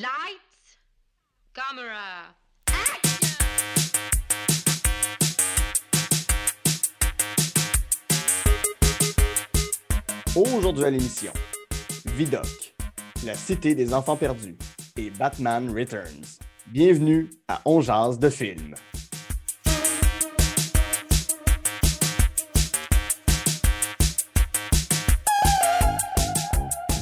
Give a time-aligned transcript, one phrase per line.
[0.00, 0.80] Lights,
[1.52, 2.34] camera,
[10.34, 11.32] Aujourd'hui à l'émission,
[12.06, 12.46] Vidoc,
[13.26, 14.56] la cité des enfants perdus
[14.96, 16.24] et Batman Returns.
[16.68, 18.74] Bienvenue à On Jase de film.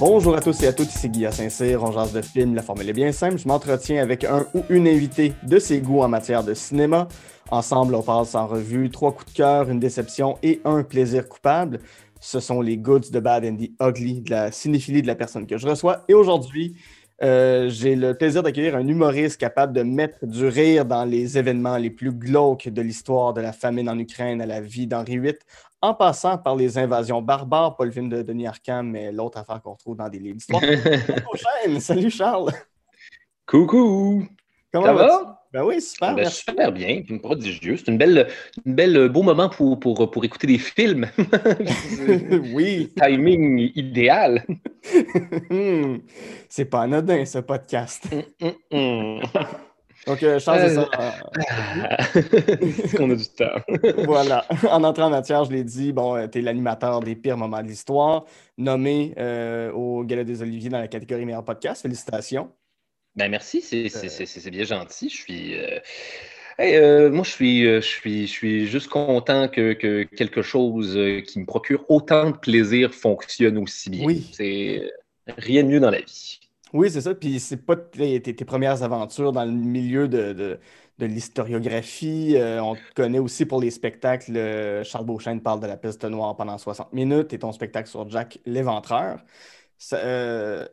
[0.00, 2.92] Bonjour à tous et à toutes, ici Guy Saint-Cyr, on de film, la formule est
[2.92, 6.54] bien simple, je m'entretiens avec un ou une invitée de ses goûts en matière de
[6.54, 7.08] cinéma.
[7.50, 11.80] Ensemble, on passe en revue trois coups de cœur, une déception et un plaisir coupable.
[12.20, 15.48] Ce sont les goods, de bad and the ugly, de la cinéphilie de la personne
[15.48, 16.04] que je reçois.
[16.06, 16.76] Et aujourd'hui,
[17.20, 21.76] euh, j'ai le plaisir d'accueillir un humoriste capable de mettre du rire dans les événements
[21.76, 25.34] les plus glauques de l'histoire de la famine en Ukraine à la vie d'Henri VIII,
[25.80, 29.60] en passant par les invasions barbares, pas le film de Denis Arcand, mais l'autre affaire
[29.62, 30.62] qu'on retrouve dans des livres d'histoire.
[31.80, 32.50] Salut Charles!
[33.46, 34.26] Coucou!
[34.72, 35.08] Comment Ça vas-tu?
[35.24, 35.34] va?
[35.50, 36.44] Ben oui, super, Ben, merci.
[36.46, 37.78] super bien, prodigieux.
[37.78, 38.28] C'est une belle,
[38.66, 41.06] une belle beau moment pour, pour, pour écouter des films.
[42.54, 44.44] oui, Timing idéal.
[45.50, 45.98] Hmm.
[46.48, 48.08] c'est pas anodin ce podcast.
[48.40, 49.20] Hum, hum.
[50.06, 50.88] Donc, euh, Charles, c'est ça.
[50.92, 51.98] Ah.
[52.14, 54.04] Est-ce qu'on a du temps?
[54.04, 54.46] voilà.
[54.70, 57.68] En entrant en matière, je l'ai dit, bon, tu es l'animateur des pires moments de
[57.68, 58.24] l'histoire,
[58.56, 61.82] nommé euh, au Gala des Oliviers dans la catégorie meilleur podcast.
[61.82, 62.50] Félicitations.
[63.16, 65.08] Ben merci, c'est c'est- c'est- c'est bien gentil.
[65.10, 65.54] Je suis.
[65.58, 65.78] euh,
[66.58, 70.40] hey, euh, moi, je suis, euh, je, suis, je suis juste content que, que quelque
[70.42, 74.04] chose euh, qui me procure autant de plaisir fonctionne aussi bien.
[74.06, 74.30] Oui.
[74.32, 74.82] C'est
[75.28, 76.38] euh, rien de mieux dans la vie.
[76.72, 77.14] Oui, c'est ça.
[77.14, 80.58] Puis c'est pas tes, tes- tes premières aventures dans le milieu de, de,
[80.98, 82.34] de l'historiographie.
[82.36, 84.36] Euh, on te connaît aussi pour les spectacles.
[84.36, 88.08] euh, Charles Beauchesne parle de la peste noire pendant 60 minutes et ton spectacle sur
[88.10, 89.20] Jack l'Éventreur.
[89.78, 90.66] Ça, euh,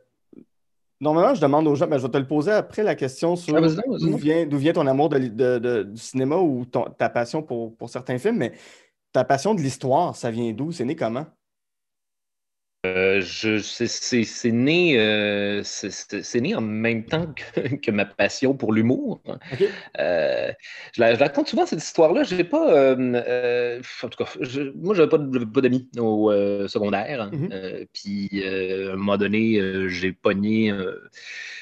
[1.02, 3.56] Normalement, je demande aux gens, ben, je vais te le poser après la question sur
[3.58, 4.20] Ah, vas-y donc, vas-y d'où donc.
[4.22, 7.44] vient, d'où vient ton amour de, li- de- de- du cinéma ou ton- ta passion
[7.44, 8.54] pour, pour certains films, mais
[9.12, 10.72] ta passion de l'histoire, ça vient d'où?
[10.72, 11.26] C'est né comment?
[12.86, 18.74] Euh, je, c'est, né, euh, c'est, né en même temps que, que ma passion pour
[18.74, 19.22] l'humour.
[20.00, 20.52] Euh,
[20.94, 22.24] je, la, je raconte souvent cette histoire-là.
[22.24, 26.32] J'ai pas, euh, en tout cas, je- moi, j'avais pas, pas d'amis au
[26.68, 27.30] secondaire.
[27.32, 27.50] Mhm.
[27.52, 29.60] Euh, puis, à un moment donné,
[29.90, 30.74] j'ai pogné.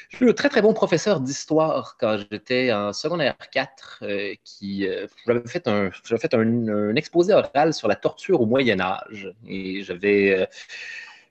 [0.09, 4.87] j'ai eu un très, très bon professeur d'histoire quand j'étais en secondaire 4 euh, qui
[5.25, 9.31] j'avais fait, un, j'avais fait un, un exposé oral sur la torture au Moyen Âge.
[9.47, 10.47] Et j'avais.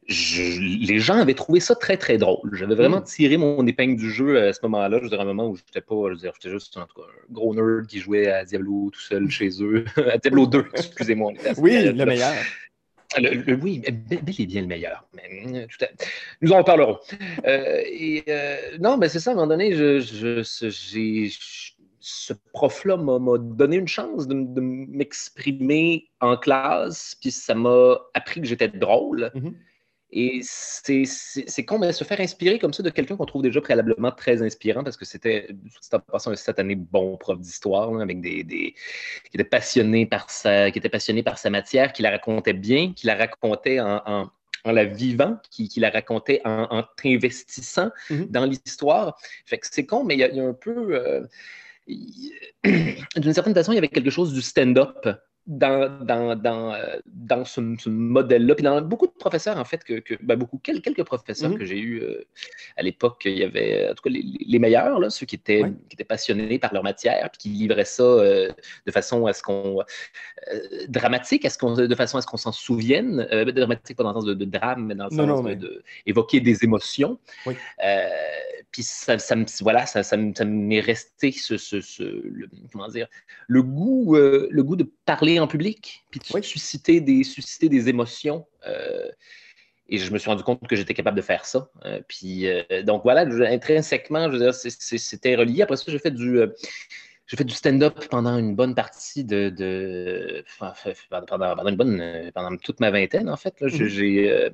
[0.09, 2.51] Je- les gens avaient trouvé ça très, très drôle.
[2.55, 3.05] J'avais vraiment Mm.
[3.05, 5.01] tiré mon épingle du jeu à ce moment-là.
[5.03, 7.07] Je à un moment où j'étais pas, je veux dire, j'étais juste en tout cas,
[7.07, 9.85] un gros nerd qui jouait à Diablo tout seul chez eux.
[10.15, 11.33] à Diablo 2, excusez-moi.
[11.59, 12.33] Oui, le meilleur.
[13.19, 15.07] Le- le- oui, bel, et bien le meilleur.
[15.15, 15.89] Mais, tout à-
[16.41, 16.99] Nous en reparlerons.
[17.47, 21.31] Euh, et, euh, non, mais c'est ça, à un moment donné, je, je- ce- j'ai-
[22.01, 28.41] ce prof-là m'a m'a donné une chance de, m'exprimer en classe, puis ça m'a appris
[28.41, 29.31] que j'étais drôle.
[29.35, 29.55] Mhm.
[30.15, 34.13] Et c'est con, mais se faire inspirer comme ça de quelqu'un qu'on trouve déjà préalablement
[34.13, 35.49] très inspirant, parce que c'était,
[35.81, 38.75] c'était en passant un année bon prof d'histoire, avec des, des-
[39.31, 42.93] qui était passionné par sa, qui était passionné par sa matière, qui la racontait bien,
[42.93, 44.31] qui la racontait en, en-
[44.65, 48.27] en la vivant, qui, qui la racontait en, en t'investissant Mhm.
[48.27, 49.17] dans l'histoire.
[49.47, 51.27] Fait que c'est con, mais il y, a- il y a un peu, euh,
[53.17, 55.09] d'une certaine façon, il y avait quelque chose du stand-up
[55.47, 58.55] dans, dans, dans, euh, dans ce, ce modèle-là.
[58.55, 61.59] Puis dans beaucoup de professeurs, en fait, que, que- ben, beaucoup, quel- quelques professeurs Mhm.
[61.59, 62.25] que j'ai eus euh,
[62.77, 65.63] à l'époque, il y avait, en tout cas, les, les meilleurs, là, ceux qui étaient,
[65.65, 65.73] Ouais.
[65.89, 68.51] qui étaient passionnés par leur matière, puis qui livraient ça euh,
[68.87, 69.81] de façon à ce qu'on.
[69.81, 73.27] euh, dramatique, à ce qu'on, de façon à ce qu'on s'en souvienne.
[73.33, 75.49] Euh, dramatique, pas dans le sens de, de drame, mais dans le Non, sens non,
[75.51, 77.19] de, de évoquer des émotions.
[77.47, 77.55] Oui.
[78.71, 82.49] Puis ça, ça me, voilà, ça, ça, me- ça m'est resté ce, ce, ce- le,
[82.73, 83.07] comment dire,
[83.47, 86.43] le goût, le goût de parler en public, puis de Oui.
[86.43, 88.47] susciter des, susciter des émotions.
[88.67, 89.09] euh,
[89.89, 91.69] et je me suis rendu compte que j'étais capable de faire ça.
[91.85, 95.63] Euh, puis euh, donc voilà, intrinsèquement, je veux dire, c'est- c'est- c'était relié.
[95.63, 96.39] Après ça, j'ai fait du,
[97.27, 100.45] j'ai fait du stand-up pendant une bonne partie de, de
[101.19, 101.27] pendant,
[101.57, 103.61] pendant une bonne, pendant toute ma vingtaine en fait.
[103.61, 103.69] là.
[103.69, 103.89] J'ai- Mhm.
[103.89, 104.51] j'ai, euh,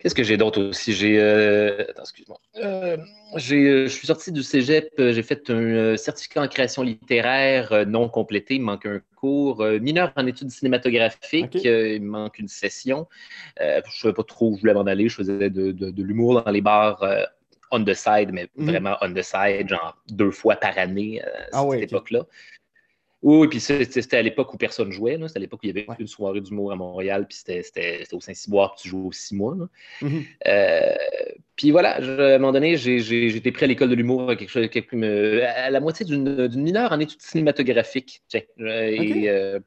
[0.00, 0.92] Qu'est-ce que j'ai d'autre aussi?
[0.94, 1.20] J'ai.
[1.20, 2.40] euh, Attends, excuse-moi.
[2.56, 8.08] Euh, euh, je suis sorti du cégep, j'ai fait un certificat en création littéraire non
[8.08, 9.62] complété, il me manque un cours.
[9.80, 13.06] Mineur en études cinématographiques, il me manque une session.
[13.60, 15.08] Euh, je ne savais pas trop où je voulais m'en aller.
[15.08, 17.04] Je faisais de, de- de l'humour dans les bars
[17.70, 18.66] on the side, mais Mhm.
[18.70, 22.26] vraiment on the side, genre deux fois par année à Ah cette époque-là.
[23.22, 25.18] Oui, puis c'était à l'époque où personne jouait.
[25.26, 28.20] C'était à l'époque où il y avait une soirée d'humour à Montréal, puis c'était au
[28.20, 29.56] Saint-Cyboire, puis tu jouais aux six mois.
[30.00, 30.24] Mm-hmm.
[30.46, 30.94] Euh,
[31.54, 35.70] puis voilà, à un moment donné, été pris à l'école de l'humour quelque chose, à
[35.70, 38.22] la moitié d'une mineure en études cinématographiques.
[38.32, 39.60] Et euh,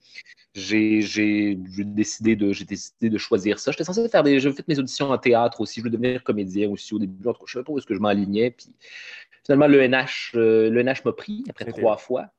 [0.56, 3.70] j'ai décidé, de, décidé de choisir ça.
[3.70, 4.40] J'étais censé faire des.
[4.40, 5.80] J'ai fait mes auditions en théâtre aussi.
[5.80, 7.22] Je voulais devenir comédien aussi au début.
[7.24, 8.50] Je ne sais pas où est-ce que je m'alignais.
[8.50, 8.68] Puis
[9.46, 12.30] finalement, le NH, euh, le NH m'a pris après trois fois.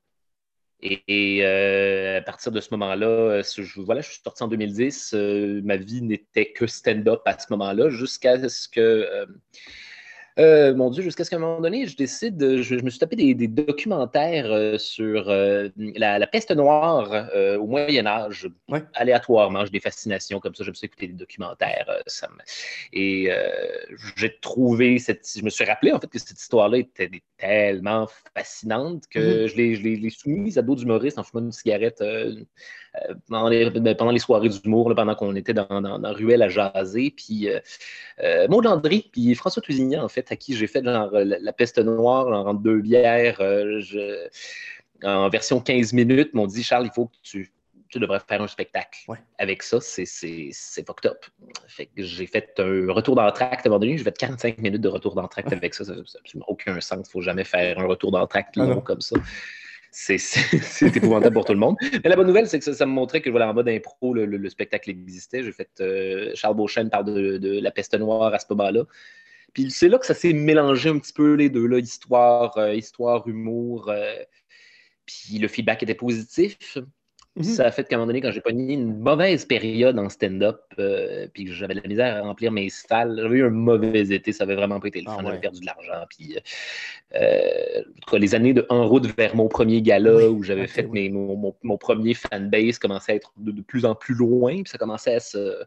[0.85, 5.15] Et, euh, à partir de ce moment-là, euh, je, voilà, je suis sorti en 2010.
[5.65, 9.27] ma vie n'était que stand-up à ce moment-là, jusqu'à ce que
[10.41, 13.15] euh, mon Dieu, jusqu'à ce qu'à un moment donné, je décide, je, me suis tapé
[13.15, 17.29] des, documentaires euh, sur euh, la, peste noire
[17.59, 18.49] au Moyen Âge,
[18.95, 19.65] aléatoirement.
[19.65, 21.87] J'ai des fascinations comme ça, je me suis écouter des documentaires.
[22.93, 23.31] Et
[24.17, 25.29] j'ai trouvé cette...
[25.37, 29.77] Je me suis rappelé en fait que cette histoire-là était tellement fascinante que mm-hmm.
[29.77, 32.03] je l'ai soumise à d'autres humoristes en fumant une cigarette
[33.03, 37.13] euh, ben, pendant, les, soirées d'humour, pendant qu'on était dans, dans, Ruelle à jaser.
[37.17, 37.59] Puis euh,
[38.23, 42.29] euh, Maud Landry, puis François Tousignan, en fait, à qui j'ai fait la, peste noire
[42.29, 43.41] en deux bières
[45.03, 47.51] en version 15 minutes, m'ont dit Charles, il faut que tu
[47.91, 48.99] tu devrais faire un spectacle.
[49.39, 50.05] Avec ça, c'est
[50.85, 51.25] fucked up.
[51.69, 53.97] Fait que j'ai fait un retour d'entracte à un moment donné.
[53.97, 55.85] J'ai fait 45 minutes de retour d'entracte avec ça.
[55.85, 56.99] Ça n'a absolument aucun sens.
[56.99, 59.15] Il ne faut jamais faire un retour d'entracte long comme ça
[60.19, 61.77] c'est épouvantable pour tout le monde.
[61.81, 64.49] Mais la bonne nouvelle, c'est que ça, me montrait que voilà, en mode impro, le,
[64.49, 65.45] spectacle existait.
[65.45, 67.05] J'ai fait euh, Charles Beauchesne parle
[67.39, 68.85] de, la peste noire à ce moment-là.
[69.53, 72.75] Puis c'est là que ça s'est mélangé un petit peu les deux, là, histoire, euh,
[72.75, 73.89] histoire, humour.
[73.89, 74.17] Euh,
[75.07, 76.79] puis le feedback était positif.
[77.37, 77.43] Mhm.
[77.43, 80.61] Ça a fait qu'à un moment donné, quand j'ai pogné une mauvaise période en stand-up,
[80.79, 84.13] euh, puis que j'avais de la misère à remplir mes salles, j'avais eu un mauvais
[84.15, 86.07] été, ça avait vraiment pas été le ah fun, j'avais perdu de l'argent.
[86.09, 86.39] Puis,
[87.17, 87.83] euh,
[88.13, 91.77] les années de en route vers mon premier gala, où j'avais fait mes, mon, mon,
[91.77, 95.21] premier fanbase, commençait à être de, de, plus en plus loin, puis ça commençait à
[95.21, 95.65] se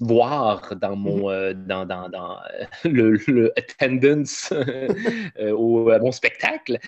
[0.00, 1.34] voir dans mon mhm.
[1.34, 2.38] euh, dans, dans, dans
[2.86, 4.52] euh, le, attendance
[5.38, 6.78] euh, au, à mon spectacle.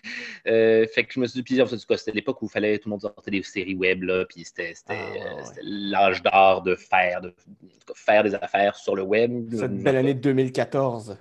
[0.44, 3.02] fait que je me suis dit, puis c'était l'époque où il fallait tout le monde
[3.02, 4.94] sortait des séries web, là, puis c'était ah,
[5.62, 7.34] l'âge d'or de faire, de,
[7.94, 9.52] faire des affaires sur le web.
[9.52, 11.19] Cette belle année 2014.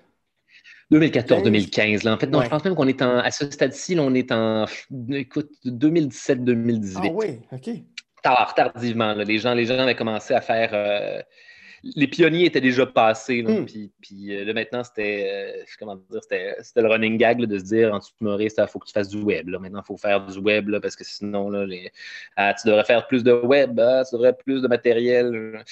[0.91, 2.09] 2014-2015.
[2.09, 4.65] En fait, non, je pense même qu'on est en, à ce stade-ci, on est en,
[5.09, 6.97] écoute, 2017-2018.
[6.97, 7.69] Ah oui, OK
[8.21, 9.13] tard, tardivement.
[9.13, 10.69] Les, gens, les gens avaient commencé à faire.
[10.73, 11.21] Euh,
[11.83, 13.41] les pionniers étaient déjà passés.
[13.41, 13.65] Hmm.
[13.65, 17.63] Puis, puis euh, là, maintenant, c'était, euh, comment dire, c'était, le running gag de se
[17.63, 19.49] dire en humoriste, il faut que tu fasses du web.
[19.49, 19.59] Là.
[19.59, 21.65] Maintenant, il faut faire du web parce que sinon, là,
[22.35, 25.63] ah, tu devrais faire plus de web, ah, tu devrais plus de matériel.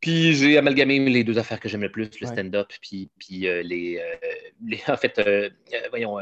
[0.00, 3.62] Puis j'ai amalgamé les deux affaires que j'aime le plus, le stand-up, puis, puis euh,
[3.62, 5.48] les, euh, en fait, euh,
[5.90, 6.18] voyons,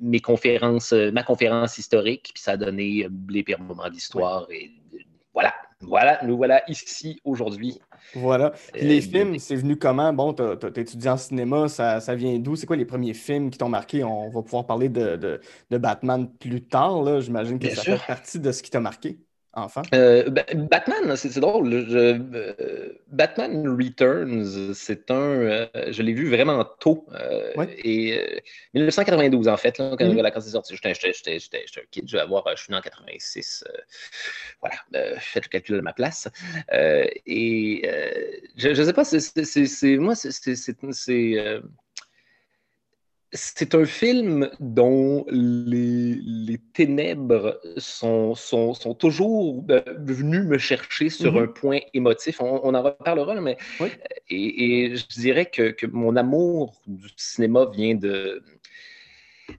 [0.00, 4.46] mes conférences, ma conférence historique, puis ça a donné les pires moments d'histoire.
[4.50, 4.70] Et
[5.36, 7.78] voilà, voilà, nous voilà ici aujourd'hui.
[8.14, 8.54] Voilà.
[8.74, 10.10] les films, c'est venu comment?
[10.14, 12.56] Bon, tu as, étudié en cinéma, ça, ça vient d'où?
[12.56, 14.02] C'est quoi les premiers films qui t'ont marqué?
[14.02, 15.16] On va pouvoir parler de,
[15.70, 19.18] de, Batman plus tard, J'imagine que ça fait partie de ce qui t'a marqué.
[19.94, 21.72] Euh, Batman, c'est drôle.
[21.72, 25.14] Euh, Batman Returns, c'est un.
[25.14, 27.06] Euh, je l'ai vu vraiment tôt.
[27.84, 28.42] Et
[28.74, 30.32] 1992, en fait, quand, mm-hmm.
[30.32, 30.74] quand c'est sorti.
[30.74, 32.08] J'étais un kid.
[32.08, 32.44] Je vais avoir.
[32.56, 33.64] Je suis né en 86.
[34.60, 34.76] voilà.
[35.18, 36.28] faites le calcul de ma place.
[36.70, 37.82] et
[38.56, 39.96] je ne sais pas, c'est.
[39.96, 40.76] Moi, c'est
[43.32, 51.42] c'est un film dont les, ténèbres sont, sont, toujours euh, venues me chercher sur mm-hmm.
[51.42, 52.40] un point émotif.
[52.40, 53.56] On, en reparlera, mais
[54.30, 58.42] et, je dirais que, mon amour du cinéma vient de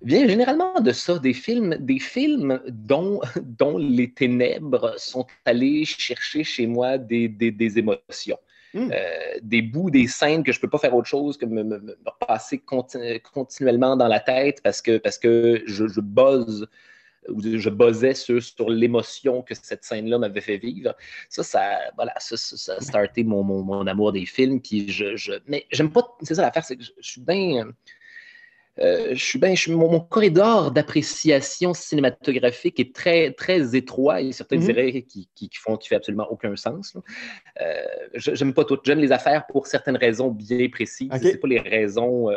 [0.02, 6.44] vient généralement de ça, des films, des films dont, dont les ténèbres sont allés chercher
[6.44, 8.38] chez moi des, des émotions.
[8.74, 8.90] Hmm.
[8.92, 11.64] Euh, des bouts, des scènes que je ne peux pas faire autre chose que me,
[11.64, 16.02] me, repasser continuellement dans la tête parce que, parce que je, je
[17.58, 20.96] je buzzais sur, sur l'émotion que cette scène-là m'avait fait vivre.
[21.30, 22.36] Ça, ça, voilà, ça,
[22.74, 24.62] a starté mon, mon, mon, amour des films.
[24.62, 27.68] Puis je, je mais j'aime pas, c'est ça l'affaire, c'est que je, je suis bien
[28.80, 34.66] euh, je suis bien, mon, corridor d'appréciation cinématographique est très, très étroit et certains mhm.
[34.66, 36.96] diraient qui, qui, font, qui fait absolument aucun sens.
[37.62, 38.78] Euh, j'aime pas tout.
[38.84, 41.10] J'aime les affaires pour certaines raisons bien précises.
[41.12, 42.30] Ce C'est pas les raisons.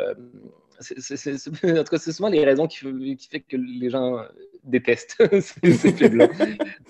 [1.63, 4.17] En tout cas, c'est souvent les raisons qui, qui fait que les gens
[4.63, 6.27] déteste ces, films-là.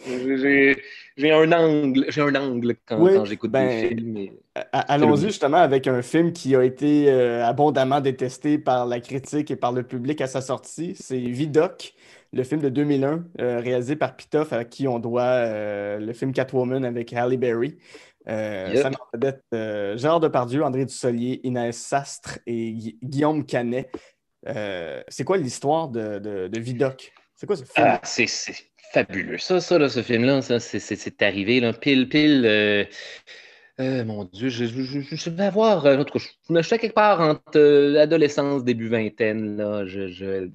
[0.05, 4.29] j'ai un angle, j'ai un angle quand, j'écoute des ben, films.
[4.71, 9.55] Allons-y justement avec un film qui a été euh, abondamment détesté par la critique et
[9.55, 10.95] par le public à sa sortie.
[10.99, 11.93] C'est Vidoc,
[12.33, 16.33] le film de 2001, euh, réalisé par Pitoff, à qui on doit euh, le film
[16.33, 17.77] Catwoman avec Halle Berry.
[18.25, 23.89] Ça m'a d'être Gérard Depardieu, André Dussolier, Inès Sastre et Guillaume Canet.
[24.45, 27.11] c'est quoi l'histoire de, de, Vidoc?
[27.35, 27.87] C'est quoi ce film?
[27.87, 28.27] Ah, c'est
[28.91, 29.37] fabuleux.
[29.37, 32.43] Ça, ça, là, ce film-là, c'est arrivé, là, pile, pile.
[32.45, 32.85] Euh,
[33.79, 35.85] euh, mon Dieu, je, je, vais avoir.
[35.85, 39.57] En tout cas, je, suis quelque part entre l'adolescence, début vingtaine.
[39.57, 40.49] Là, je,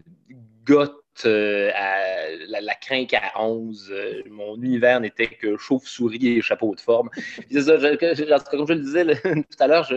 [0.65, 3.95] gote à la, crainte à 11.
[4.31, 7.11] mon univers n'était que chauve-souris et chapeau de forme.
[7.11, 9.89] Comme je le disais tout à l'heure,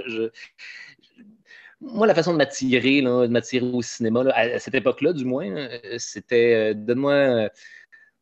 [1.82, 6.76] moi, la façon de m'attirer, de m'attirer au cinéma, à, cette époque-là, du moins, c'était
[6.76, 7.50] donne-moi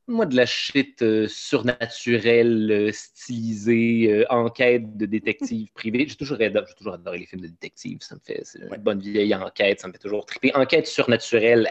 [0.07, 6.05] moi, de la shit euh, surnaturelle, euh, stylisée, euh, enquête de détective privé.
[6.07, 7.97] J'ai toujours, adoré, toujours adoré les films de détective.
[8.01, 9.81] Ça me fait une bonne vieille enquête.
[9.81, 10.55] Ça me fait toujours triper.
[10.55, 11.67] Enquête surnaturelle.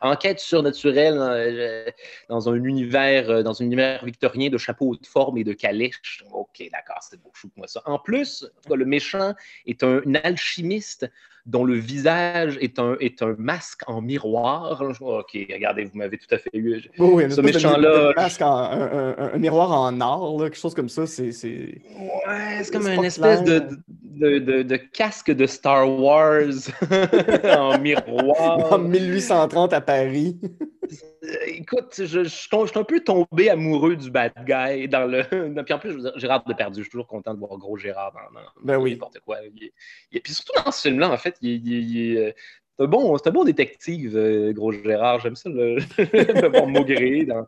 [0.00, 1.94] enquête surnaturelle
[2.28, 6.24] dans un univers, dans un univers victorien de chapeau de forme et de calèche.
[6.32, 7.30] OK, d'accord, c'est beau.
[7.34, 7.82] Shoot-moi ça.
[7.84, 9.34] En plus, le méchant
[9.66, 11.08] est un alchimiste
[11.46, 14.82] dont le visage est un, est un masque en miroir.
[15.00, 16.82] OK, regardez, vous m'avez tout à fait eu.
[16.98, 18.14] oui, ce méchant-là.
[18.40, 21.06] Un, un, miroir en or, quelque chose comme ça.
[21.06, 26.52] C'est, Ouais, c'est comme une espèce de, de, de, de, casque de Star Wars
[27.58, 28.72] en miroir.
[28.72, 30.38] En 1830 à Paris.
[31.46, 35.22] Écoute, je, je, suis un peu tombé amoureux du bad guy dans le.
[35.64, 38.76] Puis en plus, Gérard Depardieu, je suis toujours content de voir gros Gérard dans, ben
[38.76, 38.92] oui.
[38.92, 39.38] n'importe quoi.
[40.10, 42.34] Puis surtout dans ce film-là, en fait, il, est
[42.78, 45.20] un bon, c'est un bon détective, euh, Gros Gérard.
[45.20, 47.46] J'aime ça le, le voir maugréer dans,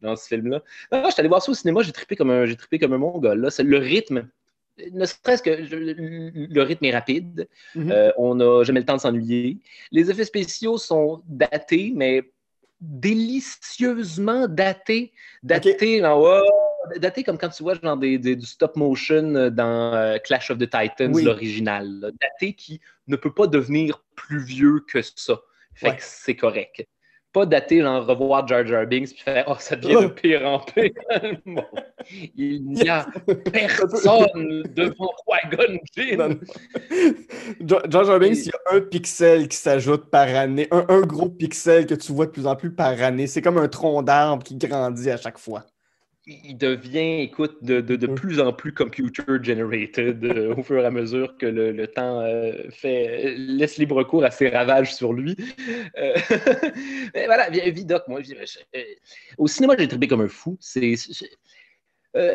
[0.00, 0.62] dans ce film-là.
[0.92, 2.98] je suis allé voir ça au cinéma, j'ai trippé comme un, j'ai trippé comme un
[2.98, 3.40] mongol.
[3.40, 3.50] Là.
[3.50, 4.28] C'est le rythme.
[4.92, 7.48] Ne serait-ce que le, rythme est rapide.
[7.76, 7.92] Mm-hmm.
[7.92, 9.58] Euh, on n'a jamais le temps de s'ennuyer.
[9.92, 12.24] Les effets spéciaux sont datés, mais
[12.80, 15.12] délicieusement daté.
[15.42, 16.02] Daté,
[16.96, 20.58] daté comme quand tu vois genre des, du stop motion euh, dans euh, Clash of
[20.58, 22.12] the Titans, l'original.
[22.20, 25.40] Daté qui ne peut pas devenir plus vieux que ça.
[25.74, 26.86] Fait que c'est correct
[27.34, 30.60] pas dater, genre revoir Jar Jar Binks puis faire Oh, ça devient de pire en
[30.60, 30.90] pire.
[32.36, 33.06] Il n'y a
[33.52, 36.40] personne devant Qui-Gon Jinn.
[37.66, 41.30] Jar Jar Binks, il y a un pixel qui s'ajoute par année, un, un, gros
[41.30, 43.26] pixel que tu vois de plus en plus par année.
[43.26, 45.64] C'est comme un tronc d'arbre qui grandit à chaque fois
[46.26, 48.14] il devient, écoute, de, de, mm.
[48.14, 52.70] plus en plus computer generated euh, au fur et à mesure que le, temps euh,
[52.70, 55.36] fait, laisse libre cours à ses ravages sur lui.
[55.98, 56.14] Euh,
[57.14, 58.20] mais voilà, Vidoc, moi,
[59.36, 60.56] au cinéma, j'ai trippé comme un fou.
[60.60, 60.94] C'est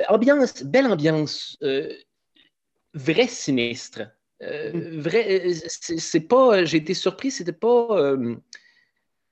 [0.07, 1.57] ambiance, belle ambiance,
[2.93, 4.01] vrai sinistre.
[4.41, 4.99] Mm.
[4.99, 8.15] vrai, c'est pas, j'ai été surpris, c'était pas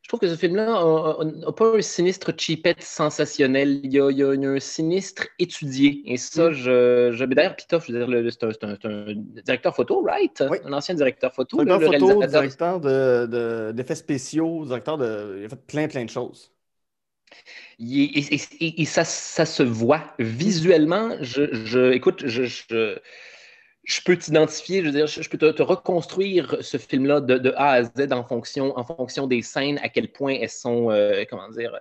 [0.08, 3.82] je trouve que ce film-là n'a pas un sinistre cheapette sensationnel.
[3.84, 6.02] Il y, a, un sinistre étudié.
[6.06, 6.54] Et ça, mm.
[6.54, 10.42] je, je d'ailleurs, Pitoff, c'est un, un, directeur photo, right?
[10.64, 11.62] Un ancien directeur photo.
[11.62, 15.40] Directeur photo, directeur d'effets de, spéciaux, directeur de.
[15.40, 16.54] Il a fait plein, plein de choses.
[17.78, 21.18] Et, ça, ça, se voit visuellement.
[21.20, 22.98] Je, je écoute, je, je
[23.88, 27.84] je peux t'identifier, je veux dire, je peux te, reconstruire ce film-là de, A à
[27.84, 31.80] Z en fonction, en fonction des scènes, à quel point elles sont, euh, comment dire,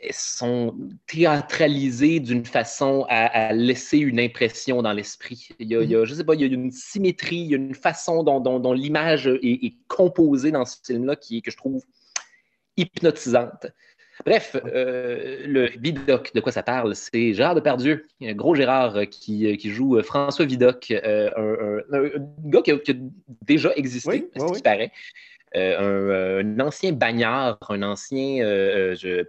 [0.00, 0.74] elles sont
[1.06, 5.50] théâtralisées d'une façon à, laisser une impression dans l'esprit.
[5.58, 7.58] Il y a, il je sais pas, il y a une symétrie, il y a
[7.58, 11.82] une façon dont, l'image est, composée dans ce film-là qui est, que je trouve
[12.78, 13.66] hypnotisante.
[14.24, 16.94] Bref, euh, le Vidoc, de quoi ça parle?
[16.94, 21.30] C'est Gérard Depardieu, un gros Gérard euh, qui, euh, qui joue François Vidoc, un,
[22.44, 22.94] gars qui a,
[23.42, 24.92] déjà existé, ce qui paraît.
[25.54, 28.44] Un, ancien bagnard, un ancien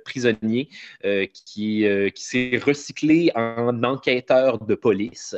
[0.03, 0.70] prisonnier
[1.03, 5.36] qui, qui s'est recyclé en enquêteur de police.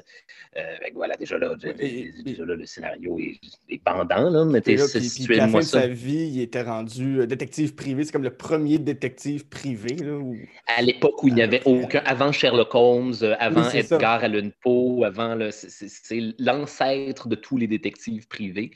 [0.94, 3.40] voilà, déjà là, déjà là, le scénario est,
[3.70, 8.04] est pendant, là, mais t'es situé de sa vie, il était rendu détective privé.
[8.04, 9.96] C'est comme le premier détective privé.
[9.96, 10.20] Là,
[10.68, 15.38] À l'époque où il n'y avait aucun, avant Sherlock Holmes, avant Edgar Allan Poe, avant,
[15.52, 18.72] c'est l'ancêtre de tous les détectives privés.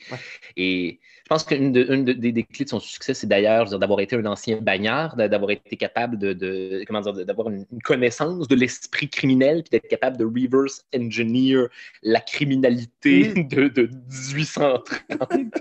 [0.56, 4.16] Et je pense qu'une de, une des, clés de son succès, c'est d'ailleurs d'avoir été
[4.16, 9.62] un ancien bagnard, d'avoir été capable de, comment dire, d'avoir une, connaissance de l'esprit criminel,
[9.62, 11.68] puis d'être capable de reverse engineer
[12.02, 13.48] la criminalité mm.
[13.48, 13.90] de,
[14.34, 15.54] 1830.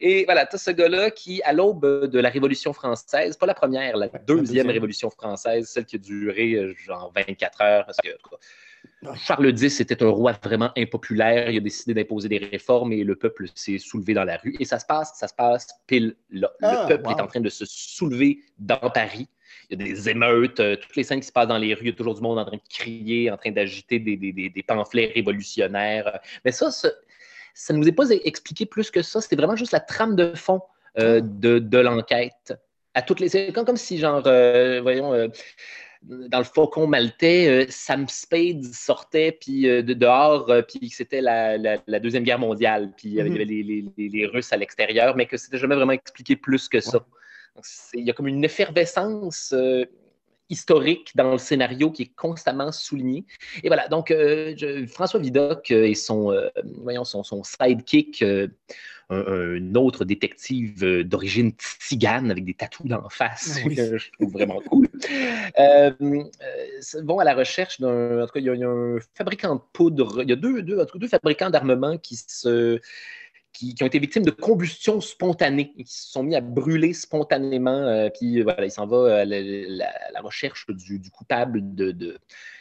[0.00, 3.54] Et voilà, tu as ce gars-là qui, à l'aube de la Révolution française, pas la
[3.54, 8.08] première, la deuxième Révolution française, celle qui a duré euh, genre 24 heures, parce que
[9.14, 11.50] Charles X était un roi vraiment impopulaire.
[11.50, 14.56] Il a décidé d'imposer des réformes et le peuple s'est soulevé dans la rue.
[14.58, 16.50] Et ça se passe, ça se passe pile là.
[16.60, 19.28] le ah, peuple est en train de se soulever dans Paris.
[19.68, 21.82] Il y a des émeutes, euh, toutes les scènes qui se passent dans les rues,
[21.82, 25.12] il y a toujours du monde en train de crier, en train d'agiter des, pamphlets
[25.14, 26.20] révolutionnaires.
[26.44, 26.88] Mais ça, ça,
[27.70, 29.20] ne nous est pas expliqué plus que ça.
[29.20, 30.62] C'était vraiment juste la trame de fond
[30.98, 31.60] euh, ah.
[31.60, 32.54] de, l'enquête.
[32.94, 35.30] À toutes les, c'est comme, si, genre, euh, voyons,
[36.02, 41.20] dans le Faucon maltais, euh, Sam Spade sortait puis euh, de dehors, euh, puis c'était
[41.20, 43.92] la, Deuxième Guerre mondiale, puis il y avait mhm.
[43.96, 47.04] les, Russes à l'extérieur, mais que c'était jamais vraiment expliqué plus que ça.
[47.94, 49.54] il y a comme une effervescence
[50.48, 53.24] historique dans le scénario qui est constamment souligné.
[53.64, 54.14] Et voilà, donc
[54.88, 56.32] François Vidocq et son,
[56.82, 58.24] voyons, son, son sidekick
[59.10, 64.60] un, autre détective euh, d'origine tzigane avec des tatous d'en face, que je trouve vraiment
[64.68, 64.88] cool.
[65.58, 68.22] Euh, euh, vont à la recherche d'un.
[68.22, 70.22] En tout cas, il y, a, un fabricant de poudre.
[70.22, 72.80] Il y a deux, deux, deux fabricants d'armement qui se
[73.56, 77.70] qui, ont été victimes de combustion spontanée et qui se sont mis à brûler spontanément.
[77.70, 82.18] Euh, puis voilà, il s'en va à la, recherche du, coupable de,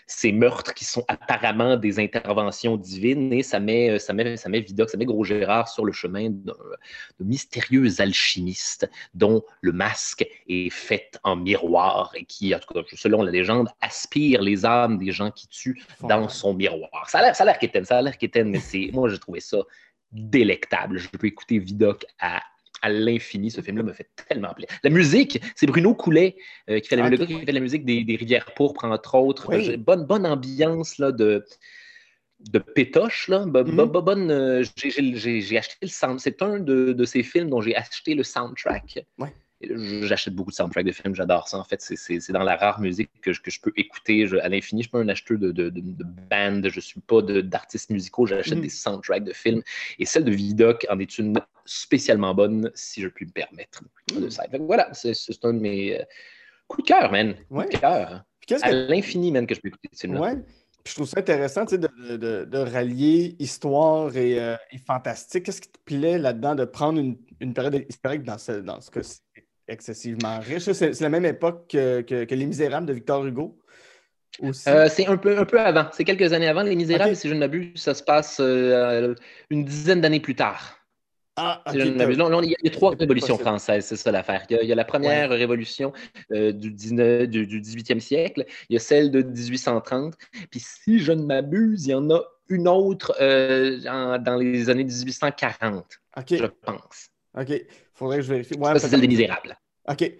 [0.07, 4.59] ces meurtres qui sont apparemment des interventions divines et ça met, ça met, ça met
[4.59, 6.53] Vidocq, ça met Gros Gérard sur le chemin de
[7.19, 13.23] mystérieux alchimiste dont le masque est fait en miroir et qui, en tout cas, selon
[13.23, 17.09] la légende, aspire les âmes des gens qui tuent dans son miroir.
[17.09, 19.17] Ça a l'air, ça a l'air quétaine, ça a l'air quétaine, mais c'est, moi, j'ai
[19.17, 19.57] trouvé ça
[20.15, 20.97] délectable.
[20.97, 22.41] Je peux écouter Vidocq à,
[22.81, 23.51] à l'infini.
[23.51, 24.75] Ce film-là me fait tellement plaisir.
[24.83, 26.37] La musique, c'est Bruno Coulet
[26.69, 29.75] euh, qui fait la, qui fait la musique des, des Rivières Pourpres, entre autres.
[29.77, 31.45] Bonne, bonne ambiance là, de,
[32.39, 33.27] de pétoche.
[33.27, 33.45] Là.
[33.45, 33.85] Mhm.
[33.85, 36.19] Bonne, euh, j'ai acheté le sound.
[36.19, 39.05] C'est un de, de, ces films dont j'ai acheté le soundtrack.
[39.17, 39.33] Ouais.
[40.01, 41.57] J'achète beaucoup de soundtracks de films, j'adore ça.
[41.57, 44.83] En fait, c'est dans la rare musique que je, que je peux écouter à l'infini.
[44.83, 47.89] Je ne suis pas un acheteur de, de, de, band, je ne suis pas d'artistes
[47.89, 48.61] musicaux, j'achète mm.
[48.61, 49.61] des soundtracks de films.
[49.99, 51.33] Et celle de Vidoc en est une
[51.65, 53.83] spécialement bonne, si je puis me permettre.
[54.13, 54.65] Mm.
[54.65, 56.03] voilà, c'est un de mes euh,
[56.67, 57.35] coups de cœur, man.
[57.49, 58.23] Coups de cœur.
[58.61, 60.21] À l'infini, man, que je peux écouter ce film-là.
[60.21, 60.35] Ouais.
[60.85, 65.45] je trouve ça intéressant de, de, de, rallier histoire et, euh, et fantastique.
[65.45, 68.91] Qu'est-ce qui te plaît là-dedans de prendre une, une période historique dans ce, dans ce
[68.91, 69.19] cas-ci?
[69.67, 70.71] Excessivement riche.
[70.71, 73.57] C'est la même époque que, Les Misérables de Victor Hugo.
[74.43, 75.87] Euh, c'est un peu, un peu avant.
[75.93, 76.63] C'est quelques années avant.
[76.63, 79.15] Les Misérables, si je ne m'abuse, ça se passe euh,
[79.49, 80.79] une dizaine d'années plus tard.
[81.37, 84.45] Ah, il, y a, trois révolutions françaises, c'est ça l'affaire.
[84.49, 85.91] Il, y a la première révolution
[86.31, 90.13] euh, du, 19, du, 18e siècle, il y a celle de 1830,
[90.49, 95.99] puis si je ne m'abuse, il y en a une autre dans les années 1840,
[96.31, 97.09] je pense.
[97.37, 97.51] OK.
[97.95, 98.55] Faudrait que je vérifie.
[98.57, 99.57] Ouais, c'est celle des Misérables.
[99.87, 100.11] OK.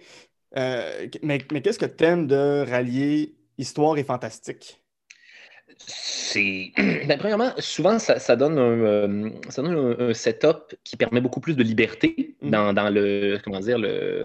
[0.56, 4.82] Euh, mais, mais qu'est-ce que tu aimes de rallier histoire et fantastique?
[5.78, 6.72] C'est.
[7.06, 11.54] Ben, premièrement, souvent, ça, donne, un, euh, ça donne un, setup qui permet beaucoup plus
[11.54, 12.50] de liberté mm.
[12.50, 13.38] dans, dans, le.
[13.44, 14.24] Comment dire, le.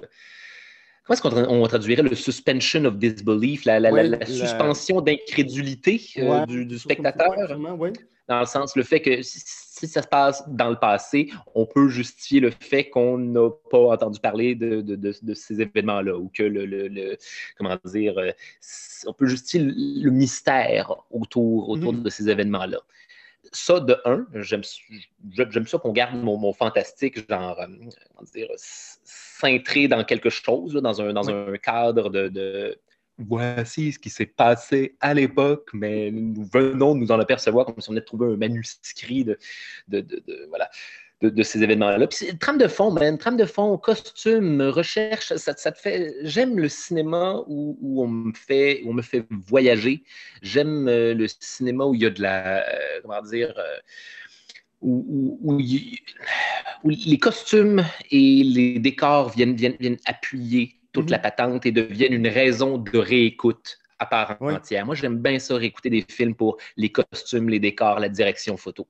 [1.03, 7.33] Comment est-ce qu'on traduirait le suspension of disbelief, la, la, suspension d'incrédulité euh, du, spectateur?
[8.31, 11.89] Dans le sens, le fait que si ça se passe dans le passé, on peut
[11.89, 17.17] justifier le fait qu'on n'a pas entendu parler de, ces événements-là ou que le,
[17.57, 18.31] comment dire, euh,
[19.05, 22.03] on peut justifier le, mystère autour, autour mm-hmm.
[22.03, 22.79] de ces événements-là.
[23.51, 27.65] Ça, de un, j'aime ça qu'on garde mon, fantastique, genre, euh,
[28.15, 32.79] comment dire, cintré dans quelque chose, dans, un, dans un cadre de
[33.27, 37.79] voici ce qui s'est passé à l'époque, mais nous venons de nous en apercevoir comme
[37.79, 39.37] si on avait trouvé un manuscrit de,
[39.87, 40.05] de,
[40.49, 40.69] voilà,
[41.21, 42.07] de, ces événements-là.
[42.39, 46.15] Trame de fond, man, trame de fond, costume, recherche, ça, ça te fait.
[46.23, 50.03] J'aime le cinéma où, où, on me fait, on me fait voyager.
[50.41, 53.53] J'aime euh, le cinéma où il y a de la, euh, comment dire.
[53.57, 53.77] Euh,
[54.83, 61.23] où, où, où, les costumes et les décors viennent, viennent, viennent appuyer toute la mhm.
[61.23, 64.85] patente et deviennent une raison de réécoute à part entière.
[64.85, 68.87] Moi, j'aime bien ça, réécouter des films pour les costumes, les décors, la direction photo.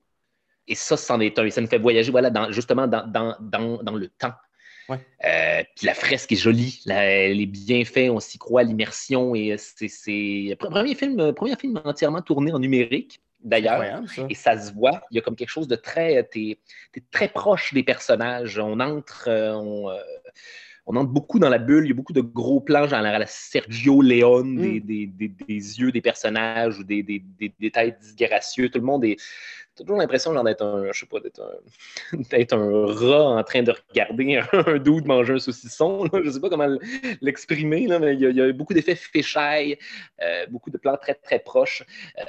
[0.68, 1.46] Et ça, c'en est un.
[1.46, 4.34] Et ça nous fait voyager voilà, dans, justement dans, dans, dans, dans le temps.
[4.90, 9.36] Euh, puis la fresque est jolie, les bienfaits, on s'y croit, l'immersion.
[9.36, 13.22] Et c'est, premier film, premier film entièrement tourné en numérique.
[13.44, 14.02] d'ailleurs.
[14.30, 15.02] Et ça se voit.
[15.12, 16.28] Il y a comme quelque chose de très.
[16.32, 16.60] Tu es,
[17.12, 18.60] très proche des personnages.
[18.60, 19.26] On entre.
[19.28, 19.98] Euh,
[20.92, 21.86] on, entre beaucoup dans la bulle.
[21.86, 24.80] Il y a beaucoup de gros plans, genre à la Sergio Leone, mm.
[24.82, 27.24] des, yeux des personnages ou des,
[27.60, 28.70] détails disgracieux.
[28.70, 29.18] Tout le monde est
[29.76, 34.78] toujours l'impression d'être un, je sais pas, d'être un, rat en train de regarder un,
[34.78, 36.08] doux de manger un saucisson.
[36.14, 36.78] Je ne sais pas comment
[37.22, 39.78] l'exprimer, mais il y, a, beaucoup d'effets fisheye,
[40.22, 41.84] euh, beaucoup de plans très, très proches.
[42.20, 42.24] Euh,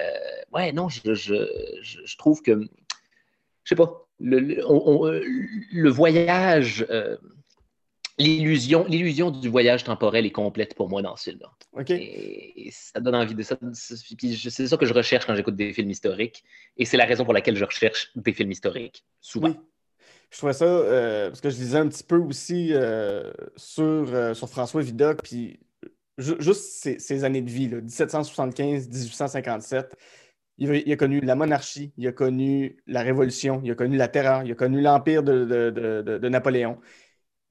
[0.53, 2.53] ouais, non, je, trouve que,
[3.65, 6.87] je sais pas, le, le voyage
[8.19, 11.51] l'illusion, l'illusion du voyage temporel est complète pour moi dans ce film-là.
[11.89, 13.57] Et, ça donne envie de ça.
[13.73, 16.45] C'est ça que je recherche quand j'écoute des films historiques.
[16.77, 19.55] Et c'est la raison pour laquelle je recherche des films historiques, souvent.
[20.31, 24.33] Je trouvais ça, euh, parce que je lisais un petit peu aussi euh, sur, euh,
[24.33, 25.61] sur François Vidocq, puis
[26.17, 29.91] juste ses, années de vie, 1775-1857.
[30.59, 34.43] Il, a connu la monarchie, il a connu la Révolution, il a connu la terreur,
[34.45, 36.79] il a connu l'Empire de, de Napoléon.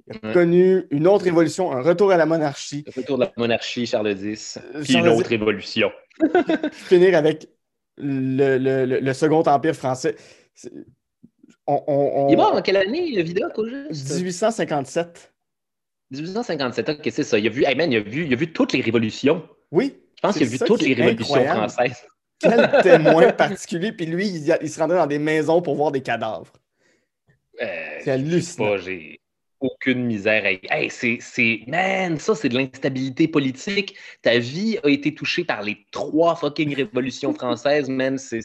[0.08, 2.84] Il a connu une autre évolution, un retour à la monarchie.
[2.88, 5.92] Le retour de la monarchie, Charles X, euh, puis une autre révolution.
[6.72, 7.48] finir avec
[7.98, 10.16] le, Second Empire français.
[11.68, 14.16] On, Il est mort en quelle année, le vidéo, au juste?
[14.16, 15.34] 1857.
[16.12, 17.40] 1857, ok, c'est ça.
[17.40, 19.48] Il a, vu, hey man, il, a vu, il a vu toutes les révolutions.
[19.72, 19.96] Oui.
[20.18, 22.04] Je pense qu'il a vu toutes les révolutions françaises.
[22.40, 23.92] Quel témoin particulier.
[23.92, 26.52] Puis lui, il, se rendait dans des maisons pour voir des cadavres.
[27.62, 27.66] Euh,
[28.04, 28.76] c'est hallucinant
[29.62, 30.44] aucune misère.
[30.46, 33.96] Hey, c'est, man, ça, c'est de l'instabilité politique.
[34.22, 38.18] Ta vie a été touchée par les trois fucking révolutions françaises, man.
[38.18, 38.42] C'est,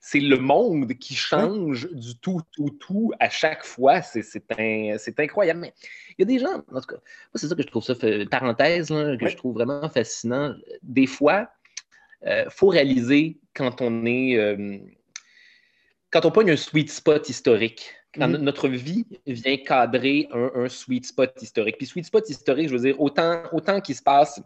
[0.00, 4.02] c'est, le monde qui change du tout, tout, tout à chaque fois.
[4.02, 5.60] C'est, c'est, incroyable.
[5.60, 5.74] Mais
[6.10, 7.00] il y a des gens, en tout cas,
[7.34, 7.94] c'est ça que je trouve ça,
[8.30, 10.54] parenthèse, que je trouve vraiment fascinant.
[10.82, 11.50] Des fois,
[12.22, 14.36] il euh, faut réaliser quand on est.
[14.36, 14.78] Euh,
[16.10, 18.36] quand on pogne un sweet spot historique, mm-hmm.
[18.38, 21.76] notre vie vient cadrer un, sweet spot historique.
[21.78, 24.40] Puis sweet spot historique, je veux dire, autant, autant qu'il se passe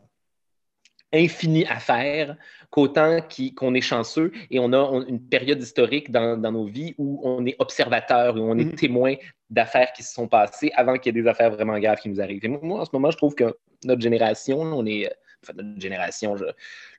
[1.12, 2.36] infini à faire
[2.70, 3.20] qu'autant
[3.56, 7.56] qu'on est chanceux et on a une période historique dans, nos vies où on est
[7.58, 8.74] observateur, où on est mm-hmm.
[8.74, 9.14] témoin
[9.48, 12.20] d'affaires qui se sont passées avant qu'il y ait des affaires vraiment graves qui nous
[12.20, 12.44] arrivent.
[12.44, 15.08] Et moi, en ce moment, je trouve que notre génération, on est,
[15.42, 16.34] enfin, notre génération,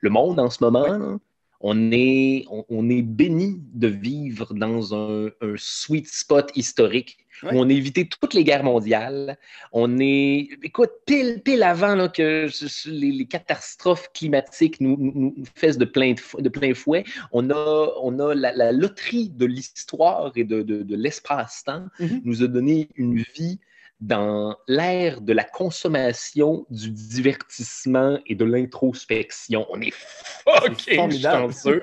[0.00, 1.18] le monde en ce moment,
[1.60, 7.72] on est, on, est béni de vivre dans un, sweet spot historique où on a
[7.72, 9.36] évité toutes les guerres mondiales.
[9.72, 12.48] On est, écoute, pile, pile avant que
[12.88, 17.04] les, catastrophes climatiques nous, nous, fassent de plein, de, plein fouet.
[17.32, 22.20] On a, on a la, loterie de l'histoire et de, de, l'espace-temps mm-hmm.
[22.24, 23.58] nous a donné une vie
[24.00, 29.66] dans l'ère de la consommation, du divertissement et de l'introspection.
[29.70, 31.82] On est fucking chanceux.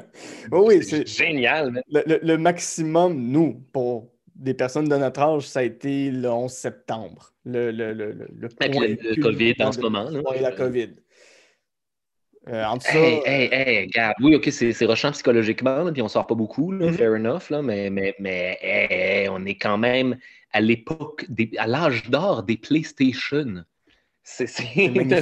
[0.52, 1.82] oui, c'est génial.
[1.88, 7.32] Le, maximum, nous, pour des personnes de notre âge, ça a été le 11 septembre.
[7.44, 10.08] Le, le, le, le, COVID en ce moment.
[10.40, 10.90] la COVID.
[12.48, 14.14] Euh, hey, hey, hey, Gab.
[14.22, 16.92] Oui, OK, c'est rushant psychologiquement, puis on sort pas beaucoup, là, mm-hmm.
[16.92, 20.16] fair enough, là, mais, mais, mais on est quand même
[20.56, 21.26] à l'époque,
[21.58, 23.66] à l'âge d'or des PlayStation.
[24.22, 24.48] C'est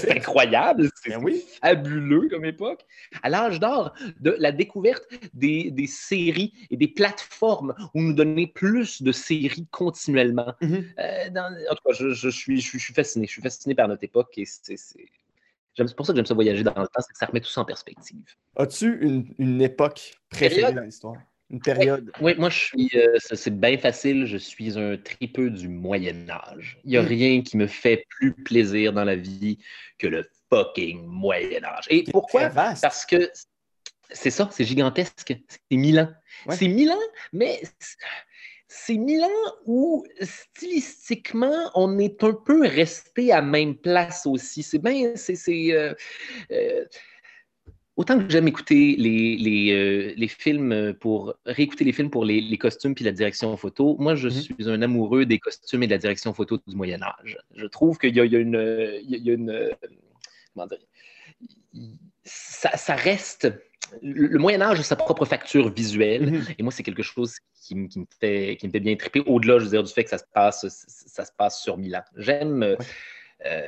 [0.09, 1.29] incroyable, c'est ben
[1.61, 2.87] fabuleux comme époque.
[3.23, 5.03] À l'âge d'or de la découverte
[5.35, 10.55] des, des, séries et des plateformes où nous donner plus de séries continuellement.
[10.63, 10.85] Mm-hmm.
[11.01, 13.27] Euh, en tout cas, je, je, suis, je, suis fasciné.
[13.27, 16.63] Je suis fasciné par notre époque et c'est c'est pour ça que j'aime ça voyager
[16.63, 18.25] dans le temps, c'est que ça remet tout ça en perspective.
[18.57, 21.17] As-tu une, une, époque préférée dans l'histoire?
[21.51, 22.11] Une période?
[22.21, 22.91] Oui, moi, je suis.
[22.95, 24.27] Euh, c'est bien facile.
[24.27, 26.79] Je suis un tripeux du Moyen-Âge.
[26.85, 27.07] Il n'y a hmm.
[27.07, 29.59] rien qui me fait plus plaisir dans la vie
[29.99, 31.85] que le fucking Moyen-Âge.
[31.91, 32.49] Et pourquoi?
[32.51, 33.31] Parce que
[34.11, 35.37] c'est ça, c'est gigantesque.
[35.49, 36.13] C'est mille ans.
[36.51, 37.63] C'est mille ans, mais
[38.77, 39.29] c'est Milan
[39.67, 44.63] où stylistiquement, on est un peu resté à même place aussi.
[44.63, 45.37] C'est bien, c'est.
[45.73, 45.95] Euh,
[46.51, 46.85] euh,
[47.97, 52.41] autant que j'aime écouter les, les, euh, les, films pour réécouter les films pour les,
[52.41, 54.55] les costumes puis la direction photo, moi je mm-hmm.
[54.57, 57.39] suis un amoureux des costumes et de la direction photo du Moyen Âge.
[57.55, 59.71] Je trouve qu'il y, a une, il y a une
[60.55, 60.79] comment dire,
[62.25, 63.53] ça, ça reste
[64.03, 66.55] le Moyen Âge a sa propre facture visuelle, mm-hmm.
[66.59, 67.89] et moi, c'est quelque chose qui, me
[68.21, 70.25] fait, qui me fait bien triper, au-delà, je veux dire, du fait que ça se
[70.33, 72.03] passe, ça se passe sur Milan.
[72.17, 72.77] J'aime, euh,
[73.47, 73.63] euh,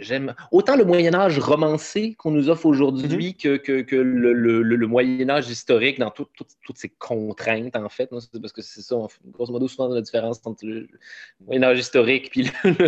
[0.00, 3.58] j'aime autant le Moyen Âge romancé qu'on nous offre aujourd'hui mm-hmm.
[3.60, 8.08] que, que, le, le, Moyen Âge historique dans toutes ses contraintes, en fait.
[8.08, 10.88] Parce que c'est ça, grosso modo, souvent la différence entre le,
[11.46, 12.44] Moyen Âge historique et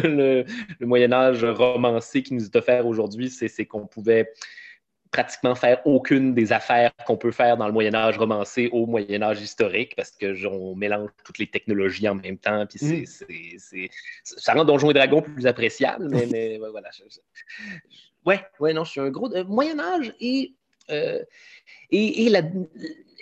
[0.06, 0.44] le,
[0.80, 4.30] Moyen Âge romancé qui nous est offert aujourd'hui, c'est qu'on pouvait
[5.10, 9.22] pratiquement faire aucune des affaires qu'on peut faire dans le Moyen Âge romancé au Moyen
[9.22, 12.66] Âge historique parce que on mélange toutes les technologies en même temps.
[12.66, 13.26] Puis c'est,
[13.72, 13.86] mm.
[14.22, 16.90] ça rend Donjons et Dragons plus appréciable, mais, voilà.
[18.24, 20.54] ouais, ouais, non, je suis un gros euh, Moyen Âge et,
[20.90, 21.22] euh,
[21.90, 22.42] et, et la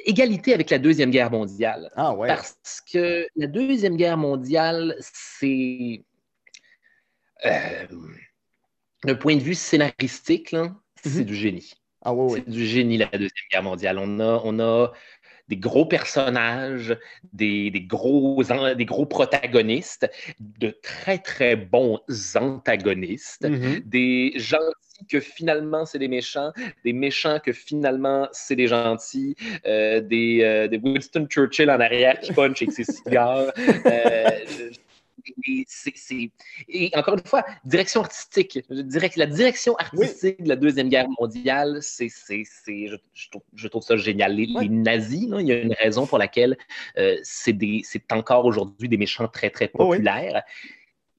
[0.05, 1.91] égalité avec la Deuxième Guerre mondiale.
[1.97, 2.29] Ah ouais.
[2.29, 6.03] Parce que la Deuxième Guerre mondiale, c'est
[7.47, 7.87] euh,
[9.05, 10.55] d'un point de vue scénaristique,
[11.05, 11.25] c'est mhm.
[11.25, 11.75] du génie.
[12.05, 13.99] Ah c'est du génie, la Deuxième Guerre mondiale.
[13.99, 14.93] On a, on a
[15.49, 16.97] des gros personnages,
[17.33, 18.43] des, gros,
[18.77, 20.09] des gros protagonistes,
[20.39, 22.01] de très, très bons
[22.35, 23.81] antagonistes, mhm.
[23.85, 26.53] des gentils que finalement c'est des méchants,
[26.85, 32.19] des méchants que finalement c'est des gentils, euh, des, euh, des, Winston Churchill en arrière
[32.21, 33.53] qui punch avec ses cigares.
[33.87, 34.31] Euh,
[36.69, 38.61] et, encore une fois, direction artistique.
[38.69, 44.35] la direction artistique de la Deuxième Guerre mondiale, c'est, je, trouve, ça génial.
[44.35, 46.57] Les, nazis, il y a une raison pour laquelle
[46.99, 47.57] euh, c'est,
[48.13, 50.43] encore aujourd'hui des méchants très, très populaires.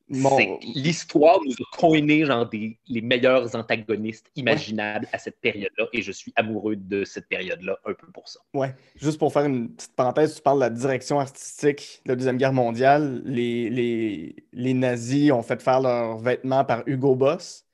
[0.09, 6.33] L'histoire nous a coiné genre les meilleurs antagonistes imaginables à cette période-là et je suis
[6.35, 8.39] amoureux de cette période-là un peu pour ça.
[8.53, 12.15] Ouais, juste pour faire une petite parenthèse, tu parles de la direction artistique de la
[12.15, 13.21] Deuxième Guerre mondiale.
[13.25, 17.65] Les, les, les nazis ont fait faire leurs vêtements par Hugo Boss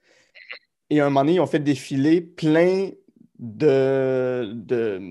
[0.90, 2.90] et à un moment donné, ils ont fait défiler plein
[3.40, 5.02] de, de,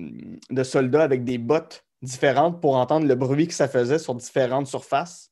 [0.49, 4.67] de soldats avec des bottes différentes pour entendre le bruit que ça faisait sur différentes
[4.67, 5.31] surfaces.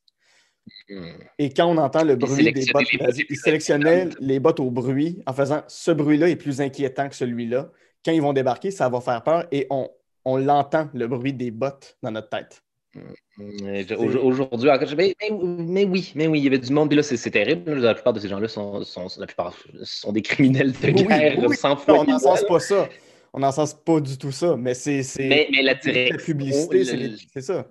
[1.39, 2.87] Et quand on entend le bruit des bottes,
[3.29, 7.69] ils sélectionnaient les bottes au bruit en faisant ce bruit-là est plus inquiétant que celui-là.
[8.05, 9.89] Quand ils vont débarquer, ça va faire peur et on,
[10.25, 12.63] on l'entend, le bruit des bottes dans notre tête.
[13.39, 17.73] Aujourd'hui, mais, mais, oui, mais oui, il y avait du monde, puis là, c'est terrible.
[17.73, 21.75] La plupart de ces gens-là sont, sont, la plupart sont des criminels de guerre sans
[21.75, 22.01] foi.
[22.01, 22.87] On n'en sens pas ça.
[23.33, 25.01] On n'en sens pas du tout ça, mais c'est.
[25.17, 26.83] Mais, mais, la, la publicité,
[27.33, 27.67] c'est ça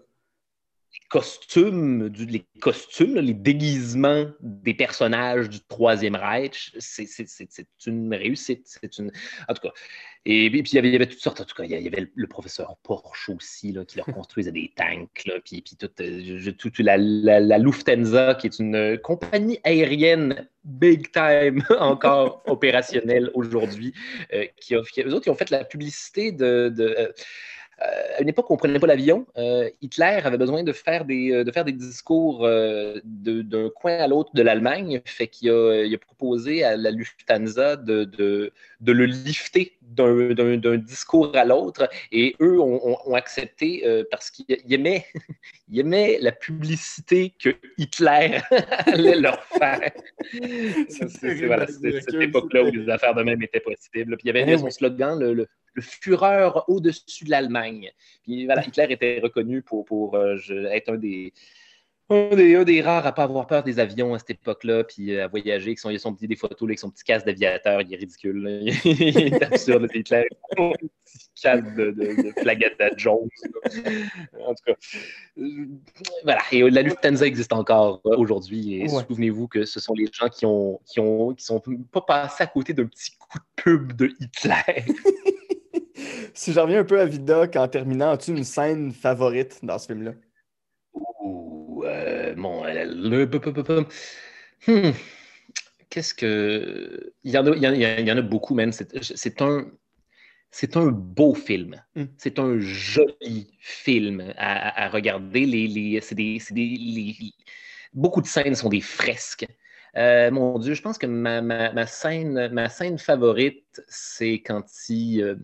[1.13, 7.07] costumes, du, les costumes, les déguisements des personnages du Troisième Reich, c'est
[7.85, 8.63] une réussite.
[8.65, 9.13] C'est une...
[9.47, 9.75] En tout cas,
[10.25, 11.43] et, puis il y, avait, il y, avait, toutes sortes.
[11.43, 14.73] En tout cas, il y avait le professeur Porsche aussi, là, qui leur construisait des
[14.75, 16.01] tanks, là, puis, puis toute,
[16.57, 23.93] toute la, la, Lufthansa, qui est une compagnie aérienne big time encore opérationnelle aujourd'hui,
[24.33, 27.13] euh, qui, a, eux autres, qui ont fait la publicité de, de euh,
[27.83, 31.05] à une époque où on ne prenait pas l'avion, euh, Hitler avait besoin de faire
[31.05, 35.01] des, euh, de faire des discours euh, d'un coin à l'autre de l'Allemagne.
[35.05, 40.77] Fait qu'il a, il a, proposé à la Lufthansa de, de, de le lifter d'un
[40.77, 41.89] discours à l'autre.
[42.13, 45.05] Et eux ont, accepté parce qu'ils aimaient,
[45.75, 48.41] aimaient, la publicité que Hitler
[48.87, 49.91] allait leur faire.
[50.89, 54.17] C'est voilà, cette époque-là où les affaires de même étaient possibles.
[54.17, 55.49] Puis il y avait son slogan, le le
[55.81, 57.91] Führer au-dessus de l'Allemagne.
[58.23, 60.37] Puis voilà, Hitler était reconnu pour, pour euh,
[60.71, 61.33] être un des,
[62.11, 65.25] un des, rares à ne pas avoir peur des avions à cette époque-là, puis euh,
[65.25, 67.81] à voyager, avec son, il a son petit, des photos avec son petit casque d'aviateur,
[67.81, 68.71] il est ridicule.
[68.85, 70.27] il est absurde, Hitler.
[70.57, 73.29] Son petit casque de, de, de Jones.
[74.47, 74.73] En tout cas,
[75.39, 75.67] euh,
[76.25, 76.41] voilà.
[76.53, 78.83] Et la Lufthansa existe encore aujourd'hui.
[78.83, 82.45] Et souvenez-vous que ce sont les gens qui ont, qui ont, qui sont pas passés
[82.45, 84.85] à côté d'un petit coup de pub de Hitler.
[86.35, 89.87] si j'en reviens un peu à Vidoc en terminant, as-tu une scène favorite dans ce
[89.87, 90.13] film-là?
[90.95, 93.25] Ouh, euh, bon, le...
[94.67, 94.93] Hmm.
[95.91, 97.13] Qu'est-ce que.
[97.25, 98.73] Il y, en a, il, y en a, beaucoup, même.
[98.73, 99.67] C'est un.
[100.51, 101.83] C'est un beau film.
[101.95, 102.05] Hmm.
[102.17, 105.47] C'est un joli film à, regarder.
[105.47, 107.15] Les, les, des, des
[107.93, 109.47] beaucoup de scènes sont des fresques.
[109.97, 115.23] Euh, mon Dieu, je pense que ma, ma, scène, ma scène favorite, c'est quand il,
[115.23, 115.37] euh,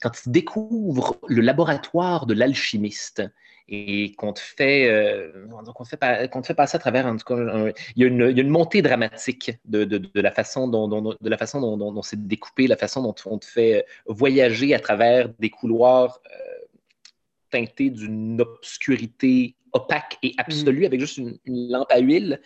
[0.00, 3.22] quand il découvre le laboratoire de l'alchimiste
[3.68, 7.16] et qu'on te fait, euh, qu'on te fait, qu'on te fait passer à travers, en
[7.16, 7.36] tout cas,
[7.94, 10.66] il, y a une, il, y a une, montée dramatique de, de, de la façon
[10.66, 13.86] dont, dont, de la façon dont, dont, c'est découpé, la façon dont on te fait
[14.06, 16.66] voyager à travers des couloirs euh,
[17.50, 20.86] teintés d'une obscurité opaque et absolue, mm.
[20.86, 22.40] avec juste une, lampe à huile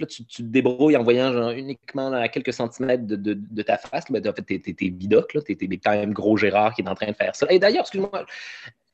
[0.00, 4.08] là, tu, te débrouilles en voyant uniquement à quelques centimètres de, ta face.
[4.10, 5.42] Mais en fait, t'es, t'es, bidoc, là.
[5.42, 7.46] T'es, quand même gros Gérard qui est en train de faire ça.
[7.50, 8.26] Et d'ailleurs, excuse-moi,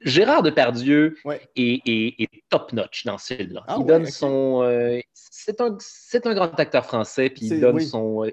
[0.01, 1.17] Gérard Depardieu
[1.57, 3.65] est, top-notch dans ce film-là.
[3.67, 4.63] Ah il donne son...
[4.63, 8.25] Euh, c'est, un, c'est un grand acteur français, puis il donne son...
[8.25, 8.31] Euh,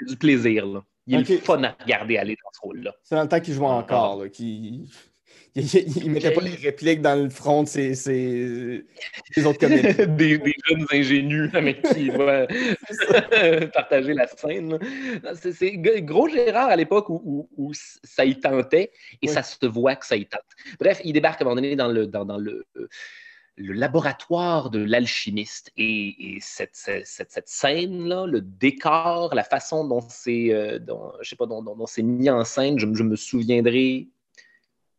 [0.00, 0.84] du plaisir, là.
[1.06, 2.94] Il est fun à regarder aller dans ce rôle-là.
[3.02, 4.88] C'est dans le temps qu'il joue encore, là, qui
[5.54, 8.84] il, mettait pas les répliques dans le front de ses,
[9.44, 10.06] autres comédiens.
[10.16, 12.46] des, jeunes ingénus avec qui il va
[13.74, 14.78] partager la scène.
[15.36, 20.16] C'est gros Gérard à l'époque où, ça y tentait et ça se voit que ça
[20.16, 20.40] y tente.
[20.80, 22.64] Bref, il débarque à un moment donné dans le, dans, le,
[23.56, 25.70] le laboratoire de l'alchimiste.
[25.76, 26.76] Et, cette,
[27.44, 30.78] scène-là, le décor, la façon dont c'est euh,
[31.98, 34.08] mis en scène, je, je me souviendrai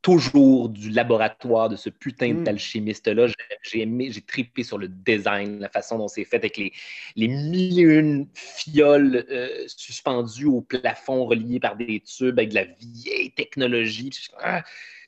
[0.04, 2.44] toujours du laboratoire de ce putain hmm.
[2.44, 3.28] d'alchimiste-là.
[3.64, 6.74] J'ai aimé, j'ai tripé sur le design, la façon dont c'est fait avec les,
[7.16, 12.56] les mille et une fioles euh, suspendues au plafond, reliées par des tubes avec de
[12.56, 14.12] la vieille technologie.
[14.40, 14.62] Ah,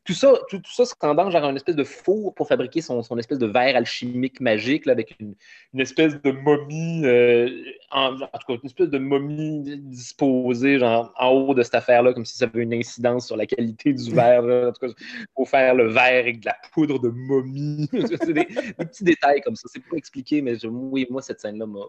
[0.05, 3.17] tout ça, tout, ça se tendance genre un espèce de four pour fabriquer son, son
[3.17, 5.33] espèce de verre alchimique magique là, avec une,
[5.73, 7.49] une, espèce de momie, euh,
[7.89, 12.23] en, tout cas une espèce de momie disposée genre, en haut de cette affaire-là, comme
[12.23, 14.43] si ça avait une incidence sur la qualité du verre.
[14.43, 14.93] en tout cas,
[15.33, 17.89] pour faire le verre avec de la poudre de momie.
[17.91, 19.67] c'est des, petits détails comme ça.
[19.71, 21.79] C'est pas expliqué, mais oui, moi, cette scène-là m'a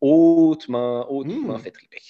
[0.00, 1.60] hautement, hautement hmm.
[1.60, 2.02] fait triper.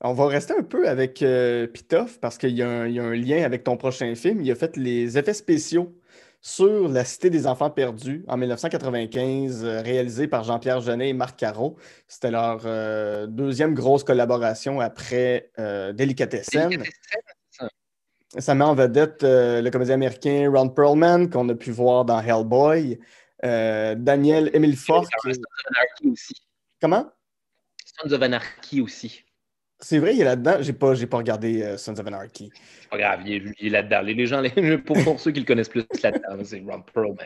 [0.00, 3.64] On va rester un peu avec euh, Pitoff parce qu'il y, a un lien avec
[3.64, 4.40] ton prochain film.
[4.42, 5.96] Il a fait les effets spéciaux
[6.40, 11.38] sur La Cité des Enfants Perdus en 1995, euh, réalisé par Jean-Pierre Genet et Marc
[11.38, 11.76] Caro.
[12.06, 16.82] C'était leur euh, deuxième grosse collaboration après Delicatessen.
[18.36, 22.98] Ça met en vedette le comédien américain Ron Perlman, qu'on a pu voir dans Hellboy.
[23.42, 25.08] Daniel Emile Fork.
[26.80, 27.06] Comment?
[27.84, 29.24] Sons of Anarchy aussi.
[29.80, 30.56] C'est vrai, il est là-dedans.
[30.60, 32.50] J'ai pas, pas regardé euh, Sons of Anarchy.
[32.80, 34.00] C'est pas grave, il est, là-dedans.
[34.02, 37.16] Les, gens, les, pour, ceux qui le connaissent plus là-dedans, c'est Ron Perlman.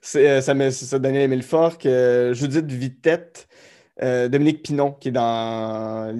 [0.00, 3.48] C'est, euh, ça, ça Daniel Emilfort, euh, Judith Vitette,
[4.00, 6.12] Dominique Pinon, qui est dans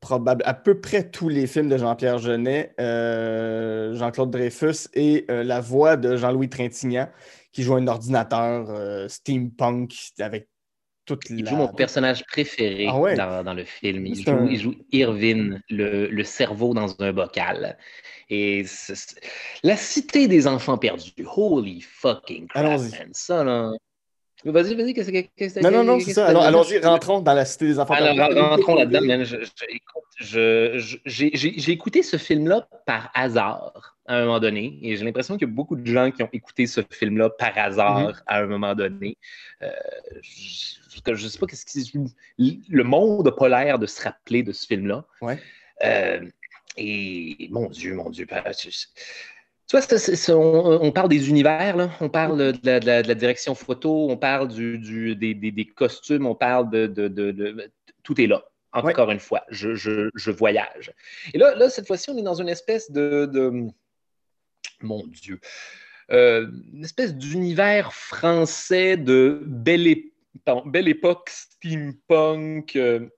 [0.00, 5.96] probable, à peu près tous les films de Jean-Pierre Jeunet, Jean-Claude Dreyfus et la voix
[5.96, 7.08] de Jean-Louis Trintignant,
[7.52, 10.48] qui joue un ordinateur steampunk avec
[11.30, 14.06] il joue mon personnage préféré ah dans, le film.
[14.06, 17.76] Il joue, Irvin, le, cerveau dans un bocal.
[18.28, 18.64] Et
[19.62, 21.12] la cité des enfants perdus.
[21.36, 22.80] Holy fucking crap,
[23.12, 23.72] Ça, là...
[24.44, 26.26] Vas-y, vas-y, qu'est-ce que Non, non, non, c'est ça.
[26.28, 28.20] allons-y, rentrons dans la cité des enfants perdus.
[28.20, 29.24] Alors, rentrons là-dedans,
[30.20, 34.78] J'ai écouté ce film-là par hasard à un moment donné.
[34.82, 37.56] Et j'ai l'impression qu'il y a beaucoup de gens qui ont écouté ce film-là par
[37.56, 38.22] hasard mm-hmm.
[38.26, 39.16] à un moment donné.
[39.62, 39.70] Euh,
[40.22, 41.92] je ne sais pas qu'est-ce qui.
[42.38, 45.04] Le monde n'a pas l'air de se rappeler de ce film-là.
[45.20, 45.38] Ouais.
[45.84, 46.20] Euh,
[46.76, 48.26] et mon Dieu, mon Dieu.
[49.70, 51.90] Tu vois, on, parle des univers, là.
[52.00, 57.70] on parle de la, direction photo, on parle du, des, costumes, on parle de,
[58.02, 59.44] Tout est là, encore une fois.
[59.48, 60.92] Je, voyage.
[61.34, 63.68] Et là, là cette fois-ci, on est dans une espèce de.
[64.80, 65.38] Mon Dieu.
[66.10, 70.10] Euh, une espèce d'univers français de belle époque
[70.66, 72.74] belle époque steampunk.
[72.74, 73.08] Euh,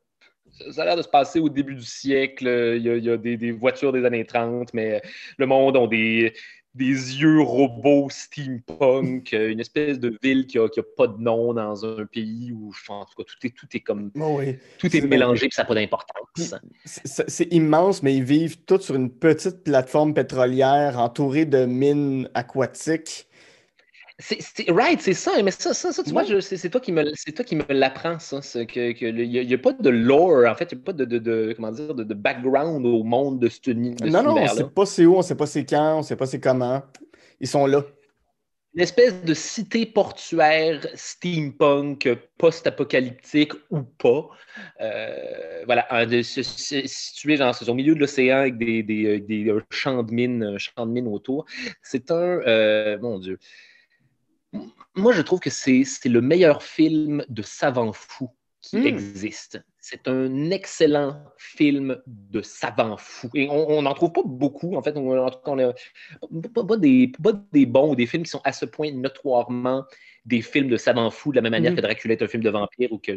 [0.70, 2.46] ça a l'air de se passer au début du siècle.
[2.76, 5.02] Il y a, des, voitures des années 30, mais
[5.38, 6.32] le monde a des,
[6.74, 11.84] des yeux robots steampunk, une espèce de ville qui n'a a pas de nom dans
[11.84, 14.10] un pays où, en tout cas, tout est, tout est comme.
[14.18, 14.40] Oh
[14.78, 16.54] tout est, mélangé et ça n'a pas d'importance.
[16.84, 23.26] C'est immense, mais ils vivent tous sur une petite plateforme pétrolière entourée de mines aquatiques.
[24.18, 25.30] C'est right, c'est ça.
[25.42, 28.18] Mais ça, ça, ça tu vois, c'est toi qui me, c'est toi qui me l'apprends,
[28.18, 28.40] ça.
[28.40, 31.04] Que, que il n'y a, pas de lore, en fait, il n'y a pas de,
[31.04, 33.72] de, de, comment dire, de, de, background au monde de, ce, de
[34.08, 35.98] Non, non, on ne sait pas c'est où, on ne sait pas c'est quand, on
[35.98, 36.82] ne sait pas c'est comment.
[37.40, 37.82] Ils sont là.
[38.74, 44.30] Une espèce de cité portuaire steampunk post-apocalyptique ou pas.
[44.80, 45.86] Euh, voilà,
[46.22, 50.90] situé genre, au milieu de l'océan avec des, des, des, champs de mines, champs de
[50.92, 51.44] mines autour.
[51.82, 53.38] C'est un, euh, mon Dieu,
[54.94, 58.86] moi, je trouve que c'est le meilleur film de savant fou qui hmm.
[58.86, 59.60] existe.
[59.80, 63.28] C'est un excellent film de savant fou.
[63.34, 64.96] Et on n'en trouve pas beaucoup, en fait.
[64.96, 68.92] On, on pas, des, pas des bons ou des films qui sont à ce point
[68.92, 69.84] notoirement
[70.24, 71.76] des films de savant fou, de la même manière hmm.
[71.76, 73.12] que Dracula est un film de vampire ou que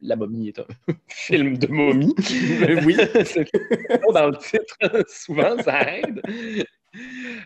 [0.00, 0.66] La momie est un
[1.08, 2.14] film de momie.
[2.86, 2.96] oui.
[4.14, 6.22] dans le titre, souvent, ça aide.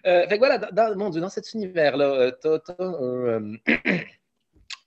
[0.07, 3.55] Euh, fait que voilà, dans, mon Dieu, dans cet univers-là, euh, t'as, un.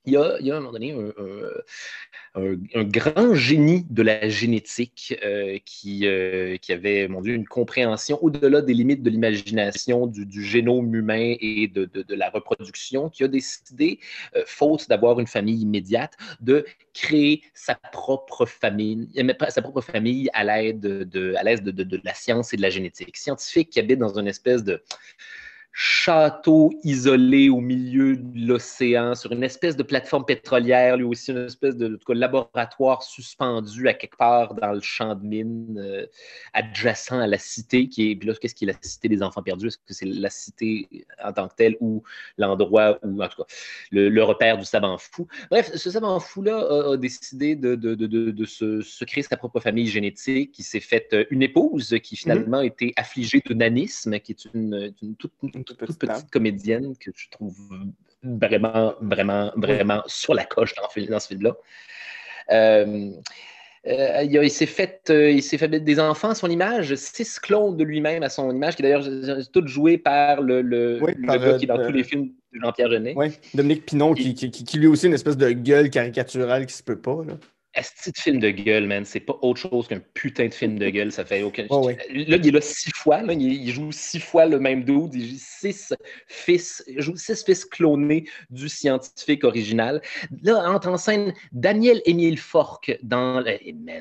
[0.06, 0.94] Il y, a, à un moment donné
[2.36, 8.22] un, grand génie de la génétique euh, qui, euh, qui avait, mon Dieu, une compréhension
[8.24, 14.00] au-delà des limites de l'imagination du, génome humain et de, la reproduction, qui a décidé,
[14.36, 19.10] euh, faute d'avoir une famille immédiate, de créer sa propre famille,
[19.50, 22.70] sa propre famille à l'aide de, à l'aide de, de, la science et de la
[22.70, 23.16] génétique.
[23.16, 24.82] Scientifique qui habite dans une espèce de
[25.76, 31.46] château isolé au milieu de l'océan, sur une espèce de plateforme pétrolière, lui aussi une
[31.46, 36.06] espèce de, laboratoire suspendu à quelque part dans le champ de mine, euh,
[36.54, 39.42] adjacent à la cité, qui est, puis là, qu'est-ce qui est la cité des enfants
[39.42, 39.68] perdus?
[39.68, 40.88] Est-ce que c'est la cité
[41.24, 42.04] en tant que telle ou
[42.38, 43.48] l'endroit ou, en tout cas,
[43.92, 45.28] le, repère du savant fou?
[45.50, 50.62] Bref, ce savant fou-là a, décidé de, de, se, créer sa propre famille génétique, qui
[50.62, 52.68] s'est faite une épouse qui finalement mm-hmm.
[52.68, 55.34] était affligée de nanisme, qui est une, une toute
[55.64, 57.58] toute, petite, comédienne que je trouve
[58.24, 61.56] vraiment, vraiment, vraiment sur la coche dans, ce film-là.
[62.52, 63.12] Euh,
[63.86, 67.76] euh, il, s'est fait, euh, il s'est fait des enfants à son image, six clones
[67.76, 69.06] de lui-même à son image, qui d'ailleurs
[69.52, 73.14] tout joué par le, le, gars qui est dans tous les films de Jean-Pierre Genet.
[73.18, 76.84] Oui, Dominique Pinon, qui, qui, qui, lui aussi une espèce de gueule caricaturale qui se
[76.84, 77.24] peut pas.
[77.28, 77.34] Là.
[77.76, 79.04] Est-ce de film de gueule, man?
[79.04, 81.12] C'est pas autre chose qu'un putain de film de gueule.
[81.12, 81.64] Ça fait aucun.
[81.64, 83.24] Là, il est là six fois.
[83.24, 85.16] Là, il joue six fois le même dude.
[85.16, 85.94] Il joue six
[86.28, 90.02] fils, joue six fils clonés du scientifique original.
[90.44, 93.44] Là, entre en scène Daniel Émile Fork dans,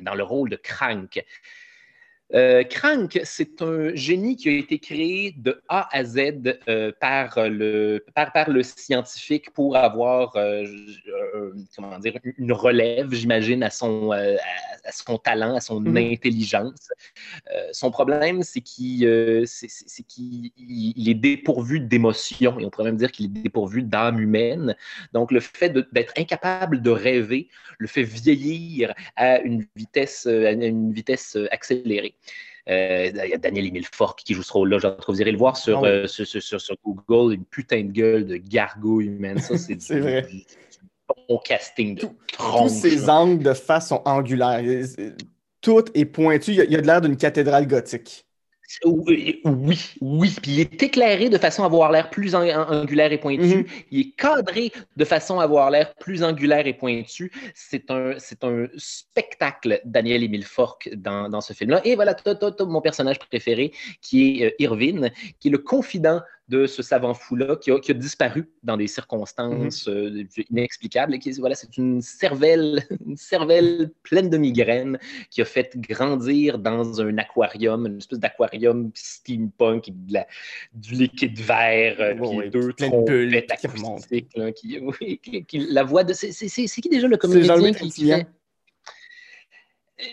[0.02, 1.24] dans le rôle de Crank.
[2.34, 6.18] Euh, Crank, c'est un génie qui a été créé de A à Z
[6.68, 10.64] euh, par, le, par, par, le scientifique pour avoir euh,
[11.76, 14.38] comment dire, une relève, j'imagine, à son, à,
[14.90, 15.96] son talent, à son mhm.
[15.96, 16.88] intelligence.
[17.72, 23.82] son problème, c'est qu'il est, dépourvu d'émotions et on pourrait même dire qu'il est dépourvu
[23.82, 24.74] d'âme humaine.
[25.12, 30.92] Donc, le fait d'être incapable de rêver le fait vieillir à une vitesse, à une
[30.92, 32.14] vitesse accélérée.
[32.68, 34.96] Euh, il y a Daniel Emile Fork qui joue ce rôle-là.
[35.08, 38.26] Vous irez le voir sur, ah euh, sur, sur, sur, Google, une putain de gueule
[38.26, 39.38] de gargouille humaine.
[39.38, 40.44] Ça, c'est du,
[41.28, 42.08] bon casting de
[42.38, 44.62] Tous ces angles de face sont angulaires.
[45.60, 46.52] Tout est pointu.
[46.52, 48.24] Il y a, a de l'air d'une cathédrale gothique.
[48.84, 49.40] Oui,
[50.00, 50.34] oui.
[50.40, 53.42] Puis il est éclairé de façon à avoir l'air plus angulaire et pointu.
[53.42, 53.84] Mm-hmm.
[53.90, 57.32] Il est cadré de façon à avoir l'air plus angulaire et pointu.
[57.54, 61.80] C'est un, c'est un spectacle, Daniel Emile Fork, dans, dans ce film-là.
[61.84, 62.16] Et voilà,
[62.60, 65.10] mon personnage préféré, qui est euh, Irvine,
[65.40, 66.20] qui est le confident
[66.52, 71.14] de ce savant fou-là qui a, qui a, disparu dans des circonstances euh, inexplicables.
[71.14, 74.98] Et qui, voilà, c'est une cervelle, une cervelle pleine de migraines
[75.30, 80.26] qui a fait grandir dans un aquarium, une espèce d'aquarium steampunk, de la,
[80.74, 82.84] du liquide vert, euh, deux qui,
[85.00, 86.12] oui, qui, la voix de...
[86.12, 88.26] C'est qui déjà le comédien qui, fait...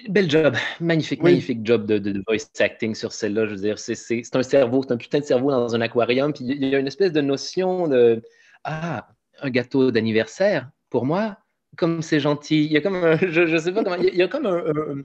[0.08, 3.46] Bel job, magnifique, magnifique job de, voice acting sur celle-là.
[3.46, 6.34] Je veux dire, c'est un cerveau, c'est un putain de cerveau dans un aquarium.
[6.34, 8.22] Puis il y a une espèce de notion de
[8.64, 9.08] Ah,
[9.42, 11.38] un gâteau d'anniversaire, pour moi,
[11.78, 12.66] comme c'est gentil.
[12.66, 15.04] Il y a comme un, je, je sais pas comment, il y a, comme un,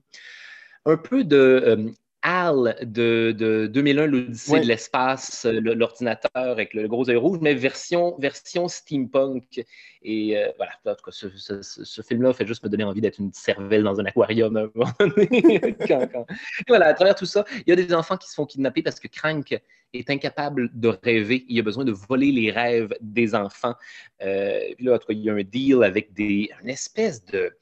[0.85, 1.91] un, peu de euh,
[2.25, 8.16] HAL de, 2001, l'Odyssée de l'espace, euh, l'ordinateur avec le gros œil rouge, mais version,
[8.18, 9.62] version steampunk.
[10.03, 13.33] Et euh, voilà, en tout cas, ce, film-là fait juste me donner envie d'être une
[13.33, 14.70] cervelle dans un aquarium.
[16.68, 18.99] voilà, à travers tout ça, il y a des enfants qui se font kidnapper parce
[18.99, 19.61] que Crank
[19.93, 21.45] est incapable de rêver.
[21.49, 23.75] Il a besoin de voler les rêves des enfants.
[24.22, 27.25] Euh, puis là, en tout cas, il y a un deal avec des, une espèce
[27.27, 27.55] de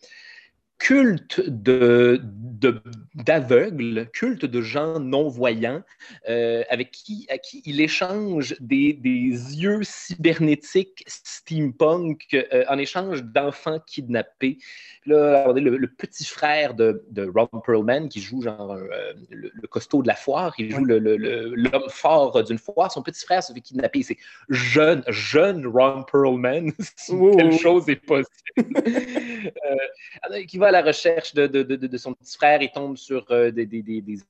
[0.82, 2.20] culte de,
[3.14, 5.82] d'aveugles, culte de gens non-voyants,
[6.28, 9.30] euh, avec qui, à qui il échange des, des
[9.60, 14.58] yeux cybernétiques steampunk euh, en échange d'enfants kidnappés.
[15.06, 20.02] Là, regardez, le, petit frère de, de, Ron Perlman, qui joue genre euh, le, costaud
[20.02, 22.90] de la foire, il joue l'homme fort d'une foire.
[22.90, 24.02] Son petit frère se fait kidnapper.
[24.02, 24.18] C'est
[24.48, 26.72] jeune, jeune Ron Perlman.
[27.36, 28.28] Quelle chose est possible.
[30.48, 32.60] qui va la recherche de, son petit frère.
[32.62, 33.66] Il tombe sur euh, des,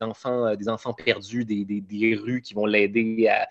[0.01, 3.49] enfants, euh, des enfants perdus, des, rues qui vont l'aider à.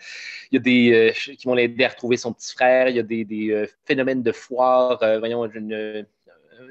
[0.51, 2.89] Il y a des euh, qui vont l'aider à retrouver son petit frère.
[2.89, 4.99] Il y a des, phénomènes de foire.
[5.19, 5.49] voyons,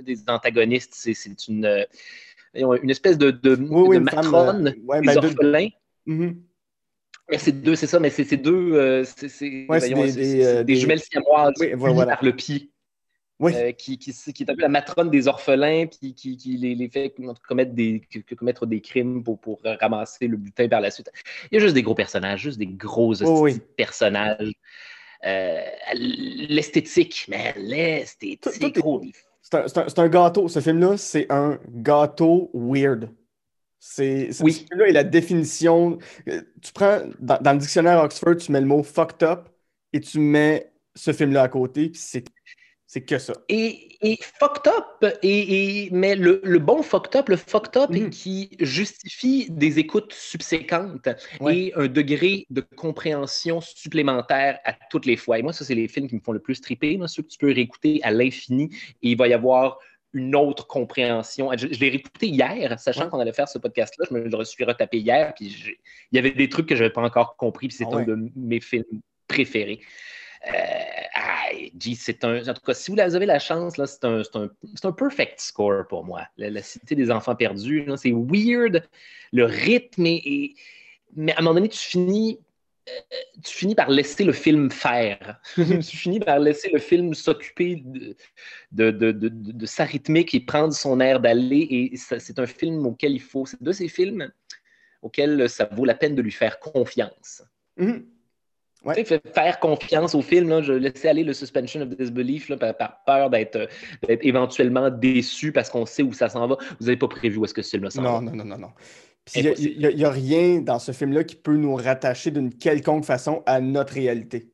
[0.03, 1.87] des antagonistes, c'est une,
[2.55, 3.57] une espèce de, de,
[3.99, 5.69] matrone, des ben, orphelins.
[6.07, 6.37] Mm-hmm.
[7.39, 12.17] C'est deux, c'est ça, mais c'est deux, c'est des, des, jumelles siamoises oui, voilà.
[12.17, 12.70] par le pied.
[13.43, 16.75] Euh, qui, qui, qui, est un peu la matrone des orphelins, puis qui, qui les,
[16.75, 17.15] les, fait
[17.47, 18.03] commettre des,
[18.37, 21.11] commettre des crimes pour, pour, ramasser le butin par la suite.
[21.51, 23.15] Il y a juste des gros personnages, juste des gros
[23.77, 24.53] personnages.
[25.27, 25.61] Euh,
[25.95, 28.41] l'esthétique, mais l'esthétique.
[29.43, 30.49] C'est un, c'est un- c'est un gâteau.
[30.49, 33.11] Ce film-là, c'est un gâteau weird.
[33.79, 34.53] C'est, c'est- Oui.
[34.53, 35.99] Ce film-là est la définition.
[36.29, 39.49] euh, Tu prends dans, dans le dictionnaire Oxford, tu mets le mot fucked up
[39.93, 42.25] et tu mets ce film-là à côté, puis c'est,
[42.93, 43.35] c'est que ça.
[43.49, 47.91] Et, et fucked up, et, et- mais le, le bon fucked up, le fucked up
[47.91, 48.11] Mhm.
[48.11, 51.09] qui justifie des écoutes subséquentes
[51.41, 51.57] Ouais.
[51.57, 55.39] et un degré de compréhension supplémentaire à toutes les fois.
[55.39, 57.29] Et moi, ça, c'est les films qui me font le plus triper, là, ceux que
[57.29, 58.65] tu peux réécouter à l'infini
[59.03, 59.79] et il va y avoir
[60.13, 61.51] une autre compréhension.
[61.57, 63.11] Je, je l'ai réécouté hier, sachant Ouais.
[63.11, 64.07] qu'on allait faire ce podcast-là.
[64.11, 65.47] Je me le suis retapé hier, puis
[66.11, 68.03] il y avait des trucs que je n'avais pas encore compris, puis c'est Ah un
[68.03, 68.83] de mes films
[69.29, 69.79] préférés.
[70.47, 70.53] Euh,
[71.97, 72.47] c'est un.
[72.49, 74.49] En tout cas, si vous avez la chance, là, c'est un, un,
[74.85, 76.23] un perfect score pour moi.
[76.37, 78.83] La, Cité des enfants perdus, c'est weird.
[79.33, 80.03] Le rythme
[81.17, 82.39] Mais à un moment donné, tu finis.
[82.89, 82.93] euh,
[83.45, 85.41] Tu finis par laisser le film faire.
[85.55, 91.21] tu finis par laisser le film s'occuper de, de, sa rythmique et prendre son air
[91.21, 91.67] d'aller.
[91.93, 93.47] Et c'est un film auquel il faut.
[93.47, 94.31] C'est de ces films
[95.03, 97.43] auxquels ça vaut la peine de lui faire confiance.
[97.77, 98.07] Mhm.
[98.85, 98.95] Ouais.
[98.95, 102.49] Tu sais, fait- faire confiance au film, là, je laissais aller le suspension of disbelief
[102.49, 103.67] là, par, par peur d'être euh,
[104.09, 106.57] d'être éventuellement déçu parce qu'on sait où ça s'en va.
[106.79, 108.21] Vous n'avez pas prévu où est-ce que ce film s'en Non, va.
[108.23, 108.71] non, non, non, non.
[109.27, 113.43] Puis il n'y a, rien dans ce film-là qui peut nous rattacher d'une quelconque façon
[113.47, 114.51] à notre réalité.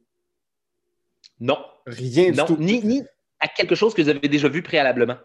[1.38, 2.56] Non, Rien du non, tout.
[2.58, 3.02] ni, ni
[3.38, 5.16] à quelque chose que vous avez déjà vu préalablement.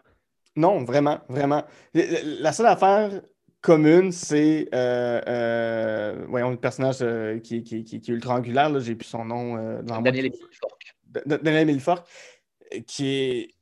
[0.55, 1.63] Non, vraiment, vraiment.
[1.93, 3.21] La seule affaire
[3.61, 8.69] commune, c'est euh, euh, voyons, le personnage euh, qui, qui, qui, qui est ultra angulaire,
[8.69, 10.01] là, j'ai plus son nom moi.
[10.01, 10.95] Daniel Émile Fork.
[11.05, 12.03] D- D- Daniel Millefort,
[12.73, 13.07] euh, qui,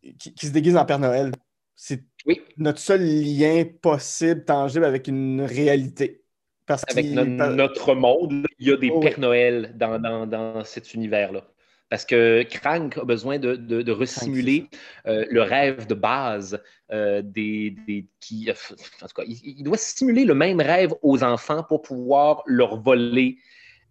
[0.03, 1.31] est, qui, se déguise en Père Noël.
[1.75, 2.41] C'est Oui.
[2.57, 6.21] notre seul lien possible, tangible avec une réalité.
[6.65, 8.99] Parce Avec no- notre monde, il y a des Oh.
[8.99, 11.43] Pères Noël dans, dans, dans cet univers-là.
[11.89, 14.67] Parce que Crank a besoin de, de, de resimuler
[15.07, 16.61] euh, le rêve de base
[16.91, 21.23] euh, des, des- qui, en tout cas, il, il doit simuler le même rêve aux
[21.23, 23.37] enfants pour pouvoir leur voler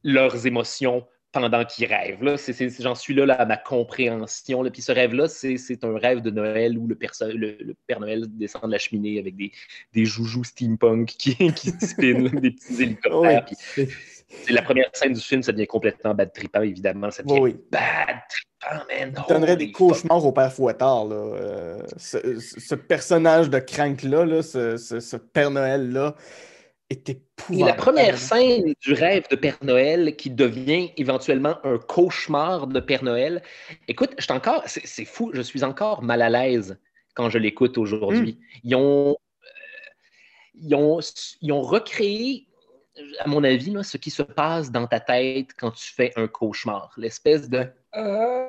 [0.04, 2.22] leurs émotions pendant qu'ils rêvent.
[2.22, 4.62] Là, c'est, c'est- j'en suis là, là, à ma compréhension.
[4.62, 4.70] Là.
[4.70, 6.96] Puis ce rêve-là, c'est, un rêve de Noël où le,
[7.34, 9.52] le, le Père Noël descend de la cheminée avec des,
[9.92, 13.46] des joujoux steampunk qui, qui spinent, des petits hélicoptères.
[13.76, 13.88] Oui,
[14.50, 17.10] la première scène du film, ça devient complètement bad trippant, évidemment.
[17.10, 19.14] Ça devient oui, bad trippant, man.
[19.16, 19.74] Il donnerait des fuck.
[19.76, 21.06] cauchemars au père Fouettard.
[21.06, 21.16] Là.
[21.16, 26.14] Euh, ce, ce personnage de Crank-là, là, ce, ce- ce Père Noël-là,
[26.90, 27.68] est Et épouvantable.
[27.70, 33.04] la première scène du rêve de Père Noël qui devient éventuellement un cauchemar de Père
[33.04, 33.42] Noël.
[33.88, 36.78] Écoute, je suis encore, c'est fou, je suis encore mal à l'aise
[37.14, 38.38] quand je l'écoute aujourd'hui.
[38.64, 39.46] Ils ont, euh,
[40.54, 41.00] ils ont,
[41.42, 42.47] ils ont recréé,
[43.20, 46.26] à mon avis, là, ce qui se passe dans ta tête quand tu fais un
[46.26, 47.66] cauchemar, l'espèce de.
[47.96, 48.46] Euh,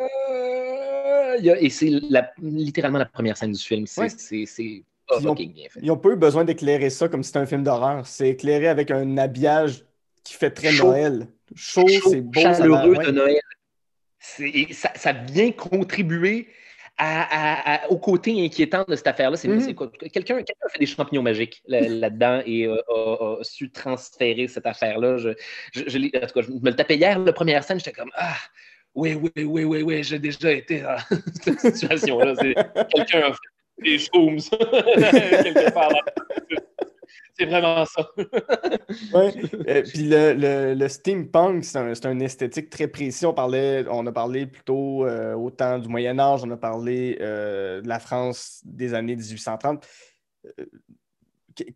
[1.60, 3.88] et c'est la- littéralement la première scène du film.
[3.88, 4.08] C'est Ouais.
[5.22, 5.80] ils ont- bien fait.
[5.82, 8.06] Ils n'ont pas eu besoin d'éclairer ça comme si c'était un film d'horreur.
[8.06, 9.84] C'est éclairé avec un habillage
[10.24, 10.88] qui fait très Chaud.
[10.90, 11.28] Noël.
[11.56, 12.40] Chaud, chaud, c'est beau.
[12.42, 13.12] ça chaleureux l'air- de.
[13.12, 13.40] Noël.
[14.72, 16.48] Ça, ça vient contribuer
[17.00, 19.38] à- à- à- au côté inquiétant de cette affaire-là.
[19.38, 19.90] C'est quoi?
[20.14, 24.48] Quelqu'un quelqu'un a fait des champignons magiques là- là-dedans et euh, a, a su transférer
[24.48, 25.18] cette affaire-là.
[25.18, 25.30] Je,
[25.74, 28.12] je, je en tout cas, je me le tapais hier, la première scène, j'étais comme
[28.16, 28.36] Ah,
[28.96, 30.98] oui, oui, oui, oui, oui, j'ai déjà été dans
[31.44, 32.36] cette situation-là.
[32.94, 36.02] Quelqu'un a fait des shrooms quelque part là.
[37.40, 38.10] C'est vraiment ça.
[39.14, 39.34] Ouais.
[39.68, 43.26] Euh, puis le, le- le steampunk, c'est un, c'est un esthétique très précis.
[43.26, 47.18] On, parlait, on a parlé plutôt euh, au temps du Moyen Âge, on a parlé
[47.22, 49.88] euh, de la France des années 1830.
[50.46, 50.66] Euh,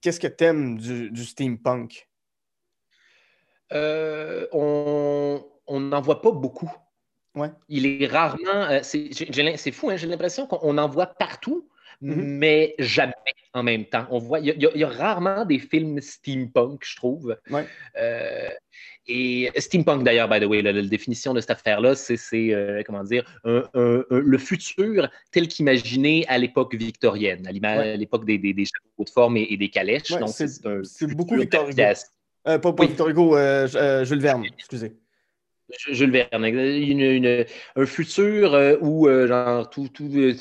[0.01, 2.07] Qu'est-ce que t'aimes du, du steampunk?
[3.73, 6.71] Euh, on on n'en voit pas beaucoup.
[7.35, 7.51] Ouais.
[7.69, 8.79] Il est rarement.
[8.83, 11.67] c'est fou, hein, j'ai l'impression qu'on en voit partout,
[12.01, 12.15] Mhm.
[12.39, 13.13] mais jamais
[13.53, 14.05] en même temps.
[14.09, 17.37] On voit, il y, a- y y rarement des films steampunk, je trouve.
[17.51, 17.65] Ouais.
[17.99, 18.49] Euh,
[19.05, 22.81] et steampunk, d'ailleurs, by the way, la, la définition de cette affaire-là, c'est, c'est, euh,
[22.85, 27.97] comment dire, un- un- un- le futur tel qu'imaginé à l'époque victorienne, à, Ouais.
[27.97, 30.11] l'époque des, des, des chapeaux de forme et, et des calèches.
[30.11, 30.65] Ouais, Donc, c'est-
[31.07, 31.75] beaucoup futur Victor Hugo.
[32.47, 32.87] Euh, pas pas Oui.
[32.89, 34.93] Victor Hugo, euh, euh, Jules Verne, excusez.
[35.91, 37.45] Jules Verne, une- une-
[37.75, 40.33] un futur euh, où euh, genre, tout, tout, euh,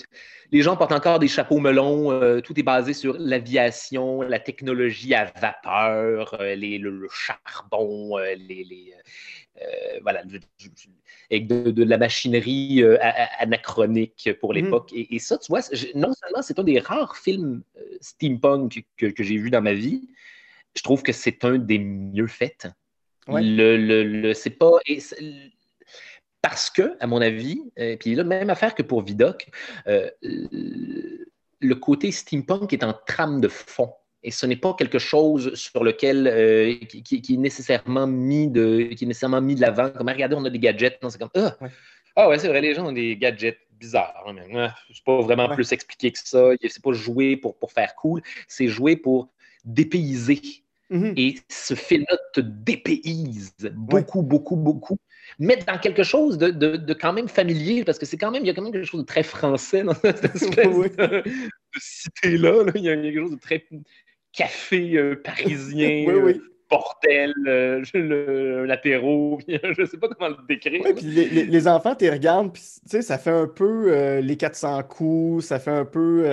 [0.50, 5.32] les gens portent encore des chapeaux melons, tout est basé sur l'aviation, la technologie à
[5.40, 8.92] vapeur, les- le, le charbon, les,
[11.30, 12.82] de, de la machinerie
[13.38, 14.62] anachronique pour Mhm.
[14.62, 14.92] l'époque.
[14.94, 15.60] Et, et ça, tu vois,
[15.94, 17.62] non seulement c'est un des rares films
[18.00, 20.08] steampunk que, que j'ai vu dans ma vie,
[20.76, 22.66] je trouve que c'est un des mieux faits.
[23.28, 23.42] Ouais.
[23.42, 24.78] Le, le, le- c'est pas.
[24.86, 25.00] et
[26.42, 29.48] parce que, à mon avis, euh, puis là, même affaire que pour Vidoc,
[29.86, 30.10] euh,
[31.60, 33.92] le côté steampunk est en trame de fond.
[34.24, 39.04] Et ce n'est pas quelque chose sur lequel euh, qui, est nécessairement mis de qui
[39.04, 39.90] est nécessairement mis de l'avant.
[39.90, 40.98] Comme regardez, on a des gadgets.
[41.08, 41.70] c'est comme ah ouais,
[42.16, 44.24] ah ouais c'est vrai, les gens ont des gadgets bizarres.
[44.26, 46.50] Hein, mais, c'est pas vraiment plus expliqué que ça.
[46.60, 48.22] C'est pas joué pour, pour faire cool.
[48.46, 49.28] C'est joué pour
[49.64, 50.61] dépayser.
[50.92, 51.14] Mm-hmm.
[51.16, 54.98] Et ce film-là te dépayse beaucoup, beaucoup, beaucoup
[55.38, 58.46] mettre dans quelque chose de, de, quand même familier, parce que c'est quand même, il
[58.46, 61.22] y a quand même quelque chose de très français dans cette espèce de,
[61.78, 62.64] cité-là.
[62.74, 63.64] Il y a quelque chose de très
[64.32, 66.04] café euh, parisien.
[66.06, 66.38] oui, euh,
[66.70, 70.82] bordel, euh, le, l'apéro, je sais pas comment le décrire.
[70.94, 75.58] puis les, les, enfants, tu regardes, puis ça fait un peu les 400 coups, ça
[75.58, 76.24] fait un peu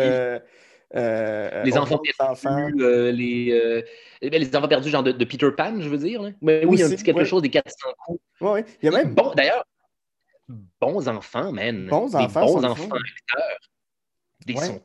[0.96, 3.84] euh, les enfants perdus, euh, les, euh,
[4.22, 6.32] eh ben, les enfants perdus, genre de, Peter Pan, je veux dire.
[6.42, 7.76] Mais oui, il y a un petit quelque chose des 400
[8.06, 8.20] coups.
[8.42, 9.14] Oui, il y a même.
[9.14, 9.64] Bon, d'ailleurs,
[10.80, 11.88] bons enfants, man.
[11.88, 12.46] Bons enfants.
[12.46, 13.60] Bons enfants acteurs.
[14.46, 14.82] Des sont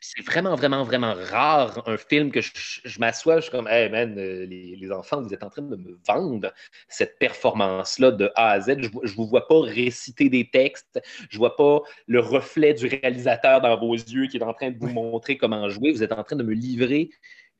[0.00, 4.14] c'est vraiment, vraiment, vraiment rare un film que je, m'assois, je suis comme, hey man,
[4.18, 6.52] euh, les, enfants, vous êtes en train de me vendre
[6.88, 8.76] cette performance-là de A à Z.
[8.80, 12.86] Je ne vous vois pas réciter des textes, je ne vois pas le reflet du
[12.86, 15.92] réalisateur dans vos yeux qui est en train de vous montrer comment jouer.
[15.92, 17.10] Vous êtes en train de me livrer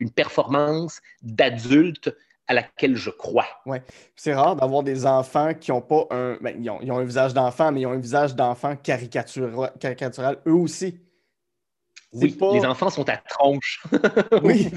[0.00, 2.14] une performance d'adulte
[2.46, 3.46] à laquelle je crois.
[3.66, 3.78] Oui.
[4.16, 6.38] C'est rare d'avoir des enfants qui n'ont pas un.
[6.40, 10.98] Ben, ils, ont, un visage d'enfant, mais ils ont un visage d'enfant caricatural eux aussi.
[12.14, 13.82] Oui, les enfants sont à tronche.
[14.42, 14.70] oui,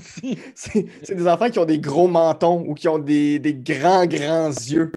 [0.54, 4.50] c'est des enfants qui ont des gros mentons ou qui ont des, des grands, grands
[4.50, 4.92] yeux.